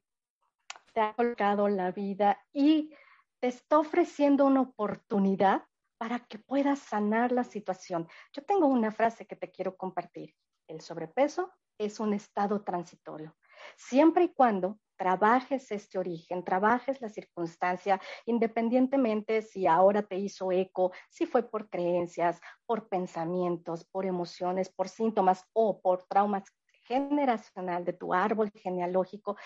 te 0.92 1.00
ha 1.00 1.14
colocado 1.14 1.68
la 1.68 1.90
vida 1.90 2.44
y 2.52 2.94
te 3.40 3.48
está 3.48 3.78
ofreciendo 3.78 4.44
una 4.44 4.60
oportunidad 4.60 5.64
para 5.98 6.18
que 6.18 6.38
puedas 6.38 6.80
sanar 6.80 7.32
la 7.32 7.44
situación. 7.44 8.06
Yo 8.34 8.44
tengo 8.44 8.66
una 8.66 8.92
frase 8.92 9.26
que 9.26 9.36
te 9.36 9.50
quiero 9.50 9.78
compartir. 9.78 10.34
El 10.68 10.82
sobrepeso 10.82 11.50
es 11.78 11.98
un 11.98 12.12
estado 12.12 12.62
transitorio. 12.62 13.34
Siempre 13.76 14.24
y 14.24 14.28
cuando 14.28 14.78
trabajes 14.96 15.70
este 15.70 15.98
origen, 15.98 16.42
trabajes 16.42 17.00
la 17.00 17.08
circunstancia, 17.08 18.00
independientemente 18.24 19.42
si 19.42 19.66
ahora 19.66 20.02
te 20.02 20.16
hizo 20.16 20.50
eco, 20.52 20.92
si 21.08 21.26
fue 21.26 21.42
por 21.42 21.68
creencias, 21.68 22.40
por 22.64 22.88
pensamientos, 22.88 23.84
por 23.84 24.06
emociones, 24.06 24.70
por 24.70 24.88
síntomas 24.88 25.44
o 25.52 25.80
por 25.80 26.04
traumas 26.04 26.44
generacional 26.84 27.84
de 27.84 27.92
tu 27.92 28.14
árbol 28.14 28.50
genealógico. 28.54 29.36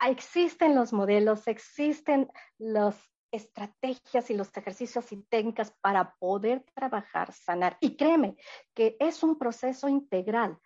Existen 0.00 0.74
los 0.74 0.92
modelos, 0.92 1.48
existen 1.48 2.30
las 2.58 2.96
estrategias 3.30 4.30
y 4.30 4.34
los 4.34 4.56
ejercicios 4.56 5.12
y 5.12 5.22
técnicas 5.24 5.72
para 5.80 6.14
poder 6.18 6.64
trabajar, 6.74 7.32
sanar. 7.32 7.76
Y 7.80 7.96
créeme 7.96 8.36
que 8.74 8.96
es 9.00 9.22
un 9.22 9.38
proceso 9.38 9.88
integral 9.88 10.58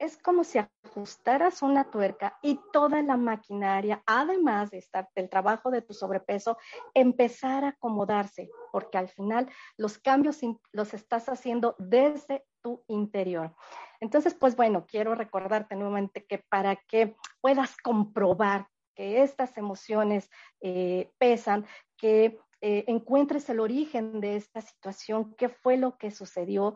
es 0.00 0.16
como 0.16 0.44
si 0.44 0.58
ajustaras 0.58 1.60
una 1.62 1.90
tuerca 1.90 2.38
y 2.42 2.58
toda 2.72 3.02
la 3.02 3.18
maquinaria, 3.18 4.02
además 4.06 4.70
de 4.70 4.78
estar 4.78 5.08
del 5.14 5.28
trabajo 5.28 5.70
de 5.70 5.82
tu 5.82 5.92
sobrepeso, 5.92 6.56
empezar 6.94 7.64
a 7.64 7.68
acomodarse, 7.68 8.48
porque 8.72 8.96
al 8.96 9.08
final 9.08 9.48
los 9.76 9.98
cambios 9.98 10.40
los 10.72 10.94
estás 10.94 11.28
haciendo 11.28 11.76
desde 11.78 12.44
tu 12.62 12.82
interior. 12.88 13.54
Entonces, 14.00 14.34
pues 14.34 14.56
bueno, 14.56 14.86
quiero 14.88 15.14
recordarte 15.14 15.76
nuevamente 15.76 16.24
que 16.24 16.38
para 16.38 16.76
que 16.76 17.14
puedas 17.42 17.76
comprobar 17.76 18.68
que 18.94 19.22
estas 19.22 19.56
emociones 19.58 20.30
eh, 20.62 21.12
pesan, 21.18 21.66
que 21.98 22.40
eh, 22.62 22.84
encuentres 22.88 23.48
el 23.50 23.60
origen 23.60 24.20
de 24.20 24.36
esta 24.36 24.62
situación, 24.62 25.34
qué 25.36 25.48
fue 25.48 25.76
lo 25.76 25.96
que 25.96 26.10
sucedió, 26.10 26.74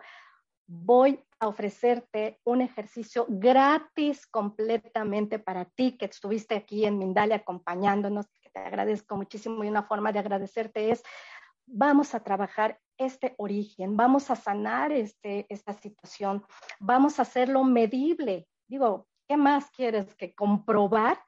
voy 0.66 1.22
a 1.38 1.48
ofrecerte 1.48 2.40
un 2.44 2.60
ejercicio 2.60 3.26
gratis 3.28 4.26
completamente 4.26 5.38
para 5.38 5.64
ti 5.64 5.96
que 5.98 6.06
estuviste 6.06 6.54
aquí 6.54 6.84
en 6.84 6.98
Mindalia 6.98 7.36
acompañándonos, 7.36 8.26
que 8.40 8.50
te 8.50 8.60
agradezco 8.60 9.16
muchísimo 9.16 9.62
y 9.64 9.68
una 9.68 9.82
forma 9.82 10.12
de 10.12 10.20
agradecerte 10.20 10.90
es, 10.90 11.02
vamos 11.66 12.14
a 12.14 12.22
trabajar 12.22 12.78
este 12.96 13.34
origen, 13.38 13.96
vamos 13.96 14.30
a 14.30 14.36
sanar 14.36 14.92
este, 14.92 15.46
esta 15.48 15.72
situación, 15.72 16.44
vamos 16.78 17.18
a 17.18 17.22
hacerlo 17.22 17.64
medible. 17.64 18.46
Digo, 18.68 19.08
¿qué 19.28 19.36
más 19.36 19.70
quieres 19.70 20.14
que 20.14 20.34
comprobar 20.34 21.18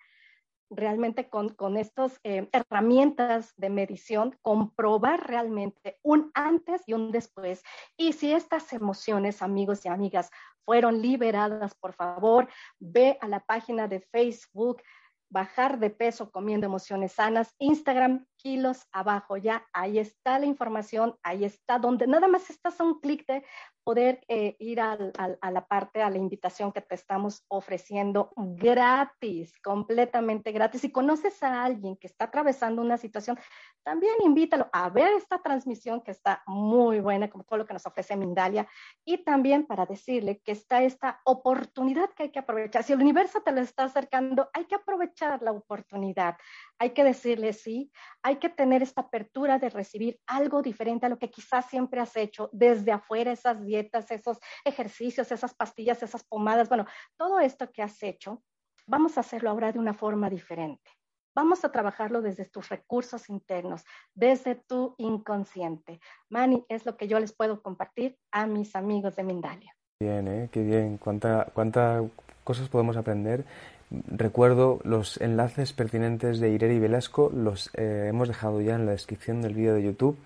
realmente 0.71 1.29
con, 1.29 1.51
con 1.51 1.77
estas 1.77 2.21
eh, 2.25 2.49
herramientas 2.53 3.55
de 3.57 3.71
medición, 3.71 4.37
comprobar 4.43 5.29
realmente 5.29 5.99
un 6.03 6.31
antes 6.35 6.83
y 6.87 6.93
un 6.93 7.13
después. 7.13 7.63
Y 7.97 8.13
si 8.13 8.33
estas 8.33 8.73
emociones, 8.73 9.43
amigos 9.43 9.85
y 9.85 9.89
amigas, 9.89 10.31
fueron 10.65 11.01
liberadas, 11.01 11.75
por 11.75 11.93
favor, 11.93 12.49
ve 12.81 13.19
a 13.21 13.29
la 13.29 13.41
página 13.41 13.87
de 13.87 14.01
Facebook 14.01 14.83
bajar 15.29 15.79
de 15.79 15.91
peso 15.91 16.31
comiendo 16.31 16.67
emociones 16.67 17.13
sanas, 17.13 17.55
Instagram, 17.59 18.27
kilos 18.47 18.87
abajo, 18.93 19.37
ya 19.37 19.67
ahí 19.73 19.99
está 19.99 20.39
la 20.39 20.47
información, 20.47 21.17
ahí 21.25 21.45
está 21.45 21.81
donde 21.81 22.07
nada 22.07 22.29
más 22.29 22.49
estás 22.49 22.81
a 22.81 22.85
un 22.85 23.01
clic 23.01 23.27
de 23.27 23.45
poder 23.83 24.21
eh, 24.29 24.57
ir 24.59 24.81
a 24.81 24.97
la 24.97 25.67
parte, 25.67 26.03
a 26.03 26.11
la 26.11 26.19
invitación 26.19 26.73
que 26.73 26.81
te 26.81 26.95
estamos 26.97 27.45
ofreciendo 27.49 28.33
gratis, 28.37 29.57
completamente 29.63 30.51
gratis. 30.51 30.81
Si 30.81 30.91
conoces 30.91 31.41
a 31.43 31.65
alguien 31.65 31.97
que 31.97 32.09
está 32.09 32.25
atravesando 32.25 32.83
una 32.83 32.99
situación, 32.99 33.39
también 33.85 34.15
invítalo 34.25 34.69
a 34.73 34.91
ver 34.91 35.13
esta 35.13 35.41
transmisión 35.41 36.01
que 36.01 36.11
está 36.11 36.43
muy 36.47 36.99
buena, 36.99 37.31
como 37.31 37.45
todo 37.45 37.59
lo 37.59 37.67
que 37.67 37.75
nos 37.75 37.87
ofrece 37.87 38.17
Mindalia, 38.17 38.67
y 39.05 39.19
también 39.19 39.67
para 39.67 39.87
decirle 39.87 40.41
que 40.45 40.51
está 40.51 40.83
esta 40.83 41.21
oportunidad 41.25 42.11
que 42.11 42.25
hay 42.25 42.31
que 42.31 42.41
aprovechar. 42.41 42.83
Si 42.83 42.93
el 42.93 43.01
universo 43.01 43.41
te 43.43 43.53
lo 43.53 43.61
está 43.61 43.85
acercando, 43.85 44.51
hay 44.53 44.65
que 44.65 44.75
aprovechar 44.75 45.43
la 45.43 45.53
oportunidad. 45.53 46.37
Hay 46.79 46.91
que 46.91 47.05
decirle 47.05 47.53
sí, 47.53 47.91
hay 48.23 48.37
que 48.37 48.49
tener 48.49 48.83
esta 48.83 49.03
apertura 49.03 49.59
de 49.59 49.71
recibir 49.71 50.19
algo 50.27 50.61
diferente 50.61 51.07
a 51.07 51.09
lo 51.09 51.19
que 51.19 51.31
quizás 51.31 51.67
siempre 51.67 52.01
has 52.01 52.17
hecho 52.17 52.51
desde 52.53 52.93
afuera, 52.93 53.33
esas 53.33 53.65
10 53.65 53.67
dietas, 53.67 54.11
esos 54.11 54.39
ejercicios, 54.65 55.31
esas 55.31 55.55
pastillas, 55.55 56.03
esas 56.03 56.25
pomadas, 56.25 56.69
bueno, 56.69 56.87
todo 57.17 57.41
esto 57.41 57.71
que 57.71 57.83
has 57.83 58.03
hecho, 58.03 58.43
vamos 58.87 59.17
a 59.17 59.21
hacerlo 59.21 59.51
ahora 59.51 59.73
de 59.73 59.79
una 59.79 59.95
forma 59.95 60.31
diferente. 60.31 60.91
Vamos 61.35 61.65
a 61.67 61.71
trabajarlo 61.71 62.23
desde 62.23 62.47
tus 62.47 62.71
recursos 62.71 63.29
internos, 63.29 63.85
desde 64.15 64.55
tu 64.55 64.95
inconsciente. 64.97 66.01
Mani, 66.31 66.65
es 66.71 66.87
lo 66.87 66.97
que 66.97 67.09
yo 67.09 67.21
les 67.21 67.35
puedo 67.35 67.61
compartir 67.61 68.17
a 68.33 68.47
mis 68.47 68.75
amigos 68.75 69.17
de 69.17 69.23
Mindalia. 69.23 69.77
Bien, 70.01 70.27
¿eh? 70.29 70.49
qué 70.51 70.63
bien. 70.63 70.97
Cuántas 70.97 71.51
cuánta 71.53 72.03
cosas 72.43 72.71
podemos 72.71 72.97
aprender. 72.97 73.45
Recuerdo 73.91 74.81
los 74.85 75.21
enlaces 75.21 75.73
pertinentes 75.73 76.41
de 76.41 76.51
Ireri 76.51 76.79
Velasco, 76.79 77.31
los 77.35 77.71
eh, 77.75 78.07
hemos 78.09 78.29
dejado 78.29 78.61
ya 78.61 78.75
en 78.75 78.87
la 78.87 78.93
descripción 78.93 79.43
del 79.43 79.55
vídeo 79.55 79.75
de 79.75 79.83
YouTube. 79.83 80.19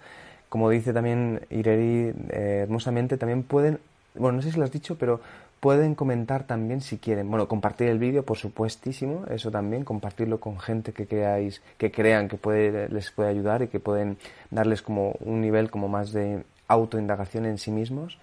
Como 0.48 0.70
dice 0.70 0.92
también 0.92 1.42
Ireri 1.50 2.12
eh, 2.30 2.60
hermosamente, 2.62 3.16
también 3.16 3.42
pueden, 3.42 3.78
bueno, 4.14 4.36
no 4.36 4.42
sé 4.42 4.50
si 4.50 4.58
lo 4.58 4.64
has 4.64 4.72
dicho, 4.72 4.96
pero 4.98 5.20
Pueden 5.60 5.94
comentar 5.94 6.44
también 6.44 6.80
si 6.80 6.96
quieren. 6.96 7.28
Bueno, 7.28 7.46
compartir 7.46 7.88
el 7.88 7.98
vídeo, 7.98 8.22
por 8.22 8.38
supuestísimo, 8.38 9.26
eso 9.26 9.50
también, 9.50 9.84
compartirlo 9.84 10.40
con 10.40 10.58
gente 10.58 10.94
que 10.94 11.06
creáis, 11.06 11.60
que 11.76 11.92
crean 11.92 12.28
que 12.28 12.38
puede, 12.38 12.88
les 12.88 13.10
puede 13.10 13.28
ayudar 13.28 13.60
y 13.60 13.68
que 13.68 13.78
pueden 13.78 14.16
darles 14.50 14.80
como 14.80 15.16
un 15.20 15.42
nivel 15.42 15.70
como 15.70 15.86
más 15.86 16.12
de 16.12 16.44
autoindagación 16.66 17.44
en 17.44 17.58
sí 17.58 17.70
mismos. 17.70 18.18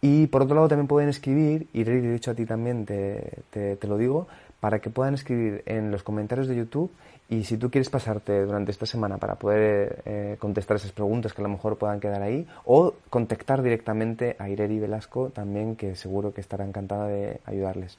Y 0.00 0.28
por 0.28 0.42
otro 0.42 0.54
lado 0.54 0.68
también 0.68 0.86
pueden 0.86 1.08
escribir, 1.08 1.66
y 1.72 1.82
de 1.82 2.14
hecho 2.14 2.30
a 2.30 2.34
ti 2.34 2.46
también 2.46 2.86
te, 2.86 3.42
te 3.50 3.88
lo 3.88 3.98
digo, 3.98 4.28
para 4.60 4.80
que 4.80 4.90
puedan 4.90 5.14
escribir 5.14 5.62
en 5.66 5.90
los 5.90 6.02
comentarios 6.02 6.48
de 6.48 6.56
YouTube 6.56 6.90
y 7.28 7.42
si 7.42 7.56
tú 7.56 7.70
quieres 7.70 7.90
pasarte 7.90 8.44
durante 8.44 8.70
esta 8.70 8.86
semana 8.86 9.18
para 9.18 9.34
poder 9.34 10.02
eh, 10.04 10.36
contestar 10.38 10.76
esas 10.76 10.92
preguntas 10.92 11.32
que 11.32 11.42
a 11.42 11.44
lo 11.44 11.48
mejor 11.48 11.76
puedan 11.76 11.98
quedar 11.98 12.22
ahí, 12.22 12.46
o 12.64 12.94
contactar 13.10 13.62
directamente 13.62 14.36
a 14.38 14.48
Ireri 14.48 14.78
Velasco 14.78 15.30
también, 15.30 15.74
que 15.74 15.96
seguro 15.96 16.32
que 16.32 16.40
estará 16.40 16.64
encantada 16.64 17.08
de 17.08 17.40
ayudarles. 17.44 17.98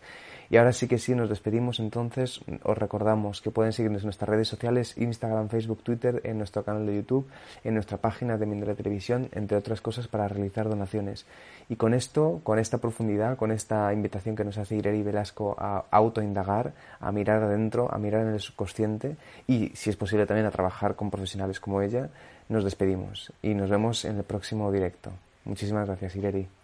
Y 0.50 0.58
ahora 0.58 0.72
sí 0.72 0.88
que 0.88 0.98
sí, 0.98 1.14
nos 1.14 1.30
despedimos 1.30 1.80
entonces. 1.80 2.42
Os 2.64 2.78
recordamos 2.78 3.42
que 3.42 3.52
pueden 3.52 3.74
seguirnos 3.74 4.02
en 4.04 4.08
nuestras 4.08 4.30
redes 4.30 4.48
sociales, 4.48 4.98
Instagram, 4.98 5.50
Facebook, 5.50 5.84
Twitter, 5.84 6.22
en 6.24 6.38
nuestro 6.38 6.64
canal 6.64 6.86
de 6.86 6.96
YouTube, 6.96 7.28
en 7.64 7.74
nuestra 7.74 7.98
página 7.98 8.38
de 8.38 8.46
Mindre 8.46 8.76
Televisión, 8.76 9.30
entre 9.34 9.58
otras 9.58 9.82
cosas 9.82 10.08
para 10.08 10.28
realizar 10.28 10.70
donaciones. 10.70 11.26
Y 11.70 11.76
con 11.76 11.94
esto, 11.94 12.40
con 12.44 12.60
esta 12.60 12.78
profundidad, 12.78 13.38
con 13.38 13.52
esta 13.52 13.92
invitación 13.92 14.36
que 14.36 14.46
nos 14.46 14.58
hace 14.58 14.76
Ireri 14.76 15.04
Velasco 15.04 15.56
a 15.60 15.86
autoindagar, 15.92 16.74
a 17.00 17.12
mirar 17.12 17.44
adentro, 17.44 17.94
a 17.94 17.98
mirar 17.98 18.22
en 18.22 18.34
el 18.34 18.40
subconsciente 18.40 19.18
y, 19.48 19.70
si 19.76 19.90
es 19.90 19.98
posible, 19.98 20.26
también 20.26 20.48
a 20.48 20.52
trabajar 20.52 20.96
con 20.96 21.12
profesionales 21.12 21.60
como 21.60 21.82
ella, 21.82 22.10
nos 22.50 22.64
despedimos 22.64 23.34
y 23.42 23.54
nos 23.54 23.70
vemos 23.70 24.06
en 24.06 24.18
el 24.18 24.24
próximo 24.24 24.72
directo. 24.72 25.12
Muchísimas 25.44 25.88
gracias, 25.88 26.16
Ireri. 26.16 26.57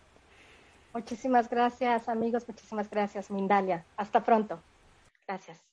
Muchísimas 0.94 1.50
gracias, 1.50 2.08
amigos. 2.08 2.48
Muchísimas 2.48 2.90
gracias, 2.90 3.32
Mindalia. 3.32 3.86
Hasta 3.98 4.24
pronto. 4.24 4.62
Gracias. 5.28 5.73